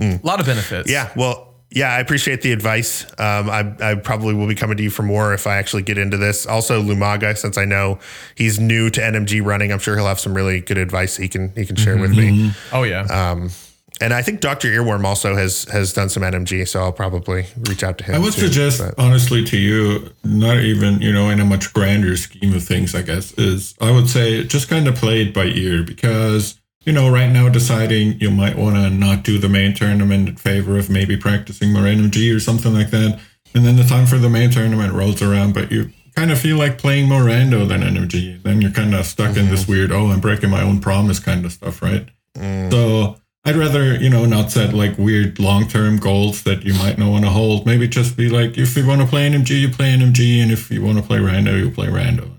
a 0.00 0.20
lot 0.22 0.40
of 0.40 0.46
benefits. 0.46 0.90
Yeah, 0.90 1.10
well, 1.16 1.54
yeah, 1.70 1.92
I 1.92 1.98
appreciate 2.00 2.40
the 2.42 2.52
advice. 2.52 3.04
Um, 3.18 3.50
I, 3.50 3.74
I 3.80 3.94
probably 3.96 4.32
will 4.34 4.46
be 4.46 4.54
coming 4.54 4.76
to 4.76 4.82
you 4.82 4.90
for 4.90 5.02
more 5.02 5.34
if 5.34 5.46
I 5.46 5.56
actually 5.56 5.82
get 5.82 5.98
into 5.98 6.16
this. 6.16 6.46
Also, 6.46 6.80
Lumaga, 6.82 7.36
since 7.36 7.58
I 7.58 7.64
know 7.64 7.98
he's 8.36 8.58
new 8.60 8.90
to 8.90 9.00
NMG 9.00 9.44
running, 9.44 9.72
I'm 9.72 9.78
sure 9.80 9.96
he'll 9.96 10.06
have 10.06 10.20
some 10.20 10.34
really 10.34 10.60
good 10.60 10.78
advice 10.78 11.16
he 11.16 11.28
can 11.28 11.50
he 11.56 11.66
can 11.66 11.76
share 11.76 11.96
with 11.98 12.16
me. 12.16 12.52
Oh 12.72 12.84
yeah. 12.84 13.02
Um, 13.06 13.50
and 14.00 14.12
I 14.12 14.22
think 14.22 14.40
Doctor 14.40 14.68
Earworm 14.68 15.04
also 15.04 15.36
has 15.36 15.64
has 15.64 15.92
done 15.92 16.08
some 16.08 16.22
NMG, 16.22 16.66
so 16.66 16.80
I'll 16.80 16.92
probably 16.92 17.46
reach 17.68 17.84
out 17.84 17.98
to 17.98 18.04
him. 18.04 18.16
I 18.16 18.18
would 18.18 18.32
too, 18.32 18.42
suggest, 18.42 18.80
but- 18.80 18.94
honestly, 18.98 19.44
to 19.44 19.56
you, 19.56 20.10
not 20.24 20.58
even, 20.58 21.00
you 21.00 21.12
know, 21.12 21.30
in 21.30 21.40
a 21.40 21.44
much 21.44 21.72
grander 21.72 22.16
scheme 22.16 22.54
of 22.54 22.64
things, 22.64 22.94
I 22.94 23.02
guess, 23.02 23.32
is 23.32 23.74
I 23.80 23.90
would 23.90 24.08
say 24.08 24.44
just 24.44 24.68
kind 24.68 24.88
of 24.88 24.96
play 24.96 25.22
it 25.22 25.32
by 25.32 25.44
ear 25.44 25.82
because, 25.82 26.60
you 26.84 26.92
know, 26.92 27.08
right 27.08 27.30
now 27.30 27.48
deciding 27.48 28.20
you 28.20 28.30
might 28.30 28.58
want 28.58 28.76
to 28.76 28.90
not 28.90 29.22
do 29.22 29.38
the 29.38 29.48
main 29.48 29.74
tournament 29.74 30.28
in 30.28 30.36
favor 30.36 30.76
of 30.76 30.90
maybe 30.90 31.16
practicing 31.16 31.72
more 31.72 31.82
NMG 31.82 32.34
or 32.34 32.40
something 32.40 32.74
like 32.74 32.90
that. 32.90 33.20
And 33.54 33.64
then 33.64 33.76
the 33.76 33.84
time 33.84 34.06
for 34.06 34.18
the 34.18 34.28
main 34.28 34.50
tournament 34.50 34.92
rolls 34.92 35.22
around, 35.22 35.54
but 35.54 35.70
you 35.70 35.92
kind 36.16 36.32
of 36.32 36.38
feel 36.40 36.56
like 36.56 36.78
playing 36.78 37.08
more 37.08 37.22
rando 37.22 37.66
than 37.66 37.82
NMG. 37.82 38.42
Then 38.42 38.60
you're 38.60 38.72
kind 38.72 38.94
of 38.94 39.06
stuck 39.06 39.36
in 39.36 39.50
this 39.50 39.62
mm-hmm. 39.62 39.72
weird, 39.72 39.92
oh, 39.92 40.08
I'm 40.08 40.20
breaking 40.20 40.50
my 40.50 40.62
own 40.62 40.80
promise 40.80 41.20
kind 41.20 41.44
of 41.44 41.52
stuff, 41.52 41.80
right? 41.80 42.08
Mm. 42.36 42.70
So 42.72 43.16
I'd 43.46 43.56
rather, 43.56 43.94
you 43.96 44.08
know, 44.08 44.24
not 44.24 44.50
set 44.50 44.72
like 44.72 44.96
weird 44.96 45.38
long 45.38 45.68
term 45.68 45.98
goals 45.98 46.44
that 46.44 46.64
you 46.64 46.72
might 46.74 46.96
not 46.96 47.10
want 47.10 47.24
to 47.24 47.30
hold. 47.30 47.66
Maybe 47.66 47.86
just 47.86 48.16
be 48.16 48.30
like, 48.30 48.56
if 48.56 48.76
you 48.76 48.86
want 48.86 49.02
to 49.02 49.06
play 49.06 49.28
NMG, 49.28 49.60
you 49.60 49.68
play 49.68 49.92
NMG, 49.92 50.42
and 50.42 50.50
if 50.50 50.70
you 50.70 50.82
want 50.82 50.96
to 50.96 51.04
play 51.04 51.18
rando, 51.18 51.58
you 51.58 51.70
play 51.70 51.88
rando. 51.88 52.30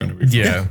Gonna 0.00 0.16
yeah. 0.26 0.66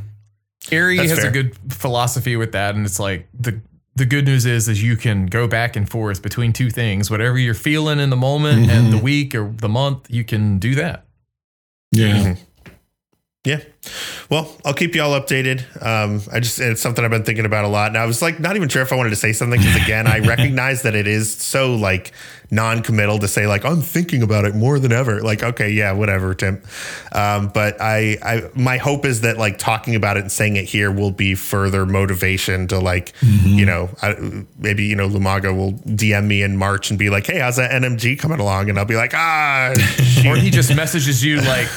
Erie 0.71 0.97
That's 0.97 1.11
has 1.11 1.19
fair. 1.19 1.29
a 1.29 1.33
good 1.33 1.57
philosophy 1.69 2.35
with 2.35 2.51
that, 2.51 2.75
and 2.75 2.85
it's 2.85 2.99
like 2.99 3.27
the 3.33 3.61
the 3.95 4.05
good 4.05 4.25
news 4.25 4.45
is 4.45 4.67
is 4.67 4.83
you 4.83 4.97
can 4.97 5.27
go 5.27 5.47
back 5.47 5.75
and 5.75 5.89
forth 5.89 6.21
between 6.21 6.51
two 6.51 6.69
things. 6.69 7.09
Whatever 7.09 7.37
you're 7.37 7.53
feeling 7.53 7.99
in 7.99 8.09
the 8.09 8.17
moment 8.17 8.69
and 8.69 8.87
mm-hmm. 8.87 8.91
the 8.91 8.97
week 8.97 9.33
or 9.33 9.49
the 9.49 9.69
month, 9.69 10.07
you 10.09 10.25
can 10.25 10.59
do 10.59 10.75
that. 10.75 11.05
yeah. 11.91 12.07
Mm-hmm. 12.07 12.43
Yeah. 13.49 13.62
Well, 14.29 14.55
I'll 14.63 14.75
keep 14.75 14.93
you 14.93 15.01
all 15.01 15.19
updated. 15.19 15.63
Um, 15.83 16.21
I 16.31 16.39
just, 16.39 16.59
it's 16.59 16.81
something 16.81 17.03
I've 17.03 17.09
been 17.09 17.23
thinking 17.23 17.45
about 17.45 17.65
a 17.65 17.67
lot. 17.67 17.88
And 17.88 17.97
I 17.97 18.05
was 18.05 18.21
like, 18.21 18.39
not 18.39 18.55
even 18.55 18.69
sure 18.69 18.83
if 18.83 18.93
I 18.93 18.95
wanted 18.95 19.09
to 19.09 19.15
say 19.15 19.33
something 19.33 19.59
because, 19.59 19.75
again, 19.75 20.05
I 20.05 20.19
recognize 20.27 20.83
that 20.83 20.93
it 20.93 21.07
is 21.07 21.35
so 21.35 21.73
like 21.75 22.12
non 22.51 22.81
committal 22.81 23.19
to 23.19 23.27
say, 23.27 23.45
like, 23.47 23.65
I'm 23.65 23.81
thinking 23.81 24.23
about 24.23 24.45
it 24.45 24.55
more 24.55 24.79
than 24.79 24.91
ever. 24.91 25.21
Like, 25.21 25.43
okay, 25.43 25.69
yeah, 25.69 25.91
whatever, 25.91 26.33
Tim. 26.33 26.62
Um, 27.12 27.49
but 27.49 27.79
I, 27.81 28.17
I, 28.23 28.49
my 28.55 28.77
hope 28.77 29.05
is 29.05 29.21
that 29.21 29.38
like 29.38 29.57
talking 29.57 29.95
about 29.95 30.17
it 30.17 30.21
and 30.21 30.31
saying 30.31 30.55
it 30.55 30.65
here 30.65 30.91
will 30.91 31.12
be 31.12 31.35
further 31.35 31.85
motivation 31.85 32.67
to 32.69 32.79
like, 32.79 33.13
you 33.21 33.65
know, 33.65 33.89
I, 34.01 34.15
maybe, 34.57 34.85
you 34.85 34.95
know, 34.95 35.07
Lumaga 35.07 35.55
will 35.55 35.73
DM 35.73 36.25
me 36.27 36.41
in 36.41 36.57
March 36.57 36.89
and 36.89 36.97
be 36.99 37.09
like, 37.09 37.25
hey, 37.27 37.39
how's 37.39 37.57
that 37.57 37.71
NMG 37.71 38.17
coming 38.19 38.39
along? 38.39 38.69
And 38.69 38.77
I'll 38.79 38.85
be 38.85 38.95
like, 38.95 39.13
ah, 39.13 39.73
Or 40.25 40.35
he 40.35 40.49
just 40.49 40.75
messages 40.75 41.23
you 41.23 41.41
like 41.41 41.67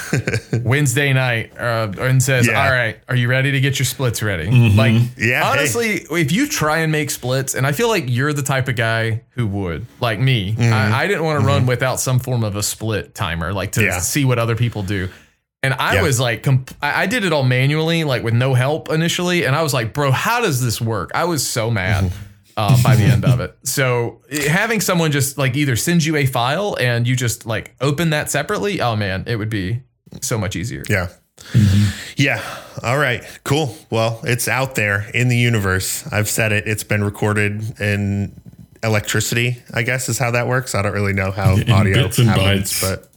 Wednesday 0.65 1.13
night 1.13 1.57
uh, 1.59 1.93
and 1.99 2.23
says, 2.23 2.47
Yeah. 2.47 2.65
"All 2.65 2.71
right, 2.73 2.99
are 3.09 3.15
you 3.15 3.29
ready 3.29 3.53
to 3.53 3.61
get 3.61 3.79
your 3.79 3.87
splits 3.87 4.23
ready?" 4.23 4.51
Like, 4.51 4.95
Yeah, 5.17 5.43
hey. 5.43 5.59
honestly, 5.59 6.07
if 6.11 6.33
you 6.33 6.49
try 6.49 6.79
and 6.79 6.91
make 6.91 7.11
splits, 7.11 7.55
and 7.55 7.67
I 7.67 7.73
feel 7.73 7.89
like 7.89 8.05
you're 8.09 8.33
the 8.33 8.43
type 8.43 8.69
of 8.69 8.77
guy 8.77 9.23
who 9.31 9.47
would, 9.47 9.87
like 10.01 10.19
me, 10.19 10.57
Mm-hmm. 10.63 10.73
I, 10.95 11.03
I 11.03 11.07
didn't 11.07 11.25
want 11.25 11.41
to 11.41 11.47
run 11.47 11.61
mm-hmm. 11.61 11.69
without 11.69 12.01
some 12.01 12.19
form 12.19 12.45
of 12.45 12.57
a 12.57 12.63
split 12.63 13.15
timer, 13.15 13.53
like 13.53 13.73
to 13.73 13.83
Yeah. 13.83 13.99
see 13.99 14.25
what 14.25 14.39
other 14.39 14.57
people 14.57 14.83
do. 14.83 15.09
And 15.63 15.75
I 15.75 15.95
Yeah. 15.95 16.03
was 16.03 16.19
like, 16.19 16.43
comp- 16.43 16.75
I 16.83 17.03
I 17.03 17.07
did 17.07 17.25
it 17.25 17.33
all 17.33 17.45
manually, 17.45 18.05
like 18.05 18.23
with 18.23 18.35
no 18.35 18.55
help 18.55 18.91
initially. 18.91 19.45
And 19.45 19.55
I 19.55 19.63
was 19.63 19.73
like, 19.73 19.93
bro, 19.93 20.11
how 20.11 20.41
does 20.41 20.63
this 20.63 20.81
work? 20.81 21.11
I 21.15 21.25
was 21.25 21.47
so 21.47 21.71
mad 21.71 22.05
mm-hmm. 22.05 22.23
uh, 22.57 22.83
by 22.83 22.97
the 22.97 23.05
end 23.05 23.25
of 23.25 23.41
it. 23.41 23.57
So 23.65 24.23
having 24.49 24.81
someone 24.81 25.13
just 25.13 25.39
like 25.39 25.57
either 25.57 25.77
send 25.77 26.05
you 26.05 26.17
a 26.17 26.27
file 26.27 26.77
and 26.81 27.07
you 27.07 27.15
just 27.17 27.47
like 27.47 27.75
open 27.81 28.11
that 28.11 28.31
separately, 28.31 28.81
oh 28.81 28.97
man, 28.97 29.25
it 29.27 29.37
would 29.37 29.51
be 29.51 29.83
so 30.21 30.37
much 30.37 30.57
easier. 30.57 30.83
Yeah. 30.89 31.09
Yeah. 32.17 32.43
All 32.83 32.99
right. 32.99 33.23
Cool. 33.45 33.75
Well, 33.91 34.21
it's 34.25 34.49
out 34.49 34.75
there 34.75 35.09
in 35.15 35.29
the 35.29 35.37
universe. 35.37 36.07
I've 36.13 36.29
said 36.29 36.53
it. 36.53 36.67
It's 36.67 36.85
been 36.85 37.03
recorded 37.03 37.81
in 37.81 38.41
electricity, 38.83 39.59
I 39.73 39.83
guess 39.83 40.09
is 40.09 40.19
how 40.19 40.33
that 40.33 40.49
works. 40.49 40.75
I 40.75 40.83
don't 40.83 40.93
really 40.93 41.13
know 41.13 41.31
how 41.31 41.57
In 41.57 41.71
audio 41.71 42.03
bits 42.05 42.19
and 42.19 42.29
happens, 42.29 42.73
bytes. 42.73 42.81
but 42.83 43.09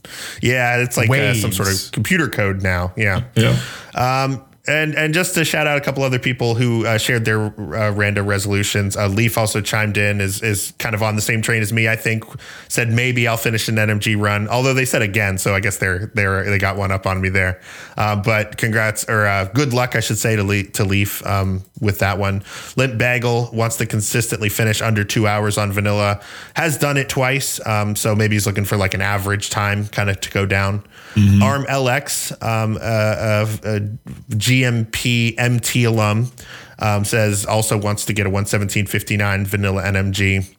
yeah, 0.42 0.82
it's 0.82 0.96
like 0.96 1.10
uh, 1.10 1.34
some 1.34 1.52
sort 1.52 1.68
of 1.68 1.92
computer 1.92 2.28
code 2.28 2.62
now. 2.62 2.92
Yeah. 2.96 3.24
Yeah. 3.34 3.58
Um, 3.94 4.44
and 4.68 4.94
and 4.94 5.14
just 5.14 5.34
to 5.34 5.44
shout 5.44 5.66
out 5.66 5.78
a 5.78 5.80
couple 5.80 6.02
other 6.02 6.18
people 6.18 6.54
who 6.54 6.86
uh, 6.86 6.98
shared 6.98 7.24
their 7.24 7.46
uh, 7.46 7.92
rando 7.92 8.26
resolutions. 8.26 8.96
Uh, 8.96 9.08
Leaf 9.08 9.38
also 9.38 9.60
chimed 9.60 9.96
in, 9.96 10.20
is 10.20 10.42
is 10.42 10.72
kind 10.78 10.94
of 10.94 11.02
on 11.02 11.16
the 11.16 11.22
same 11.22 11.42
train 11.42 11.62
as 11.62 11.72
me. 11.72 11.88
I 11.88 11.96
think 11.96 12.24
said 12.68 12.90
maybe 12.90 13.28
I'll 13.28 13.36
finish 13.36 13.68
an 13.68 13.76
NMG 13.76 14.20
run. 14.20 14.48
Although 14.48 14.74
they 14.74 14.84
said 14.84 15.02
again, 15.02 15.38
so 15.38 15.54
I 15.54 15.60
guess 15.60 15.78
they're 15.78 16.06
they're 16.14 16.44
they 16.44 16.58
got 16.58 16.76
one 16.76 16.90
up 16.90 17.06
on 17.06 17.20
me 17.20 17.28
there. 17.28 17.60
Uh, 17.96 18.16
but 18.16 18.56
congrats 18.56 19.08
or 19.08 19.26
uh, 19.26 19.44
good 19.46 19.72
luck, 19.72 19.96
I 19.96 20.00
should 20.00 20.18
say 20.18 20.36
to 20.36 20.44
Le- 20.44 20.64
to 20.64 20.84
Leaf 20.84 21.24
um, 21.26 21.62
with 21.80 22.00
that 22.00 22.18
one. 22.18 22.42
Limp 22.76 22.98
Bagel 22.98 23.50
wants 23.52 23.76
to 23.76 23.86
consistently 23.86 24.48
finish 24.48 24.82
under 24.82 25.04
two 25.04 25.26
hours 25.26 25.58
on 25.58 25.72
vanilla. 25.72 26.20
Has 26.54 26.78
done 26.78 26.96
it 26.96 27.08
twice, 27.08 27.64
um, 27.66 27.96
so 27.96 28.14
maybe 28.14 28.34
he's 28.34 28.46
looking 28.46 28.64
for 28.64 28.76
like 28.76 28.94
an 28.94 29.02
average 29.02 29.50
time, 29.50 29.86
kind 29.88 30.10
of 30.10 30.20
to 30.20 30.30
go 30.30 30.46
down. 30.46 30.82
Arm 31.42 31.64
LX, 31.64 32.30
um, 32.42 32.76
uh, 32.76 32.80
uh, 32.80 33.46
uh, 33.64 33.80
GMP 34.30 35.34
MT 35.38 35.84
alum, 35.84 36.30
um, 36.78 37.04
says 37.06 37.46
also 37.46 37.78
wants 37.78 38.04
to 38.04 38.12
get 38.12 38.26
a 38.26 38.30
117.59 38.30 39.46
vanilla 39.46 39.82
NMG. 39.82 40.54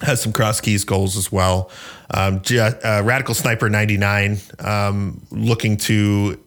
Has 0.00 0.22
some 0.22 0.32
cross 0.32 0.60
keys 0.62 0.84
goals 0.84 1.18
as 1.18 1.30
well. 1.30 1.70
Um, 2.14 2.40
J- 2.40 2.58
uh, 2.58 3.02
Radical 3.02 3.34
Sniper 3.34 3.68
99, 3.68 4.38
um, 4.60 5.20
looking 5.30 5.76
to 5.78 6.42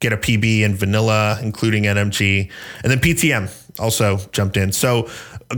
get 0.00 0.12
a 0.12 0.18
PB 0.18 0.60
in 0.60 0.74
vanilla, 0.74 1.38
including 1.42 1.84
NMG. 1.84 2.50
And 2.82 2.90
then 2.92 3.00
PTM 3.00 3.50
also 3.80 4.18
jumped 4.32 4.56
in. 4.56 4.72
So 4.72 5.08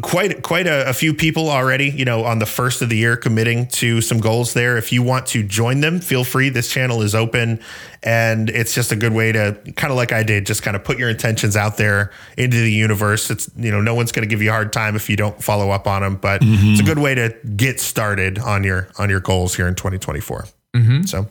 quite 0.03 0.43
quite 0.43 0.69
a, 0.69 0.89
a, 0.89 0.93
few 0.93 1.13
people 1.13 1.51
already, 1.51 1.91
you 1.91 2.05
know, 2.05 2.25
on 2.25 2.39
the 2.39 2.47
first 2.47 2.81
of 2.81 2.89
the 2.89 2.97
year 2.97 3.17
committing 3.17 3.67
to 3.67 4.01
some 4.01 4.21
goals 4.21 4.55
there. 4.55 4.77
If 4.77 4.93
you 4.93 5.03
want 5.03 5.27
to 5.29 5.43
join 5.43 5.81
them, 5.81 5.99
feel 5.99 6.23
free. 6.23 6.49
This 6.49 6.71
channel 6.71 7.03
is 7.03 7.13
open 7.13 7.61
and 8.03 8.51
it's 8.51 8.73
just 8.73 8.93
a 8.93 8.97
good 8.97 9.13
way 9.13 9.33
to 9.33 9.59
kind 9.77 9.91
of 9.91 9.97
like 9.97 10.13
I 10.13 10.23
did, 10.23 10.47
just 10.47 10.63
kind 10.63 10.77
of 10.77 10.85
put 10.85 10.97
your 10.97 11.11
intentions 11.11 11.57
out 11.57 11.77
there 11.77 12.13
into 12.39 12.61
the 12.61 12.71
universe. 12.71 13.31
It's, 13.31 13.51
you 13.57 13.73
know, 13.73 13.81
no 13.81 13.95
one's 13.95 14.13
going 14.13 14.23
to 14.23 14.29
give 14.29 14.41
you 14.41 14.51
a 14.51 14.53
hard 14.53 14.73
time 14.73 14.95
if 14.95 15.11
you 15.11 15.17
don't 15.17 15.43
follow 15.43 15.71
up 15.71 15.89
on 15.89 16.03
them, 16.03 16.17
but 16.17 16.41
mm-hmm. 16.41 16.73
it's 16.73 16.81
a 16.81 16.85
good 16.85 16.99
way 16.99 17.17
to 17.17 17.37
get 17.57 17.81
started 17.81 18.39
on 18.39 18.63
your 18.63 18.89
on 18.99 19.11
your 19.11 19.21
goals 19.21 19.57
here 19.57 19.67
in 19.67 19.75
2024. 19.75 20.47
Mm-hmm. 20.77 21.03
So 21.03 21.27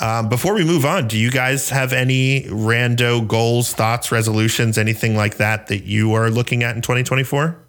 um, 0.00 0.30
before 0.30 0.54
we 0.54 0.64
move 0.64 0.86
on, 0.86 1.06
do 1.06 1.18
you 1.18 1.30
guys 1.30 1.68
have 1.68 1.92
any 1.92 2.44
rando 2.44 3.26
goals, 3.26 3.74
thoughts, 3.74 4.10
resolutions, 4.10 4.78
anything 4.78 5.16
like 5.16 5.36
that 5.36 5.66
that 5.66 5.84
you 5.84 6.14
are 6.14 6.30
looking 6.30 6.62
at 6.62 6.74
in 6.74 6.80
2024? 6.80 7.63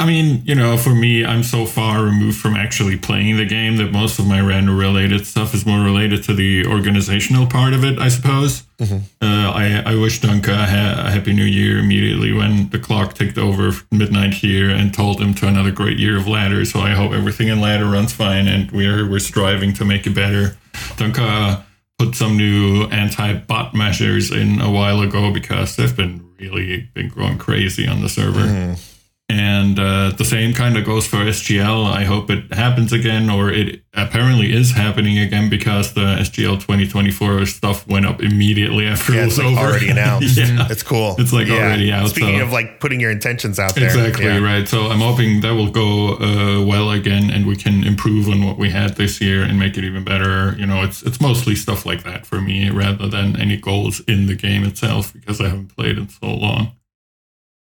I 0.00 0.06
mean, 0.06 0.40
you 0.46 0.54
know, 0.54 0.78
for 0.78 0.94
me, 0.94 1.26
I'm 1.26 1.42
so 1.42 1.66
far 1.66 2.02
removed 2.02 2.38
from 2.38 2.56
actually 2.56 2.96
playing 2.96 3.36
the 3.36 3.44
game 3.44 3.76
that 3.76 3.92
most 3.92 4.18
of 4.18 4.26
my 4.26 4.38
rando 4.38 4.76
related 4.76 5.26
stuff 5.26 5.52
is 5.52 5.66
more 5.66 5.84
related 5.84 6.24
to 6.24 6.34
the 6.34 6.64
organizational 6.64 7.46
part 7.46 7.74
of 7.74 7.84
it, 7.84 7.98
I 7.98 8.08
suppose. 8.08 8.62
Mm-hmm. 8.78 8.96
Uh, 9.20 9.50
I, 9.52 9.82
I 9.84 9.94
wish 9.96 10.22
Dunka 10.22 10.48
a 10.48 11.10
happy 11.10 11.34
new 11.34 11.44
year 11.44 11.78
immediately 11.78 12.32
when 12.32 12.70
the 12.70 12.78
clock 12.78 13.12
ticked 13.12 13.36
over 13.36 13.72
midnight 13.90 14.32
here 14.32 14.70
and 14.70 14.94
told 14.94 15.20
him 15.20 15.34
to 15.34 15.46
another 15.46 15.70
great 15.70 15.98
year 15.98 16.16
of 16.16 16.26
ladder. 16.26 16.64
So 16.64 16.80
I 16.80 16.92
hope 16.92 17.12
everything 17.12 17.48
in 17.48 17.60
ladder 17.60 17.84
runs 17.84 18.14
fine 18.14 18.48
and 18.48 18.72
we're, 18.72 19.06
we're 19.06 19.18
striving 19.18 19.74
to 19.74 19.84
make 19.84 20.06
it 20.06 20.14
better. 20.14 20.56
Dunka 20.96 21.62
put 21.98 22.14
some 22.14 22.38
new 22.38 22.84
anti-bot 22.84 23.74
measures 23.74 24.30
in 24.30 24.62
a 24.62 24.70
while 24.70 25.02
ago 25.02 25.30
because 25.30 25.76
they've 25.76 25.94
been 25.94 26.26
really 26.38 26.88
been 26.94 27.10
going 27.10 27.36
crazy 27.36 27.86
on 27.86 28.00
the 28.00 28.08
server. 28.08 28.46
Mm. 28.46 28.89
And 29.30 29.78
uh, 29.78 30.10
the 30.10 30.24
same 30.24 30.52
kind 30.52 30.76
of 30.76 30.84
goes 30.84 31.06
for 31.06 31.18
SGL. 31.18 31.86
I 31.86 32.02
hope 32.02 32.30
it 32.30 32.52
happens 32.52 32.92
again, 32.92 33.30
or 33.30 33.48
it 33.48 33.80
apparently 33.94 34.52
is 34.52 34.72
happening 34.72 35.20
again 35.20 35.48
because 35.48 35.94
the 35.94 36.00
SGL 36.00 36.54
2024 36.54 37.46
stuff 37.46 37.86
went 37.86 38.06
up 38.06 38.20
immediately 38.20 38.88
after 38.88 39.14
yeah, 39.14 39.22
it 39.22 39.24
was 39.26 39.38
like 39.38 39.46
over. 39.46 39.60
Already 39.60 39.88
announced. 39.90 40.36
yeah, 40.36 40.66
it's 40.68 40.82
cool. 40.82 41.14
It's 41.18 41.32
like 41.32 41.46
yeah. 41.46 41.58
already 41.58 41.92
out. 41.92 42.08
Speaking 42.08 42.38
so. 42.38 42.44
of 42.44 42.50
like 42.50 42.80
putting 42.80 42.98
your 42.98 43.12
intentions 43.12 43.60
out 43.60 43.76
there, 43.76 43.84
exactly 43.84 44.24
yeah. 44.24 44.38
right. 44.38 44.66
So 44.66 44.88
I'm 44.88 44.98
hoping 44.98 45.42
that 45.42 45.54
will 45.54 45.70
go 45.70 46.14
uh, 46.14 46.64
well 46.66 46.90
again, 46.90 47.30
and 47.30 47.46
we 47.46 47.54
can 47.54 47.84
improve 47.84 48.28
on 48.28 48.44
what 48.44 48.58
we 48.58 48.70
had 48.70 48.96
this 48.96 49.20
year 49.20 49.44
and 49.44 49.60
make 49.60 49.78
it 49.78 49.84
even 49.84 50.02
better. 50.02 50.56
You 50.58 50.66
know, 50.66 50.82
it's 50.82 51.04
it's 51.04 51.20
mostly 51.20 51.54
stuff 51.54 51.86
like 51.86 52.02
that 52.02 52.26
for 52.26 52.40
me 52.40 52.68
rather 52.68 53.06
than 53.06 53.40
any 53.40 53.58
goals 53.58 54.00
in 54.08 54.26
the 54.26 54.34
game 54.34 54.64
itself 54.64 55.12
because 55.12 55.40
I 55.40 55.50
haven't 55.50 55.76
played 55.76 55.98
it 55.98 56.10
so 56.10 56.34
long. 56.34 56.72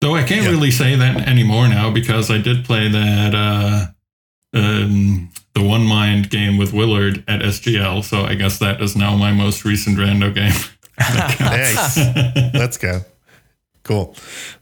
Though 0.02 0.16
I 0.16 0.24
can't 0.24 0.48
really 0.48 0.72
say 0.72 0.96
that 0.96 1.28
anymore 1.28 1.68
now 1.68 1.92
because 1.92 2.30
I 2.30 2.38
did 2.38 2.66
play 2.66 2.88
that 2.88 3.34
uh, 3.34 3.88
um, 4.54 5.32
the 5.56 5.64
One 5.64 5.86
Mind 5.86 6.30
game 6.30 6.58
with 6.58 6.72
Willard 6.72 7.24
at 7.28 7.42
SGL, 7.42 8.04
so 8.04 8.22
I 8.22 8.36
guess 8.36 8.60
that 8.60 8.80
is 8.82 8.96
now 8.96 9.16
my 9.16 9.32
most 9.32 9.66
recent 9.66 9.98
rando 9.98 10.34
game. 10.34 10.54
nice. 11.40 11.98
Let's 12.54 12.78
go. 12.78 13.02
Cool. 13.84 14.16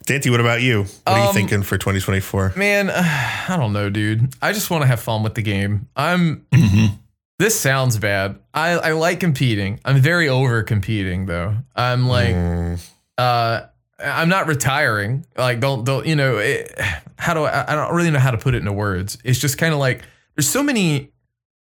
Dante, 0.05 0.29
what 0.29 0.39
about 0.39 0.61
you? 0.61 0.83
What 0.83 1.01
are 1.07 1.19
you 1.19 1.27
um, 1.29 1.33
thinking 1.33 1.63
for 1.63 1.77
2024? 1.77 2.53
Man, 2.55 2.89
uh, 2.89 2.93
I 3.49 3.57
don't 3.57 3.73
know, 3.73 3.89
dude. 3.89 4.33
I 4.41 4.53
just 4.53 4.69
want 4.69 4.83
to 4.83 4.87
have 4.87 4.99
fun 4.99 5.23
with 5.23 5.35
the 5.35 5.41
game. 5.41 5.87
I'm. 5.95 6.45
Mm-hmm. 6.51 6.95
This 7.37 7.59
sounds 7.59 7.97
bad. 7.97 8.39
I, 8.53 8.71
I 8.71 8.91
like 8.93 9.19
competing. 9.19 9.81
I'm 9.83 9.97
very 9.97 10.29
over 10.29 10.63
competing 10.63 11.25
though. 11.25 11.57
I'm 11.75 12.07
like, 12.07 12.33
mm. 12.33 12.89
uh, 13.17 13.63
I'm 13.99 14.29
not 14.29 14.47
retiring. 14.47 15.25
Like, 15.37 15.59
don't, 15.59 15.83
don't, 15.85 16.05
you 16.05 16.15
know, 16.15 16.37
it, 16.37 16.77
how 17.17 17.33
do 17.33 17.43
I, 17.43 17.71
I 17.71 17.75
don't 17.75 17.95
really 17.95 18.11
know 18.11 18.19
how 18.19 18.31
to 18.31 18.37
put 18.37 18.53
it 18.53 18.59
into 18.59 18.73
words. 18.73 19.17
It's 19.23 19.39
just 19.39 19.57
kind 19.57 19.73
of 19.73 19.79
like, 19.79 20.03
there's 20.35 20.49
so 20.49 20.61
many 20.61 21.11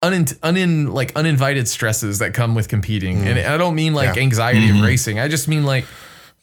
unin, 0.04 0.34
unin, 0.40 0.94
like 0.94 1.16
uninvited 1.16 1.68
stresses 1.68 2.20
that 2.20 2.34
come 2.34 2.54
with 2.54 2.68
competing. 2.68 3.20
Mm. 3.20 3.26
And 3.26 3.40
I 3.40 3.58
don't 3.58 3.76
mean 3.76 3.94
like 3.94 4.16
yeah. 4.16 4.22
anxiety 4.22 4.68
mm-hmm. 4.68 4.78
of 4.78 4.86
racing. 4.86 5.20
I 5.20 5.28
just 5.28 5.48
mean 5.48 5.64
like, 5.64 5.86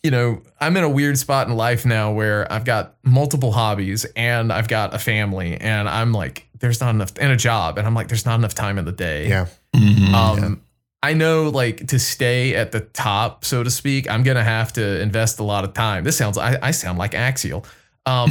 you 0.03 0.11
know, 0.11 0.43
I'm 0.61 0.77
in 0.77 0.85
a 0.85 0.89
weird 0.89 1.19
spot 1.19 1.49
in 1.49 1.57
life 1.57 1.85
now 1.85 2.13
where 2.13 2.51
I've 2.53 2.65
got 2.65 2.97
multiple 3.03 3.53
hobbies 3.53 4.05
and 4.17 4.53
I've 4.53 4.69
got 4.69 4.95
a 4.95 4.99
family 4.99 5.57
and 5.57 5.89
I'm 5.89 6.13
like, 6.13 6.49
there's 6.59 6.81
not 6.81 6.91
enough 6.91 7.13
and 7.21 7.33
a 7.33 7.37
job. 7.37 7.79
And 7.79 7.87
I'm 7.87 7.95
like, 7.95 8.09
there's 8.09 8.27
not 8.27 8.37
enough 8.37 8.55
time 8.55 8.79
in 8.79 8.85
the 8.85 8.93
day. 8.93 9.29
Yeah. 9.29 9.47
Mm-hmm. 9.75 10.15
Um, 10.15 10.39
yeah 10.39 10.55
I 11.03 11.15
know 11.15 11.49
like 11.49 11.89
to 11.89 11.99
stay 11.99 12.55
at 12.55 12.73
the 12.73 12.81
top, 12.81 13.45
so 13.45 13.63
to 13.63 13.71
speak, 13.71 14.11
I'm 14.11 14.23
gonna 14.23 14.45
have 14.45 14.73
to 14.75 15.01
invest 15.01 15.39
a 15.39 15.45
lot 15.45 15.65
of 15.65 15.75
time. 15.75 16.05
This 16.05 16.17
sounds 16.17 16.39
I, 16.39 16.59
I 16.61 16.71
sound 16.73 16.99
like 16.99 17.15
Axial. 17.15 17.65
Um, 18.07 18.31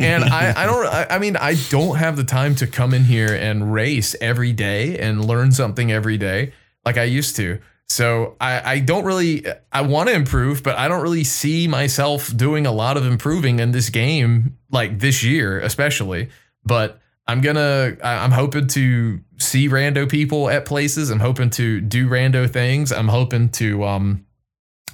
and 0.00 0.24
I, 0.24 0.54
I 0.56 0.66
don't 0.66 0.86
I, 0.86 1.06
I 1.10 1.18
mean 1.18 1.36
I 1.36 1.54
don't 1.68 1.96
have 1.96 2.16
the 2.16 2.24
time 2.24 2.54
to 2.56 2.66
come 2.66 2.94
in 2.94 3.04
here 3.04 3.34
and 3.34 3.72
race 3.72 4.16
every 4.20 4.52
day 4.52 4.98
and 4.98 5.24
learn 5.24 5.52
something 5.52 5.92
every 5.92 6.16
day 6.16 6.52
like 6.84 6.96
I 6.96 7.04
used 7.04 7.36
to. 7.36 7.60
So 7.88 8.36
I, 8.40 8.72
I 8.72 8.78
don't 8.80 9.04
really 9.04 9.44
I 9.70 9.82
want 9.82 10.08
to 10.08 10.14
improve, 10.14 10.62
but 10.62 10.76
I 10.76 10.88
don't 10.88 11.02
really 11.02 11.24
see 11.24 11.68
myself 11.68 12.34
doing 12.34 12.66
a 12.66 12.72
lot 12.72 12.96
of 12.96 13.06
improving 13.06 13.60
in 13.60 13.72
this 13.72 13.90
game 13.90 14.56
like 14.70 14.98
this 14.98 15.22
year, 15.22 15.60
especially. 15.60 16.30
But 16.64 16.98
I'm 17.26 17.40
gonna 17.40 17.96
I'm 18.02 18.32
hoping 18.32 18.66
to 18.68 19.20
see 19.38 19.68
rando 19.68 20.08
people 20.10 20.48
at 20.50 20.64
places. 20.66 21.10
I'm 21.10 21.20
hoping 21.20 21.50
to 21.50 21.80
do 21.80 22.08
rando 22.08 22.48
things. 22.48 22.92
I'm 22.92 23.08
hoping 23.08 23.48
to 23.50 23.84
um 23.84 24.26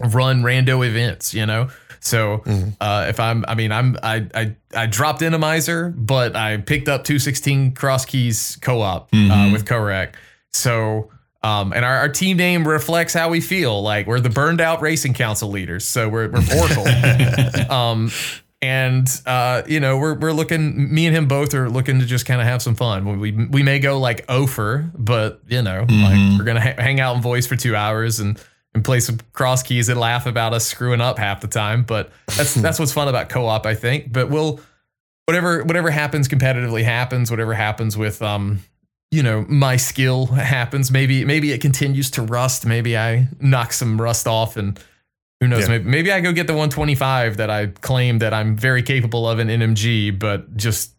run 0.00 0.42
rando 0.42 0.86
events, 0.86 1.34
you 1.34 1.46
know. 1.46 1.68
So 2.00 2.38
mm-hmm. 2.38 2.70
uh, 2.80 3.06
if 3.08 3.20
I'm, 3.20 3.44
I 3.46 3.54
mean, 3.54 3.72
I'm, 3.72 3.96
I, 4.02 4.26
I, 4.34 4.56
I 4.74 4.86
dropped 4.86 5.20
Enemizer, 5.20 5.94
but 5.94 6.34
I 6.34 6.56
picked 6.56 6.88
up 6.88 7.04
216 7.04 7.72
cross 7.74 8.06
keys 8.06 8.56
co-op 8.60 9.10
uh, 9.12 9.16
mm-hmm. 9.16 9.30
uh, 9.30 9.52
with 9.52 9.66
Korak. 9.66 10.16
So, 10.52 11.10
um, 11.42 11.72
and 11.72 11.84
our, 11.84 11.98
our 11.98 12.08
team 12.08 12.38
name 12.38 12.66
reflects 12.66 13.12
how 13.12 13.28
we 13.28 13.40
feel. 13.40 13.82
Like 13.82 14.06
we're 14.06 14.20
the 14.20 14.30
burned 14.30 14.60
out 14.60 14.80
racing 14.80 15.14
council 15.14 15.50
leaders. 15.50 15.84
So 15.84 16.08
we're, 16.08 16.28
we're 16.30 16.42
Oracle. 16.58 17.70
um, 17.70 18.10
and 18.62 19.08
uh, 19.26 19.62
you 19.66 19.80
know 19.80 19.96
we're 19.98 20.14
we're 20.14 20.32
looking. 20.32 20.92
Me 20.92 21.06
and 21.06 21.16
him 21.16 21.26
both 21.26 21.54
are 21.54 21.70
looking 21.70 22.00
to 22.00 22.06
just 22.06 22.26
kind 22.26 22.40
of 22.40 22.46
have 22.46 22.60
some 22.60 22.74
fun. 22.74 23.18
We 23.18 23.32
we 23.32 23.62
may 23.62 23.78
go 23.78 23.98
like 23.98 24.24
over, 24.28 24.90
but 24.94 25.40
you 25.48 25.62
know, 25.62 25.86
mm-hmm. 25.86 26.02
like 26.02 26.38
we're 26.38 26.44
gonna 26.44 26.60
ha- 26.60 26.80
hang 26.80 27.00
out 27.00 27.14
and 27.14 27.22
voice 27.22 27.46
for 27.46 27.56
two 27.56 27.74
hours 27.74 28.20
and 28.20 28.40
and 28.74 28.84
play 28.84 29.00
some 29.00 29.18
cross 29.32 29.62
keys 29.62 29.88
and 29.88 29.98
laugh 29.98 30.26
about 30.26 30.52
us 30.52 30.66
screwing 30.66 31.00
up 31.00 31.18
half 31.18 31.40
the 31.40 31.48
time. 31.48 31.84
But 31.84 32.10
that's 32.36 32.54
that's 32.62 32.78
what's 32.78 32.92
fun 32.92 33.08
about 33.08 33.28
co-op, 33.28 33.66
I 33.66 33.74
think. 33.74 34.12
But 34.12 34.28
we'll 34.28 34.60
whatever 35.26 35.64
whatever 35.64 35.90
happens 35.90 36.28
competitively 36.28 36.84
happens. 36.84 37.30
Whatever 37.30 37.54
happens 37.54 37.96
with 37.96 38.20
um 38.20 38.60
you 39.10 39.22
know 39.22 39.44
my 39.48 39.76
skill 39.76 40.26
happens. 40.26 40.90
Maybe 40.90 41.24
maybe 41.24 41.52
it 41.52 41.60
continues 41.62 42.10
to 42.12 42.22
rust. 42.22 42.66
Maybe 42.66 42.96
I 42.96 43.28
knock 43.40 43.72
some 43.72 44.00
rust 44.00 44.26
off 44.26 44.56
and 44.56 44.78
who 45.40 45.48
knows? 45.48 45.62
Yeah. 45.62 45.78
Maybe, 45.78 45.84
maybe 45.84 46.12
I 46.12 46.20
go 46.20 46.32
get 46.32 46.46
the 46.46 46.52
125 46.52 47.38
that 47.38 47.50
I 47.50 47.66
claim 47.66 48.18
that 48.18 48.34
I'm 48.34 48.56
very 48.56 48.82
capable 48.82 49.28
of 49.28 49.38
in 49.38 49.48
NMG, 49.48 50.18
but 50.18 50.56
just 50.56 50.92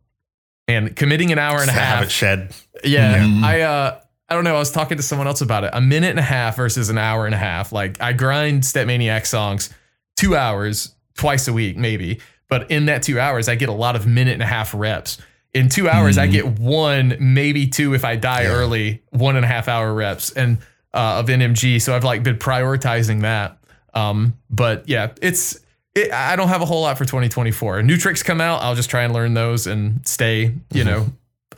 and 0.67 0.95
committing 0.95 1.31
an 1.31 1.39
hour 1.39 1.59
and 1.61 1.69
a 1.69 1.73
half. 1.73 1.99
Have 1.99 2.03
it 2.05 2.11
shed. 2.11 2.55
Yeah, 2.83 3.19
mm-hmm. 3.19 3.43
I 3.43 3.61
uh, 3.61 4.01
I 4.29 4.33
don't 4.33 4.43
know. 4.43 4.55
I 4.55 4.59
was 4.59 4.71
talking 4.71 4.97
to 4.97 5.03
someone 5.03 5.27
else 5.27 5.41
about 5.41 5.63
it. 5.63 5.71
A 5.73 5.81
minute 5.81 6.09
and 6.09 6.19
a 6.19 6.23
half 6.23 6.55
versus 6.55 6.89
an 6.89 6.97
hour 6.97 7.25
and 7.25 7.35
a 7.35 7.37
half. 7.37 7.71
Like 7.71 8.01
I 8.01 8.13
grind 8.13 8.65
Step 8.65 8.87
Maniac 8.87 9.25
songs 9.25 9.69
two 10.15 10.35
hours 10.35 10.95
twice 11.15 11.47
a 11.47 11.53
week, 11.53 11.77
maybe. 11.77 12.19
But 12.47 12.71
in 12.71 12.85
that 12.85 13.03
two 13.03 13.19
hours, 13.19 13.47
I 13.47 13.55
get 13.55 13.69
a 13.69 13.73
lot 13.73 13.95
of 13.95 14.07
minute 14.07 14.33
and 14.33 14.41
a 14.41 14.47
half 14.47 14.73
reps. 14.73 15.17
In 15.53 15.69
two 15.69 15.89
hours, 15.89 16.15
mm-hmm. 16.15 16.23
I 16.23 16.27
get 16.27 16.59
one, 16.59 17.17
maybe 17.19 17.67
two 17.67 17.93
if 17.93 18.05
I 18.05 18.15
die 18.15 18.43
yeah. 18.43 18.49
early, 18.49 19.03
one 19.09 19.35
and 19.35 19.43
a 19.43 19.47
half 19.47 19.67
hour 19.67 19.93
reps 19.93 20.31
and 20.31 20.59
uh, 20.93 21.19
of 21.19 21.27
NMG. 21.27 21.81
So 21.81 21.95
I've 21.95 22.03
like 22.03 22.23
been 22.23 22.37
prioritizing 22.37 23.21
that. 23.21 23.57
Um, 23.93 24.37
but 24.49 24.87
yeah, 24.87 25.11
it's 25.21 25.59
it, 25.95 26.11
I 26.11 26.35
don't 26.35 26.47
have 26.47 26.61
a 26.61 26.65
whole 26.65 26.81
lot 26.81 26.97
for 26.97 27.05
2024. 27.05 27.83
New 27.83 27.97
tricks 27.97 28.23
come 28.23 28.41
out, 28.41 28.61
I'll 28.61 28.75
just 28.75 28.89
try 28.89 29.03
and 29.03 29.13
learn 29.13 29.33
those 29.33 29.67
and 29.67 30.05
stay, 30.07 30.53
you 30.71 30.83
know, 30.83 31.07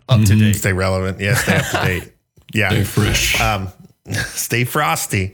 up 0.10 0.20
mm-hmm. 0.20 0.24
to 0.24 0.36
date. 0.36 0.54
Stay 0.54 0.74
relevant. 0.74 1.20
Yeah, 1.20 1.36
stay 1.36 1.58
up 1.58 1.66
to 1.66 1.78
date. 1.86 2.14
Yeah. 2.54 2.70
Stay 2.70 2.84
fresh. 2.84 3.42
Um, 3.42 3.68
stay 4.12 4.64
frosty. 4.64 5.34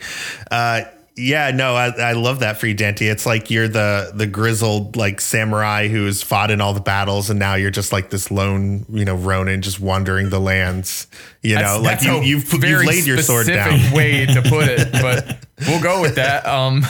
Uh, 0.50 0.84
yeah, 1.20 1.52
no, 1.52 1.76
I, 1.76 1.90
I 1.90 2.12
love 2.14 2.40
that 2.40 2.58
for 2.60 2.68
you, 2.68 2.74
Dante. 2.74 3.08
It's 3.08 3.26
like 3.26 3.52
you're 3.52 3.68
the 3.68 4.12
the 4.14 4.26
grizzled 4.26 4.96
like 4.96 5.20
samurai 5.20 5.90
who's 5.90 6.22
fought 6.22 6.50
in 6.50 6.62
all 6.62 6.74
the 6.74 6.80
battles, 6.80 7.30
and 7.30 7.38
now 7.38 7.56
you're 7.56 7.72
just 7.72 7.92
like 7.92 8.10
this 8.10 8.32
lone, 8.32 8.86
you 8.90 9.04
know, 9.04 9.16
Ronin 9.16 9.62
just 9.62 9.80
wandering 9.80 10.30
the 10.30 10.40
lands. 10.40 11.08
You 11.42 11.56
that's, 11.56 11.76
know, 11.76 11.82
like 11.82 12.02
you, 12.04 12.22
you've 12.22 12.52
you've 12.54 12.86
laid 12.86 13.06
your 13.06 13.22
sword 13.22 13.48
down. 13.48 13.92
Way 13.94 14.26
to 14.28 14.42
put 14.42 14.70
it, 14.70 14.92
but 14.94 15.46
we'll 15.68 15.84
go 15.84 16.02
with 16.02 16.16
that. 16.16 16.46
Um, 16.46 16.86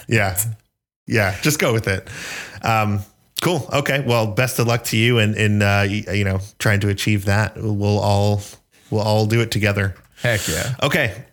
yeah, 0.08 0.38
yeah, 1.06 1.38
just 1.42 1.58
go 1.58 1.72
with 1.72 1.88
it. 1.88 2.08
Um, 2.62 3.00
cool. 3.42 3.68
Okay. 3.72 4.04
Well, 4.06 4.28
best 4.28 4.60
of 4.60 4.68
luck 4.68 4.84
to 4.84 4.96
you, 4.96 5.18
and 5.18 5.34
in, 5.34 5.56
in 5.56 5.62
uh, 5.62 5.82
you 5.82 6.24
know 6.24 6.38
trying 6.60 6.80
to 6.80 6.88
achieve 6.88 7.24
that. 7.24 7.56
We'll 7.56 7.98
all 7.98 8.40
we'll 8.90 9.02
all 9.02 9.26
do 9.26 9.40
it 9.40 9.50
together. 9.50 9.96
Heck 10.22 10.46
yeah. 10.46 10.74
Okay. 10.82 11.24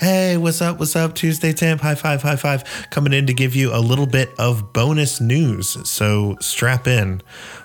Hey, 0.00 0.38
what's 0.38 0.62
up? 0.62 0.78
What's 0.78 0.96
up? 0.96 1.14
Tuesday 1.14 1.52
Temp, 1.52 1.82
high 1.82 1.94
five, 1.94 2.22
high 2.22 2.36
five. 2.36 2.64
Coming 2.88 3.12
in 3.12 3.26
to 3.26 3.34
give 3.34 3.54
you 3.54 3.74
a 3.74 3.76
little 3.80 4.06
bit 4.06 4.30
of 4.38 4.72
bonus 4.72 5.20
news. 5.20 5.76
So 5.86 6.38
strap 6.40 6.86
in. 6.86 7.20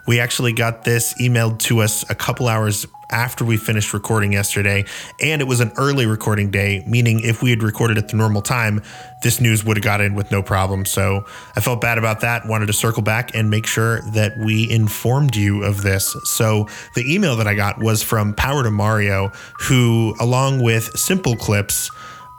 We 0.06 0.20
actually 0.20 0.52
got 0.52 0.84
this 0.84 1.14
emailed 1.14 1.60
to 1.60 1.80
us 1.80 2.04
a 2.10 2.14
couple 2.14 2.50
hours 2.50 2.86
after 3.10 3.46
we 3.46 3.56
finished 3.56 3.94
recording 3.94 4.34
yesterday, 4.34 4.84
and 5.22 5.42
it 5.42 5.46
was 5.46 5.62
an 5.62 5.72
early 5.78 6.06
recording 6.08 6.52
day, 6.52 6.84
meaning 6.86 7.22
if 7.22 7.42
we 7.42 7.52
had 7.52 7.64
recorded 7.64 7.98
at 7.98 8.10
the 8.10 8.18
normal 8.18 8.42
time, 8.42 8.82
this 9.24 9.40
news 9.40 9.64
would 9.64 9.78
have 9.78 9.84
got 9.84 10.02
in 10.02 10.14
with 10.14 10.30
no 10.30 10.44
problem. 10.44 10.84
So 10.86 11.24
I 11.56 11.62
felt 11.62 11.80
bad 11.80 11.98
about 11.98 12.20
that, 12.22 12.46
wanted 12.46 12.66
to 12.66 12.74
circle 12.74 13.04
back 13.04 13.34
and 13.34 13.50
make 13.50 13.66
sure 13.66 14.02
that 14.12 14.38
we 14.38 14.70
informed 14.70 15.38
you 15.38 15.64
of 15.64 15.84
this. 15.84 16.18
So 16.26 16.68
the 16.96 17.14
email 17.14 17.38
that 17.38 17.48
I 17.48 17.54
got 17.54 17.80
was 17.80 18.04
from 18.04 18.34
Power 18.34 18.64
to 18.64 18.72
Mario, 18.72 19.30
who, 19.62 20.16
along 20.20 20.62
with 20.62 20.98
Simple 20.98 21.38
Clips, 21.38 21.90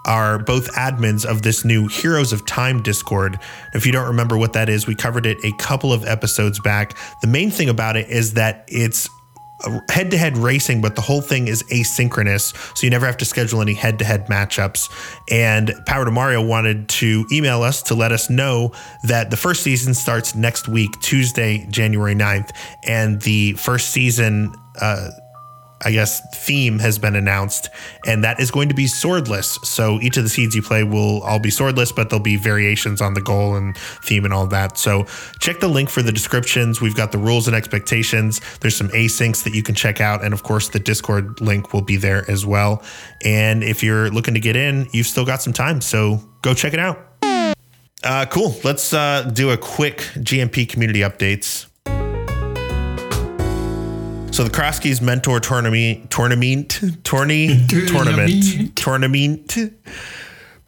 are 0.06 0.38
both 0.38 0.72
admins 0.72 1.24
of 1.24 1.42
this 1.42 1.64
new 1.64 1.88
Heroes 1.88 2.32
of 2.32 2.46
Time 2.46 2.82
Discord. 2.82 3.38
If 3.74 3.84
you 3.84 3.92
don't 3.92 4.06
remember 4.06 4.38
what 4.38 4.54
that 4.54 4.68
is, 4.68 4.86
we 4.86 4.94
covered 4.94 5.26
it 5.26 5.36
a 5.44 5.52
couple 5.58 5.92
of 5.92 6.04
episodes 6.04 6.60
back. 6.60 6.96
The 7.20 7.26
main 7.26 7.50
thing 7.50 7.68
about 7.68 7.96
it 7.96 8.08
is 8.08 8.34
that 8.34 8.64
it's 8.68 9.08
head 9.88 10.10
to 10.10 10.18
head 10.18 10.36
racing, 10.36 10.80
but 10.80 10.94
the 10.94 11.00
whole 11.00 11.20
thing 11.20 11.48
is 11.48 11.62
asynchronous. 11.64 12.54
So 12.76 12.86
you 12.86 12.90
never 12.90 13.06
have 13.06 13.16
to 13.18 13.24
schedule 13.24 13.60
any 13.62 13.74
head 13.74 13.98
to 13.98 14.04
head 14.04 14.26
matchups. 14.26 14.90
And 15.30 15.72
Power 15.86 16.04
to 16.04 16.10
Mario 16.10 16.44
wanted 16.44 16.88
to 16.90 17.26
email 17.32 17.62
us 17.62 17.82
to 17.84 17.94
let 17.94 18.12
us 18.12 18.28
know 18.28 18.72
that 19.04 19.30
the 19.30 19.36
first 19.36 19.62
season 19.62 19.94
starts 19.94 20.34
next 20.34 20.68
week, 20.68 21.00
Tuesday, 21.00 21.66
January 21.70 22.14
9th. 22.14 22.50
And 22.84 23.20
the 23.22 23.54
first 23.54 23.90
season, 23.90 24.54
uh, 24.80 25.08
I 25.84 25.92
guess, 25.92 26.22
theme 26.44 26.78
has 26.78 26.98
been 26.98 27.14
announced, 27.14 27.68
and 28.06 28.24
that 28.24 28.40
is 28.40 28.50
going 28.50 28.68
to 28.68 28.74
be 28.74 28.86
swordless. 28.86 29.64
So 29.64 30.00
each 30.00 30.16
of 30.16 30.24
the 30.24 30.30
seeds 30.30 30.54
you 30.54 30.62
play 30.62 30.84
will 30.84 31.22
all 31.22 31.38
be 31.38 31.50
swordless, 31.50 31.94
but 31.94 32.08
there'll 32.08 32.22
be 32.22 32.36
variations 32.36 33.00
on 33.00 33.14
the 33.14 33.20
goal 33.20 33.56
and 33.56 33.76
theme 33.76 34.24
and 34.24 34.32
all 34.32 34.46
that. 34.48 34.78
So 34.78 35.04
check 35.38 35.60
the 35.60 35.68
link 35.68 35.90
for 35.90 36.02
the 36.02 36.12
descriptions. 36.12 36.80
We've 36.80 36.94
got 36.94 37.12
the 37.12 37.18
rules 37.18 37.46
and 37.46 37.56
expectations. 37.56 38.40
There's 38.60 38.76
some 38.76 38.88
asyncs 38.88 39.44
that 39.44 39.54
you 39.54 39.62
can 39.62 39.74
check 39.74 40.00
out, 40.00 40.24
and 40.24 40.32
of 40.32 40.42
course, 40.42 40.68
the 40.68 40.78
Discord 40.78 41.40
link 41.40 41.72
will 41.72 41.82
be 41.82 41.96
there 41.96 42.28
as 42.30 42.46
well. 42.46 42.82
And 43.24 43.62
if 43.62 43.82
you're 43.82 44.10
looking 44.10 44.34
to 44.34 44.40
get 44.40 44.56
in, 44.56 44.88
you've 44.92 45.06
still 45.06 45.26
got 45.26 45.42
some 45.42 45.52
time, 45.52 45.80
so 45.80 46.20
go 46.42 46.54
check 46.54 46.72
it 46.72 46.80
out. 46.80 46.98
Uh, 48.02 48.24
cool. 48.26 48.54
Let's 48.62 48.92
uh, 48.92 49.22
do 49.32 49.50
a 49.50 49.56
quick 49.56 49.98
GMP 50.16 50.68
community 50.68 51.00
updates. 51.00 51.66
So 54.36 54.44
the 54.44 54.50
Crosskeys 54.50 55.00
Mentor 55.00 55.40
Tournament, 55.40 56.10
Tournament, 56.10 56.78
Tourney, 57.04 57.66
Tournament, 57.68 58.76
Tournament. 58.76 59.56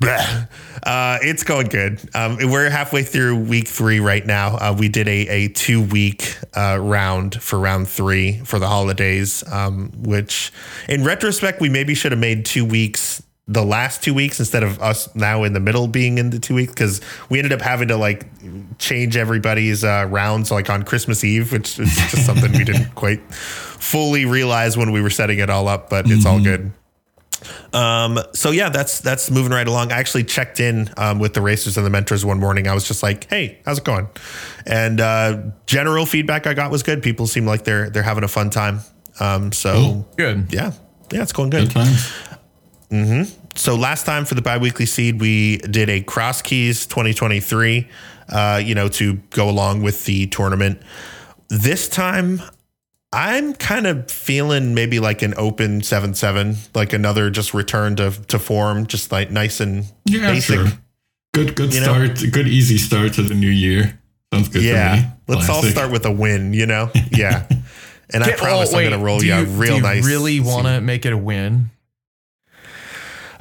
Blah. 0.01 0.47
Uh, 0.83 1.19
it's 1.21 1.45
going 1.45 1.67
good. 1.67 2.01
Um, 2.15 2.39
we're 2.41 2.71
halfway 2.71 3.03
through 3.03 3.37
week 3.41 3.69
three 3.69 4.01
right 4.01 4.25
now. 4.25 4.57
Uh, 4.57 4.75
we 4.79 4.89
did 4.89 5.07
a, 5.07 5.29
a 5.29 5.49
two 5.49 5.83
week 5.83 6.39
uh, 6.57 6.79
round 6.81 7.43
for 7.43 7.59
round 7.59 7.89
three 7.89 8.39
for 8.39 8.59
the 8.59 8.69
holidays, 8.69 9.45
um, 9.53 9.93
which 9.99 10.51
in 10.89 11.05
retrospect, 11.05 11.61
we 11.61 11.69
maybe 11.69 11.95
should 11.95 12.13
have 12.13 12.19
made 12.19 12.47
two 12.47 12.65
weeks 12.65 13.23
the 13.49 13.65
last 13.65 14.03
two 14.03 14.13
weeks 14.13 14.39
instead 14.39 14.63
of 14.63 14.81
us 14.81 15.13
now 15.15 15.43
in 15.43 15.55
the 15.55 15.61
middle 15.61 15.89
being 15.89 16.19
in 16.19 16.29
the 16.29 16.39
two 16.39 16.55
weeks 16.55 16.73
because 16.73 17.01
we 17.31 17.39
ended 17.39 17.53
up 17.53 17.63
having 17.63 17.89
to 17.89 17.97
like 17.97 18.27
change 18.79 19.17
everybody's 19.17 19.83
uh, 19.83 20.07
rounds 20.09 20.51
like 20.51 20.69
on 20.69 20.83
Christmas 20.83 21.25
Eve, 21.25 21.51
which 21.51 21.79
is 21.79 21.97
just 21.97 22.27
something 22.27 22.53
we 22.53 22.65
didn't 22.65 22.95
quite 22.95 23.21
fully 23.33 24.27
realize 24.27 24.77
when 24.77 24.93
we 24.93 25.01
were 25.01 25.11
setting 25.11 25.39
it 25.39 25.49
all 25.49 25.67
up, 25.67 25.89
but 25.89 26.05
it's 26.05 26.25
mm-hmm. 26.25 26.27
all 26.27 26.41
good. 26.43 26.73
Um, 27.73 28.19
so 28.35 28.51
yeah, 28.51 28.69
that's 28.69 29.01
that's 29.01 29.31
moving 29.31 29.53
right 29.53 29.67
along. 29.67 29.93
I 29.93 29.99
actually 29.99 30.25
checked 30.25 30.61
in 30.61 30.91
um, 30.97 31.19
with 31.19 31.35
the 31.35 31.41
racers 31.41 31.77
and 31.77 31.87
the 31.87 31.91
mentors 31.91 32.25
one 32.25 32.41
morning. 32.41 32.67
I 32.67 32.75
was 32.75 32.87
just 32.87 33.03
like, 33.03 33.31
"Hey, 33.31 33.61
how's 33.65 33.79
it 33.79 33.85
going?" 33.85 34.09
And 34.67 35.01
uh, 35.01 35.43
general 35.67 36.05
feedback 36.05 36.47
I 36.47 36.55
got 36.55 36.71
was 36.71 36.83
good. 36.83 37.03
People 37.03 37.27
seem 37.27 37.47
like 37.47 37.65
they're 37.65 37.91
they're 37.91 38.03
having 38.03 38.25
a 38.25 38.29
fun 38.29 38.51
time. 38.51 38.81
Um, 39.21 39.53
so 39.53 39.73
cool. 39.75 40.09
good. 40.17 40.53
Yeah, 40.53 40.73
yeah, 41.13 41.23
it's 41.23 41.33
going 41.33 41.51
good. 41.51 41.73
good 41.73 41.89
Mm-hmm. 42.91 43.49
So 43.55 43.75
last 43.75 44.07
time 44.07 44.25
for 44.25 44.35
the 44.35 44.43
biweekly 44.43 44.87
seed, 44.87 45.21
we 45.21 45.59
did 45.59 45.91
a 45.91 46.01
cross 46.03 46.43
keys 46.43 46.87
2023, 46.87 47.89
uh, 48.29 48.63
you 48.65 48.75
know, 48.75 48.89
to 48.89 49.15
go 49.31 49.51
along 49.51 49.83
with 49.83 50.05
the 50.05 50.27
tournament. 50.29 50.81
This 51.49 51.89
time, 51.89 52.41
I'm 53.13 53.55
kind 53.55 53.87
of 53.87 54.11
feeling 54.11 54.75
maybe 54.75 55.01
like 55.01 55.23
an 55.23 55.35
open 55.37 55.83
seven 55.83 56.15
seven, 56.15 56.57
like 56.75 56.93
another 56.93 57.31
just 57.31 57.55
return 57.55 57.97
to 57.97 58.11
to 58.29 58.39
form, 58.39 58.87
just 58.87 59.11
like 59.11 59.31
nice 59.31 59.61
and 59.61 59.85
yeah, 60.05 60.31
basic. 60.31 60.57
Sure. 60.57 60.67
Good, 61.33 61.55
good 61.55 61.75
you 61.75 61.83
start. 61.83 62.23
Know? 62.23 62.31
Good, 62.31 62.49
easy 62.49 62.79
start 62.79 63.15
to 63.15 63.23
the 63.23 63.35
new 63.35 63.51
year. 63.51 63.99
Sounds 64.33 64.49
good. 64.49 64.63
Yeah, 64.63 65.13
let's 65.27 65.47
Classic. 65.47 65.65
all 65.65 65.71
start 65.71 65.91
with 65.91 66.05
a 66.05 66.13
win. 66.13 66.53
You 66.53 66.67
know, 66.67 66.91
yeah. 67.11 67.47
And 68.11 68.25
Get, 68.25 68.35
I 68.35 68.37
promise 68.37 68.73
oh, 68.73 68.77
wait, 68.77 68.85
I'm 68.85 68.91
going 68.91 69.01
to 69.01 69.05
roll 69.05 69.23
you, 69.23 69.35
you 69.35 69.41
a 69.41 69.45
real 69.45 69.71
do 69.73 69.77
you 69.77 69.83
nice. 69.83 70.07
Really 70.07 70.41
want 70.41 70.67
to 70.67 70.81
make 70.81 71.05
it 71.07 71.13
a 71.13 71.19
win? 71.19 71.71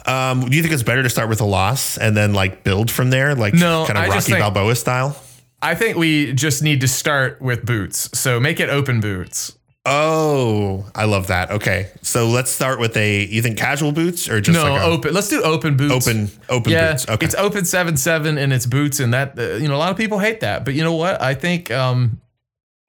Um, 0.08 0.50
do 0.50 0.56
you 0.56 0.64
think 0.64 0.74
it's 0.74 0.84
better 0.84 1.04
to 1.04 1.10
start 1.10 1.28
with 1.28 1.42
a 1.42 1.46
loss 1.46 1.98
and 1.98 2.16
then 2.16 2.34
like 2.34 2.64
build 2.64 2.90
from 2.90 3.10
there, 3.10 3.36
like 3.36 3.54
no, 3.54 3.86
kind 3.86 3.98
of 3.98 4.06
I 4.06 4.08
Rocky 4.08 4.22
think, 4.22 4.40
Balboa 4.40 4.76
style? 4.76 5.22
I 5.62 5.76
think 5.76 5.98
we 5.98 6.34
just 6.34 6.64
need 6.64 6.82
to 6.82 6.88
start 6.88 7.42
with 7.42 7.66
boots. 7.66 8.10
So 8.18 8.40
make 8.40 8.60
it 8.62 8.70
open 8.70 9.02
boots. 9.02 9.58
Oh, 9.86 10.86
I 10.96 11.06
love 11.06 11.28
that. 11.28 11.52
Okay, 11.52 11.92
so 12.02 12.28
let's 12.28 12.52
start 12.52 12.80
with 12.80 12.96
a. 12.98 13.26
You 13.26 13.42
think 13.42 13.58
casual 13.58 13.92
boots 13.92 14.30
or 14.30 14.40
just 14.42 14.58
no 14.58 14.70
like 14.70 14.82
open? 14.82 15.14
Let's 15.14 15.30
do 15.30 15.42
open 15.42 15.78
boots. 15.78 16.08
Open, 16.08 16.30
open 16.50 16.72
yeah, 16.72 16.92
boots. 16.92 17.10
Okay, 17.10 17.26
it's 17.26 17.36
open 17.36 17.66
seven 17.66 17.96
seven 17.98 18.38
and 18.38 18.52
it's 18.52 18.66
boots, 18.66 19.00
and 19.00 19.14
that 19.14 19.38
uh, 19.38 19.56
you 19.56 19.68
know 19.68 19.76
a 19.76 19.80
lot 19.80 19.92
of 19.92 19.98
people 19.98 20.20
hate 20.20 20.42
that, 20.42 20.66
but 20.66 20.74
you 20.74 20.84
know 20.84 20.94
what? 20.94 21.22
I 21.22 21.34
think 21.36 21.72
um, 21.72 22.22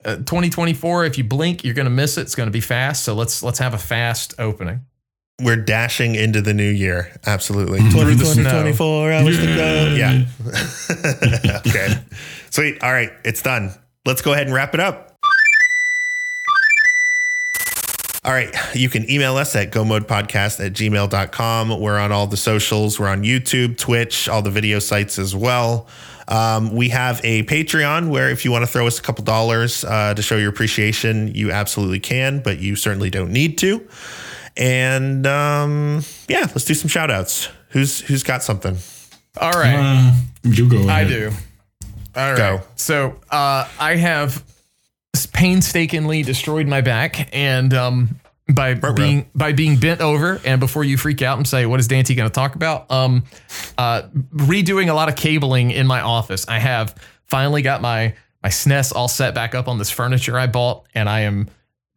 uh, 0.04 0.16
2024. 0.16 1.04
If 1.04 1.18
you 1.18 1.24
blink, 1.24 1.64
you're 1.64 1.74
going 1.74 1.86
to 1.86 1.90
miss 1.90 2.18
it. 2.18 2.22
It's 2.22 2.34
going 2.34 2.48
to 2.48 2.52
be 2.52 2.60
fast. 2.60 3.04
So 3.04 3.14
let's 3.14 3.44
let's 3.44 3.60
have 3.60 3.74
a 3.74 3.78
fast 3.78 4.34
opening 4.38 4.84
we're 5.40 5.56
dashing 5.56 6.14
into 6.16 6.40
the 6.40 6.52
new 6.52 6.68
year. 6.68 7.12
Absolutely. 7.26 7.78
2024 7.78 9.12
hours 9.12 9.38
to 9.38 9.46
go. 9.46 9.94
Yeah. 9.96 10.24
okay. 11.66 11.94
Sweet. 12.50 12.82
All 12.82 12.92
right. 12.92 13.12
It's 13.24 13.42
done. 13.42 13.72
Let's 14.04 14.22
go 14.22 14.32
ahead 14.32 14.46
and 14.46 14.54
wrap 14.54 14.74
it 14.74 14.80
up. 14.80 15.16
All 18.24 18.32
right. 18.32 18.52
You 18.74 18.88
can 18.88 19.08
email 19.08 19.36
us 19.36 19.54
at 19.54 19.70
gomodepodcast 19.70 20.64
at 20.64 20.72
gmail.com. 20.72 21.80
We're 21.80 21.98
on 21.98 22.10
all 22.10 22.26
the 22.26 22.36
socials. 22.36 22.98
We're 22.98 23.08
on 23.08 23.22
YouTube, 23.22 23.78
Twitch, 23.78 24.28
all 24.28 24.42
the 24.42 24.50
video 24.50 24.80
sites 24.80 25.18
as 25.20 25.36
well. 25.36 25.86
Um, 26.26 26.74
we 26.74 26.90
have 26.90 27.20
a 27.24 27.44
Patreon 27.44 28.10
where 28.10 28.28
if 28.28 28.44
you 28.44 28.50
want 28.50 28.62
to 28.62 28.66
throw 28.66 28.86
us 28.86 28.98
a 28.98 29.02
couple 29.02 29.24
dollars 29.24 29.84
uh, 29.84 30.12
to 30.14 30.20
show 30.20 30.36
your 30.36 30.50
appreciation, 30.50 31.34
you 31.34 31.52
absolutely 31.52 32.00
can, 32.00 32.40
but 32.40 32.58
you 32.58 32.76
certainly 32.76 33.08
don't 33.08 33.32
need 33.32 33.56
to. 33.58 33.88
And 34.58 35.26
um, 35.26 36.02
yeah, 36.28 36.40
let's 36.40 36.64
do 36.64 36.74
some 36.74 36.88
shout 36.88 37.10
outs. 37.10 37.48
Who's 37.70 38.00
who's 38.00 38.22
got 38.22 38.42
something? 38.42 38.76
All 39.40 39.52
right. 39.52 39.76
Uh, 39.76 40.14
you 40.42 40.68
go. 40.68 40.78
Ahead. 40.78 40.90
I 40.90 41.08
do. 41.08 41.30
All 42.16 42.32
right. 42.32 42.36
Go. 42.36 42.60
So 42.74 43.20
uh, 43.30 43.68
I 43.78 43.96
have 43.96 44.44
painstakingly 45.32 46.22
destroyed 46.22 46.66
my 46.66 46.80
back 46.80 47.32
and 47.34 47.72
um, 47.72 48.20
by 48.48 48.74
being 48.74 49.28
by 49.34 49.52
being 49.52 49.76
bent 49.76 50.00
over 50.00 50.40
and 50.44 50.58
before 50.58 50.82
you 50.82 50.96
freak 50.96 51.22
out 51.22 51.36
and 51.36 51.46
say 51.46 51.66
what 51.66 51.78
is 51.80 51.86
Dante 51.86 52.14
going 52.14 52.28
to 52.28 52.32
talk 52.32 52.54
about 52.54 52.90
um 52.90 53.24
uh 53.76 54.02
redoing 54.34 54.88
a 54.88 54.94
lot 54.94 55.08
of 55.10 55.16
cabling 55.16 55.70
in 55.70 55.86
my 55.86 56.00
office 56.00 56.48
I 56.48 56.58
have 56.58 56.94
finally 57.24 57.60
got 57.60 57.82
my 57.82 58.14
my 58.42 58.48
SNES 58.48 58.94
all 58.94 59.08
set 59.08 59.34
back 59.34 59.54
up 59.54 59.68
on 59.68 59.78
this 59.78 59.90
furniture 59.90 60.38
I 60.38 60.46
bought 60.46 60.86
and 60.94 61.08
I 61.10 61.20
am 61.20 61.48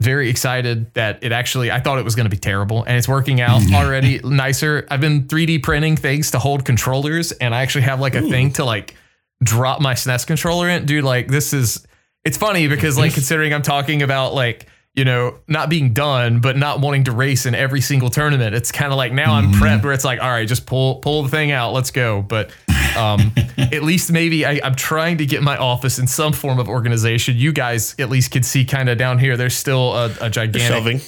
very 0.01 0.29
excited 0.29 0.93
that 0.95 1.23
it 1.23 1.31
actually 1.31 1.71
I 1.71 1.79
thought 1.79 1.99
it 1.99 2.05
was 2.05 2.15
going 2.15 2.25
to 2.25 2.29
be 2.29 2.37
terrible 2.37 2.83
and 2.83 2.97
it's 2.97 3.07
working 3.07 3.39
out 3.39 3.61
mm-hmm. 3.61 3.75
already 3.75 4.19
nicer. 4.23 4.87
I've 4.89 5.01
been 5.01 5.25
3D 5.25 5.63
printing 5.63 5.95
things 5.95 6.31
to 6.31 6.39
hold 6.39 6.65
controllers 6.65 7.31
and 7.33 7.53
I 7.53 7.61
actually 7.61 7.83
have 7.83 7.99
like 7.99 8.15
a 8.15 8.23
Ooh. 8.23 8.29
thing 8.29 8.51
to 8.53 8.65
like 8.65 8.95
drop 9.43 9.79
my 9.79 9.93
SNES 9.93 10.25
controller 10.25 10.69
in. 10.69 10.85
Dude, 10.85 11.03
like 11.03 11.27
this 11.27 11.53
is 11.53 11.85
it's 12.25 12.37
funny 12.37 12.67
because 12.67 12.97
like 12.97 13.13
considering 13.13 13.53
I'm 13.53 13.61
talking 13.61 14.01
about 14.01 14.33
like 14.33 14.67
you 14.93 15.05
know, 15.05 15.37
not 15.47 15.69
being 15.69 15.93
done, 15.93 16.41
but 16.41 16.57
not 16.57 16.81
wanting 16.81 17.05
to 17.05 17.11
race 17.11 17.45
in 17.45 17.55
every 17.55 17.79
single 17.79 18.09
tournament. 18.09 18.53
It's 18.53 18.71
kind 18.71 18.91
of 18.91 18.97
like 18.97 19.13
now 19.13 19.33
I'm 19.33 19.51
mm-hmm. 19.51 19.63
prepped 19.63 19.83
where 19.83 19.93
it's 19.93 20.03
like, 20.03 20.21
all 20.21 20.29
right, 20.29 20.47
just 20.47 20.65
pull 20.65 20.95
pull 20.95 21.23
the 21.23 21.29
thing 21.29 21.51
out, 21.51 21.71
let's 21.71 21.91
go. 21.91 22.21
But 22.21 22.51
um, 22.97 23.31
at 23.57 23.83
least 23.83 24.11
maybe 24.11 24.45
I, 24.45 24.59
am 24.63 24.75
trying 24.75 25.17
to 25.19 25.25
get 25.25 25.43
my 25.43 25.57
office 25.57 25.97
in 25.97 26.07
some 26.07 26.33
form 26.33 26.59
of 26.59 26.67
organization. 26.67 27.37
You 27.37 27.53
guys 27.53 27.95
at 27.99 28.09
least 28.09 28.31
can 28.31 28.43
see 28.43 28.65
kind 28.65 28.89
of 28.89 28.97
down 28.97 29.17
here. 29.17 29.37
There's 29.37 29.55
still 29.55 29.93
a, 29.93 30.13
a 30.19 30.29
gigantic 30.29 30.61
shelving. 30.61 31.01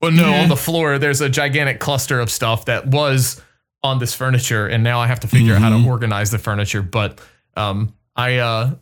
Well, 0.00 0.12
no, 0.12 0.30
yeah. 0.30 0.42
on 0.42 0.48
the 0.48 0.56
floor 0.56 0.98
there's 0.98 1.20
a 1.20 1.28
gigantic 1.28 1.80
cluster 1.80 2.20
of 2.20 2.30
stuff 2.30 2.66
that 2.66 2.86
was 2.86 3.40
on 3.82 3.98
this 3.98 4.14
furniture, 4.14 4.66
and 4.66 4.82
now 4.82 5.00
I 5.00 5.06
have 5.06 5.20
to 5.20 5.28
figure 5.28 5.54
mm-hmm. 5.54 5.64
out 5.64 5.72
how 5.72 5.76
to 5.76 5.82
mm-hmm. 5.82 5.90
organize 5.90 6.30
the 6.30 6.38
furniture. 6.38 6.82
But 6.82 7.20
um, 7.54 7.94
I, 8.14 8.38
uh, 8.38 8.74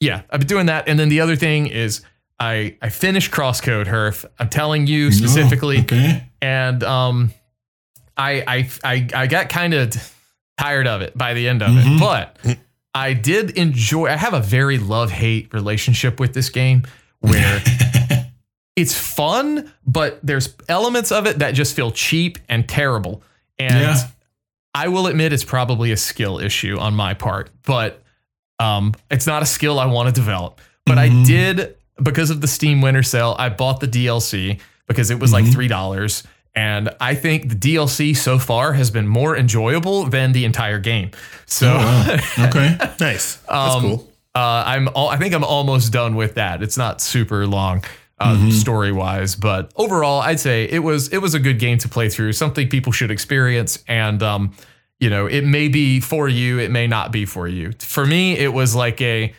yeah, 0.00 0.22
I've 0.28 0.40
been 0.40 0.48
doing 0.48 0.66
that, 0.66 0.88
and 0.88 0.98
then 0.98 1.08
the 1.08 1.20
other 1.20 1.36
thing 1.36 1.68
is 1.68 2.02
I 2.38 2.76
I 2.82 2.88
finished 2.90 3.30
Crosscode 3.32 3.86
Hurf. 3.86 4.24
I'm 4.38 4.48
telling 4.48 4.86
you 4.86 5.10
specifically. 5.12 5.80
okay. 5.80 6.24
And 6.42 6.82
um 6.84 7.32
I 8.16 8.42
I 8.46 8.68
I, 8.84 9.08
I 9.14 9.26
got 9.26 9.48
kind 9.48 9.74
of 9.74 9.94
tired 10.58 10.86
of 10.86 11.00
it 11.02 11.16
by 11.16 11.34
the 11.34 11.48
end 11.48 11.62
of 11.62 11.70
it, 11.76 11.98
but 12.00 12.38
I 12.94 13.12
did 13.12 13.50
enjoy. 13.58 14.06
I 14.06 14.16
have 14.16 14.32
a 14.34 14.40
very 14.40 14.78
love 14.78 15.10
hate 15.10 15.52
relationship 15.52 16.18
with 16.18 16.32
this 16.34 16.48
game 16.48 16.84
where 17.20 17.62
it's 18.76 18.94
fun, 18.94 19.72
but 19.86 20.18
there's 20.22 20.54
elements 20.68 21.12
of 21.12 21.26
it 21.26 21.38
that 21.40 21.52
just 21.52 21.74
feel 21.76 21.90
cheap 21.90 22.38
and 22.48 22.66
terrible. 22.68 23.22
And 23.58 23.74
Yeah. 23.80 23.96
I 24.74 24.88
will 24.88 25.06
admit 25.06 25.32
it's 25.32 25.44
probably 25.44 25.90
a 25.92 25.96
skill 25.96 26.38
issue 26.38 26.78
on 26.78 26.94
my 26.94 27.14
part, 27.14 27.48
but 27.64 28.02
um, 28.58 28.92
it's 29.10 29.26
not 29.26 29.42
a 29.42 29.46
skill 29.46 29.78
I 29.78 29.86
want 29.86 30.14
to 30.14 30.18
develop. 30.18 30.60
But 30.84 30.98
I 30.98 31.08
did 31.24 31.76
because 32.02 32.30
of 32.30 32.40
the 32.40 32.46
Steam 32.48 32.80
Winter 32.80 33.02
Sale. 33.02 33.36
I 33.38 33.48
bought 33.48 33.80
the 33.80 33.88
DLC 33.88 34.60
because 34.86 35.10
it 35.10 35.18
was 35.18 35.32
like 35.32 35.46
three 35.46 35.68
dollars, 35.68 36.22
and 36.54 36.90
I 37.00 37.14
think 37.14 37.48
the 37.48 37.54
DLC 37.56 38.16
so 38.16 38.38
far 38.38 38.72
has 38.74 38.90
been 38.90 39.06
more 39.08 39.36
enjoyable 39.36 40.04
than 40.04 40.32
the 40.32 40.44
entire 40.44 40.78
game. 40.78 41.10
So. 41.46 41.74
Wow. 41.74 42.16
Okay. 42.46 42.76
Nice. 43.00 43.36
That's 43.36 43.74
Um, 43.74 43.82
cool. 43.82 44.12
Uh, 44.34 44.62
I'm 44.66 44.88
all, 44.94 45.08
I 45.08 45.16
think 45.16 45.32
I'm 45.34 45.44
almost 45.44 45.92
done 45.92 46.14
with 46.14 46.34
that. 46.34 46.62
It's 46.62 46.76
not 46.76 47.00
super 47.00 47.46
long 47.46 47.82
uh, 48.18 48.50
story 48.50 48.92
wise, 48.92 49.34
but 49.34 49.72
overall, 49.76 50.20
I'd 50.20 50.38
say 50.40 50.64
it 50.64 50.80
was 50.80 51.08
it 51.08 51.18
was 51.18 51.34
a 51.34 51.38
good 51.38 51.58
game 51.58 51.78
to 51.78 51.88
play 51.88 52.08
through. 52.10 52.32
Something 52.34 52.68
people 52.68 52.92
should 52.92 53.10
experience, 53.10 53.82
and 53.88 54.22
um, 54.22 54.52
you 55.00 55.08
know, 55.10 55.26
it 55.26 55.42
may 55.44 55.68
be 55.68 56.00
for 56.00 56.28
you, 56.28 56.58
it 56.58 56.70
may 56.70 56.86
not 56.86 57.12
be 57.12 57.24
for 57.26 57.48
you. 57.48 57.72
For 57.78 58.04
me, 58.06 58.36
it 58.36 58.52
was 58.52 58.74
like 58.74 59.00
a. 59.00 59.32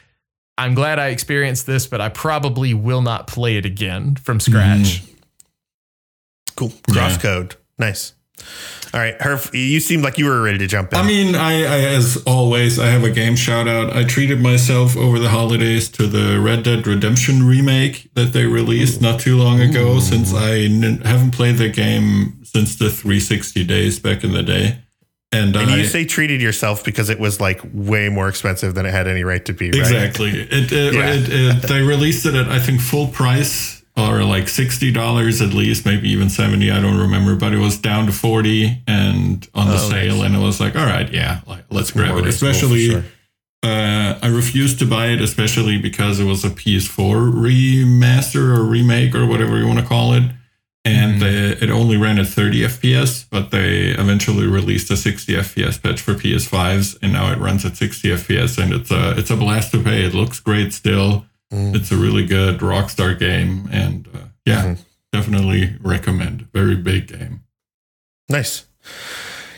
I'm 0.58 0.74
glad 0.74 0.97
I 0.99 1.08
experienced 1.08 1.66
this, 1.68 1.86
but 1.88 2.01
I 2.01 2.10
probably 2.10 2.74
will 2.74 3.01
not 3.01 3.28
play 3.28 3.58
it 3.58 3.66
again 3.66 4.16
from 4.16 4.39
scratch. 4.39 5.03
Mm. 5.03 5.14
Cool. 6.55 6.74
Cross 6.91 7.20
code. 7.20 7.55
Nice. 7.78 8.14
All 8.93 8.99
right. 8.99 9.18
Hurf, 9.20 9.53
you 9.53 9.80
seemed 9.80 10.03
like 10.03 10.18
you 10.18 10.26
were 10.26 10.41
ready 10.41 10.58
to 10.60 10.68
jump 10.68 10.93
in. 10.93 10.99
I 10.99 11.03
mean, 11.05 11.36
I, 11.36 11.64
I 11.64 11.80
as 11.95 12.24
always, 12.26 12.80
I 12.80 12.88
have 12.88 13.03
a 13.03 13.12
game 13.12 13.36
shout 13.36 13.68
out. 13.68 13.95
I 13.95 14.03
treated 14.03 14.39
myself 14.41 14.95
over 14.97 15.20
the 15.20 15.30
holidays 15.30 15.89
to 15.89 16.08
the 16.08 16.39
Red 16.39 16.64
Dead 16.64 16.88
Redemption 16.88 17.45
remake 17.45 18.10
that 18.16 18.34
they 18.34 18.45
released 18.45 19.01
not 19.01 19.20
too 19.20 19.38
long 19.38 19.60
ago. 19.60 19.99
Since 19.99 20.34
I 20.34 20.60
n- 20.62 21.01
haven't 21.01 21.32
played 21.32 21.58
the 21.58 21.70
game 21.70 22.43
since 22.43 22.76
the 22.76 22.89
360 22.89 23.64
days 23.66 23.99
back 23.99 24.24
in 24.24 24.32
the 24.32 24.43
day, 24.43 24.80
and, 25.32 25.55
and 25.55 25.69
I 25.71 25.78
you 25.78 25.86
say 25.86 26.05
treated 26.05 26.41
yourself 26.41 26.84
because 26.86 27.09
it 27.09 27.19
was 27.19 27.39
like 27.41 27.61
way 27.73 28.09
more 28.09 28.30
expensive 28.30 28.75
than 28.75 28.86
it 28.86 28.91
had 28.91 29.07
any 29.07 29.23
right 29.23 29.43
to 29.45 29.53
be, 29.53 29.67
right? 29.71 29.80
exactly 29.80 30.30
it, 30.32 30.71
it, 30.71 30.93
Yeah. 30.93 31.13
it, 31.57 31.61
they 31.67 31.82
released 31.82 32.25
it 32.25 32.34
at 32.36 32.47
I 32.47 32.59
think 32.59 32.80
full 32.82 33.07
price 33.07 33.84
or 33.97 34.23
like 34.23 34.47
sixty 34.47 34.91
dollars 34.91 35.41
at 35.41 35.53
least, 35.53 35.86
maybe 35.86 36.09
even 36.09 36.30
seventy. 36.30 36.69
I 36.71 36.80
don't 36.80 36.99
remember, 36.99 37.36
but 37.36 37.51
it 37.53 37.57
was 37.57 37.78
down 37.78 38.05
to 38.05 38.11
forty 38.11 38.84
and 38.88 39.47
on 39.55 39.67
the 39.67 39.73
Oh, 39.75 39.89
sale, 39.89 40.21
and 40.21 40.36
it 40.36 40.39
was 40.39 40.59
like, 40.59 40.75
all 40.75 40.86
right, 40.86 41.11
yeah, 41.11 41.41
like 41.47 41.65
let's 41.71 41.89
grab 41.91 42.15
it. 42.17 42.28
Especially, 42.28 42.89
sure. 42.91 43.03
uh, 43.63 44.19
I 44.21 44.28
refused 44.28 44.78
to 44.80 44.86
buy 44.86 45.07
it, 45.07 45.19
especially 45.19 45.80
because 45.80 46.19
it 46.19 46.25
was 46.25 46.45
a 46.45 46.49
PS4 46.51 47.34
remaster 47.34 48.55
or 48.55 48.63
remake 48.63 49.15
or 49.15 49.25
whatever 49.25 49.57
you 49.57 49.65
want 49.67 49.80
to 49.80 49.86
call 49.86 50.13
it, 50.13 50.23
and 50.88 51.22
they, 51.22 51.66
it 51.66 51.70
only 51.70 51.98
ran 51.98 52.18
at 52.18 52.28
30 52.28 52.62
FPS. 52.62 53.26
But 53.30 53.52
they 53.52 53.90
eventually 53.90 54.48
released 54.48 54.90
a 54.90 54.98
60 54.98 55.34
FPS 55.34 55.82
patch 55.82 56.02
for 56.02 56.14
PS5s, 56.14 56.98
and 57.02 57.14
now 57.14 57.32
it 57.32 57.40
runs 57.40 57.66
at 57.66 57.76
60 57.76 58.10
FPS, 58.10 58.62
and 58.62 58.74
it's 58.74 58.92
a 58.92 59.18
it's 59.18 59.30
a 59.30 59.36
blast 59.36 59.72
to 59.72 59.84
play. 59.84 60.04
It 60.04 60.14
looks 60.14 60.40
great 60.40 60.74
still. 60.74 61.26
It's 61.50 61.92
a 61.92 61.96
really 61.96 62.26
good 62.26 62.60
Rockstar 62.60 63.18
game, 63.18 63.70
and 63.72 64.08
uh, 64.14 64.28
yeah, 64.46 64.76
definitely 65.14 65.78
recommend. 65.82 66.42
Very 66.52 66.76
big 66.76 67.08
game. 67.08 67.44
Nice. 68.28 68.66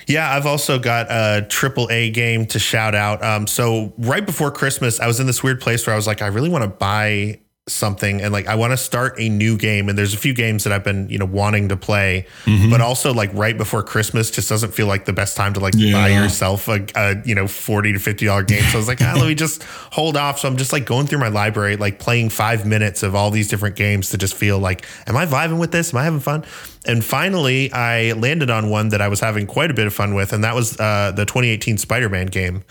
Yeah, 0.05 0.35
I've 0.35 0.45
also 0.45 0.79
got 0.79 1.07
a 1.09 1.45
triple 1.47 1.87
A 1.91 2.09
game 2.09 2.45
to 2.47 2.59
shout 2.59 2.95
out. 2.95 3.23
Um, 3.23 3.45
so 3.47 3.93
right 3.97 4.25
before 4.25 4.51
Christmas, 4.51 4.99
I 4.99 5.07
was 5.07 5.19
in 5.19 5.27
this 5.27 5.43
weird 5.43 5.61
place 5.61 5.85
where 5.85 5.93
I 5.93 5.97
was 5.97 6.07
like, 6.07 6.21
I 6.21 6.27
really 6.27 6.49
want 6.49 6.63
to 6.63 6.67
buy 6.67 7.39
something 7.69 8.21
and 8.21 8.33
like 8.33 8.47
I 8.47 8.55
want 8.55 8.71
to 8.71 8.77
start 8.77 9.19
a 9.19 9.29
new 9.29 9.57
game. 9.57 9.89
And 9.89 9.97
there's 9.97 10.13
a 10.13 10.17
few 10.17 10.33
games 10.33 10.63
that 10.65 10.73
I've 10.73 10.83
been, 10.83 11.09
you 11.09 11.17
know, 11.17 11.25
wanting 11.25 11.69
to 11.69 11.77
play, 11.77 12.25
but 12.69 12.81
also 12.81 13.13
like 13.13 13.31
right 13.33 13.57
before 13.57 13.83
Christmas 13.83 14.31
just 14.31 14.49
doesn't 14.49 14.73
feel 14.73 14.87
like 14.87 15.05
the 15.05 15.13
best 15.13 15.37
time 15.37 15.53
to 15.53 15.59
like 15.59 15.73
buy 15.93 16.09
yourself 16.09 16.67
a, 16.67 16.85
a 16.95 17.21
you 17.25 17.35
know, 17.35 17.47
40 17.47 17.93
to 17.93 17.99
50 17.99 18.25
dollar 18.25 18.43
game. 18.43 18.63
So 18.63 18.73
I 18.73 18.77
was 18.77 18.87
like, 18.87 19.01
ah, 19.01 19.13
let 19.15 19.27
me 19.27 19.35
just 19.35 19.63
hold 19.63 20.17
off. 20.17 20.39
So 20.39 20.47
I'm 20.47 20.57
just 20.57 20.73
like 20.73 20.85
going 20.85 21.07
through 21.07 21.19
my 21.19 21.29
library, 21.29 21.77
like 21.77 21.99
playing 21.99 22.29
five 22.29 22.65
minutes 22.65 23.03
of 23.03 23.15
all 23.15 23.31
these 23.31 23.47
different 23.47 23.75
games 23.75 24.09
to 24.09 24.17
just 24.17 24.33
feel 24.33 24.59
like, 24.59 24.85
am 25.07 25.15
I 25.15 25.25
vibing 25.25 25.59
with 25.59 25.71
this? 25.71 25.93
Am 25.93 25.97
I 25.99 26.03
having 26.03 26.19
fun? 26.19 26.43
And 26.85 27.03
finally, 27.03 27.71
I 27.73 28.13
landed 28.13 28.49
on 28.49 28.69
one 28.69 28.89
that 28.89 29.01
I 29.01 29.09
was 29.09 29.19
having 29.19 29.47
quite 29.47 29.69
a 29.69 29.73
bit 29.73 29.85
of 29.85 29.93
fun 29.93 30.13
with, 30.15 30.31
and 30.31 30.43
that 30.45 30.55
was 30.55 30.79
uh, 30.79 31.11
the 31.13 31.25
2018 31.25 31.77
Spider-Man 31.77 32.27
game. 32.27 32.63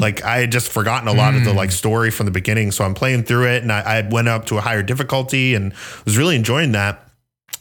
Like 0.00 0.24
I 0.24 0.38
had 0.38 0.50
just 0.50 0.68
forgotten 0.68 1.06
a 1.08 1.12
lot 1.12 1.34
of 1.34 1.44
the 1.44 1.52
like 1.52 1.70
story 1.70 2.10
from 2.10 2.26
the 2.26 2.32
beginning, 2.32 2.72
so 2.72 2.84
I'm 2.84 2.94
playing 2.94 3.22
through 3.22 3.46
it, 3.46 3.62
and 3.62 3.70
I, 3.70 3.80
I 3.98 4.08
went 4.08 4.28
up 4.28 4.46
to 4.46 4.58
a 4.58 4.60
higher 4.60 4.82
difficulty 4.82 5.54
and 5.54 5.72
was 6.04 6.18
really 6.18 6.34
enjoying 6.34 6.72
that. 6.72 7.08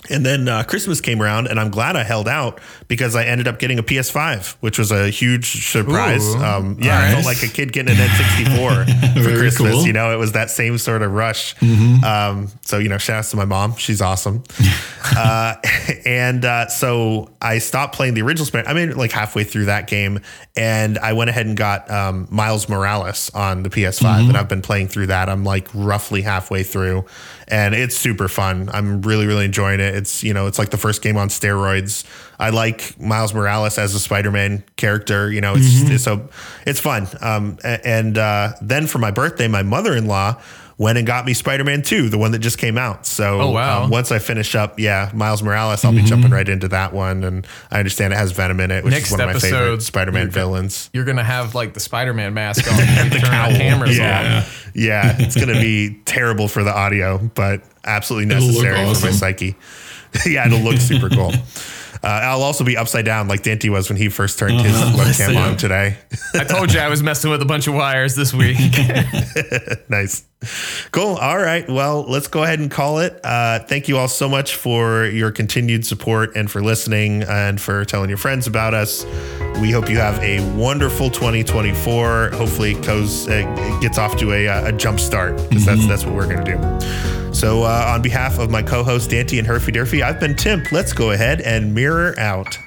And 0.10 0.26
then 0.26 0.48
uh, 0.48 0.64
Christmas 0.64 1.00
came 1.00 1.22
around, 1.22 1.48
and 1.48 1.60
I'm 1.60 1.70
glad 1.70 1.96
I 1.96 2.04
held 2.04 2.28
out 2.28 2.60
because 2.88 3.16
I 3.16 3.24
ended 3.26 3.48
up 3.48 3.60
getting 3.60 3.78
a 3.78 3.84
PS5, 3.84 4.56
which 4.56 4.80
was 4.80 4.92
a 4.92 5.10
huge 5.10 5.70
surprise. 5.72 6.28
Ooh, 6.28 6.40
um, 6.40 6.78
yeah, 6.82 7.00
I 7.00 7.12
felt 7.14 7.26
like 7.26 7.44
a 7.44 7.48
kid 7.48 7.72
getting 7.72 7.96
an 7.96 8.08
N64 8.08 9.14
for 9.24 9.38
Christmas. 9.38 9.72
cool. 9.74 9.86
You 9.86 9.94
know, 9.94 10.12
it 10.12 10.18
was 10.18 10.32
that 10.32 10.50
same 10.50 10.78
sort 10.80 11.04
of 11.04 11.12
rush. 11.14 11.56
Um, 11.62 12.48
so 12.62 12.80
you 12.80 12.90
know, 12.90 12.98
shout 12.98 13.20
out 13.20 13.26
to 13.26 13.38
my 13.38 13.46
mom; 13.46 13.76
she's 13.76 14.02
awesome. 14.02 14.44
uh, 15.16 15.56
and 16.06 16.44
uh, 16.46 16.68
so 16.68 17.30
I 17.42 17.60
stopped 17.60 17.96
playing 17.96 18.16
the 18.16 18.24
original 18.24 18.46
Spider. 18.46 18.68
I 18.68 18.74
mean, 18.74 18.98
like 18.98 19.12
halfway 19.12 19.44
through 19.44 19.66
that 19.66 19.88
game, 19.88 20.20
and 20.56 20.98
I 20.98 21.14
went 21.14 21.30
ahead 21.30 21.46
and 21.46 21.56
got 21.56 21.90
um, 21.92 22.28
Miles 22.32 22.68
Morales 22.68 23.30
on 23.36 23.64
the 23.64 23.70
PS5, 23.70 24.30
and 24.30 24.38
I've 24.38 24.50
been 24.50 24.62
playing 24.62 24.88
through 24.88 25.08
that. 25.08 25.30
I'm 25.30 25.44
like 25.44 25.68
roughly 25.74 26.22
halfway 26.24 26.64
through, 26.64 27.06
and 27.48 27.76
it's 27.76 27.96
super 27.96 28.28
fun. 28.28 28.70
I'm 28.74 29.02
really, 29.02 29.28
really 29.28 29.46
enjoying 29.46 29.80
it. 29.80 29.91
It's 29.92 30.24
you 30.24 30.34
know, 30.34 30.48
it's 30.48 30.60
like 30.60 30.70
the 30.70 30.78
first 30.78 31.02
game 31.02 31.18
on 31.18 31.30
steroids. 31.30 32.06
I 32.40 32.50
like 32.50 33.00
Miles 33.00 33.34
Morales 33.34 33.78
as 33.78 33.94
a 33.94 34.00
Spider-Man 34.00 34.64
character. 34.76 35.32
You 35.32 35.42
know, 35.42 35.54
it's, 35.56 35.90
it's 35.90 36.04
so 36.04 36.30
it's 36.66 36.80
fun. 36.80 37.08
Um, 37.22 37.58
and 37.64 38.18
uh, 38.18 38.54
then 38.62 38.88
for 38.88 38.98
my 38.98 39.12
birthday, 39.12 39.48
my 39.48 39.64
mother-in-law 39.64 40.42
went 40.82 40.98
and 40.98 41.06
got 41.06 41.26
me 41.26 41.34
Spider-Man 41.36 41.84
2, 41.84 42.10
the 42.10 42.18
one 42.18 42.32
that 42.32 42.40
just 42.40 42.58
came 42.58 42.76
out. 42.78 43.06
So 43.06 43.40
Oh, 43.40 43.50
wow. 43.52 43.84
um, 43.84 43.92
once 43.92 44.12
I 44.12 44.18
finish 44.18 44.56
up, 44.56 44.80
yeah, 44.80 45.12
Miles 45.14 45.44
Morales, 45.44 45.86
I'll 45.86 45.92
be 45.92 46.02
jumping 46.02 46.32
right 46.32 46.50
into 46.50 46.68
that 46.70 46.92
one. 46.92 47.24
And 47.24 47.46
I 47.70 47.78
understand 47.78 48.14
it 48.14 48.16
has 48.18 48.32
Venom 48.32 48.60
in 48.60 48.72
it, 48.72 48.84
which 48.84 48.92
Next 48.94 49.06
is 49.08 49.12
one 49.12 49.22
of 49.22 49.28
my 49.28 49.34
favorite 49.40 49.58
episode, 49.60 49.84
Spider-Man 49.84 50.32
villains. 50.32 50.90
You're 50.92 51.06
gonna 51.06 51.24
have 51.24 51.54
like 51.54 51.76
the 51.76 51.80
Spider-Man 51.80 52.34
mask 52.34 52.66
on, 52.72 52.80
and 52.82 53.12
turn 53.12 53.22
cowl. 53.22 53.52
the 53.52 53.58
cameras 53.60 53.96
Yeah. 53.98 54.44
on. 54.46 54.52
Yeah, 54.74 55.18
it's 55.20 55.36
going 55.36 55.50
to 55.50 55.60
be 55.62 56.00
terrible 56.06 56.48
for 56.48 56.64
the 56.64 56.74
audio, 56.74 57.18
but 57.36 57.62
absolutely 57.84 58.34
necessary 58.34 58.74
for 58.96 59.06
my 59.06 59.12
psyche. 59.12 59.56
yeah, 60.26 60.48
it'll 60.48 60.60
look 60.62 60.78
super 60.78 61.10
cool. 61.10 61.32
Uh, 62.04 62.08
I'll 62.08 62.42
also 62.42 62.64
be 62.64 62.78
upside 62.78 63.04
down 63.06 63.28
like 63.28 63.44
Dante 63.44 63.68
was 63.70 63.90
when 63.90 63.98
he 63.98 64.08
first 64.10 64.40
turned 64.40 64.60
his 64.62 64.74
webcam 64.76 65.36
on 65.52 65.58
today. 65.58 65.98
I 66.34 66.46
told 66.46 66.74
you 66.74 66.80
I 66.80 66.88
was 66.88 67.04
messing 67.04 67.30
with 67.30 67.42
a 67.42 67.46
bunch 67.46 67.68
of 67.68 67.74
wires 67.76 68.16
this 68.16 68.34
week. 68.34 68.58
nice. 69.90 70.24
Cool. 70.92 71.16
All 71.18 71.38
right. 71.38 71.70
Well, 71.70 72.04
let's 72.04 72.28
go 72.28 72.44
ahead 72.44 72.60
and 72.60 72.72
call 72.72 73.00
it. 73.00 73.20
Uh, 73.24 73.60
thank 73.60 73.88
you 73.88 73.98
all 73.98 74.08
so 74.08 74.28
much 74.28 74.56
for 74.56 75.06
your 75.06 75.32
continued 75.32 75.86
support 75.86 76.36
and 76.36 76.50
for 76.50 76.62
listening 76.62 77.24
and 77.24 77.62
for 77.62 77.86
telling 77.86 78.10
your 78.10 78.18
friends 78.18 78.48
about 78.48 78.74
us. 78.74 79.06
We 79.62 79.70
hope 79.70 79.90
you 79.90 79.98
have 79.98 80.18
a 80.24 80.40
wonderful 80.56 81.12
2024. 81.12 82.32
Hopefully, 82.32 82.72
it 82.72 82.84
goes 82.84 83.28
uh, 83.28 83.44
it 83.46 83.82
gets 83.82 84.00
off 84.00 84.18
to 84.18 84.34
a, 84.34 84.48
uh, 84.48 84.70
a 84.70 84.72
jump 84.72 85.00
start 85.00 85.38
because 85.50 85.66
that's 85.66 85.88
that's 85.88 86.06
what 86.06 86.16
we're 86.16 86.28
going 86.28 86.44
to 86.44 86.56
do. 86.56 87.34
So, 87.34 87.64
uh, 87.64 87.94
on 87.94 88.02
behalf 88.02 88.40
of 88.40 88.50
my 88.50 88.64
co-host 88.64 89.12
Dante 89.12 89.38
and 89.38 89.48
Herfy 89.48 89.74
Durfy, 89.74 90.02
I've 90.02 90.20
been 90.20 90.36
Tim. 90.36 90.64
Let's 90.72 90.92
go 90.92 91.12
ahead 91.12 91.42
and 91.42 91.76
mirror 91.76 92.20
out. 92.20 92.58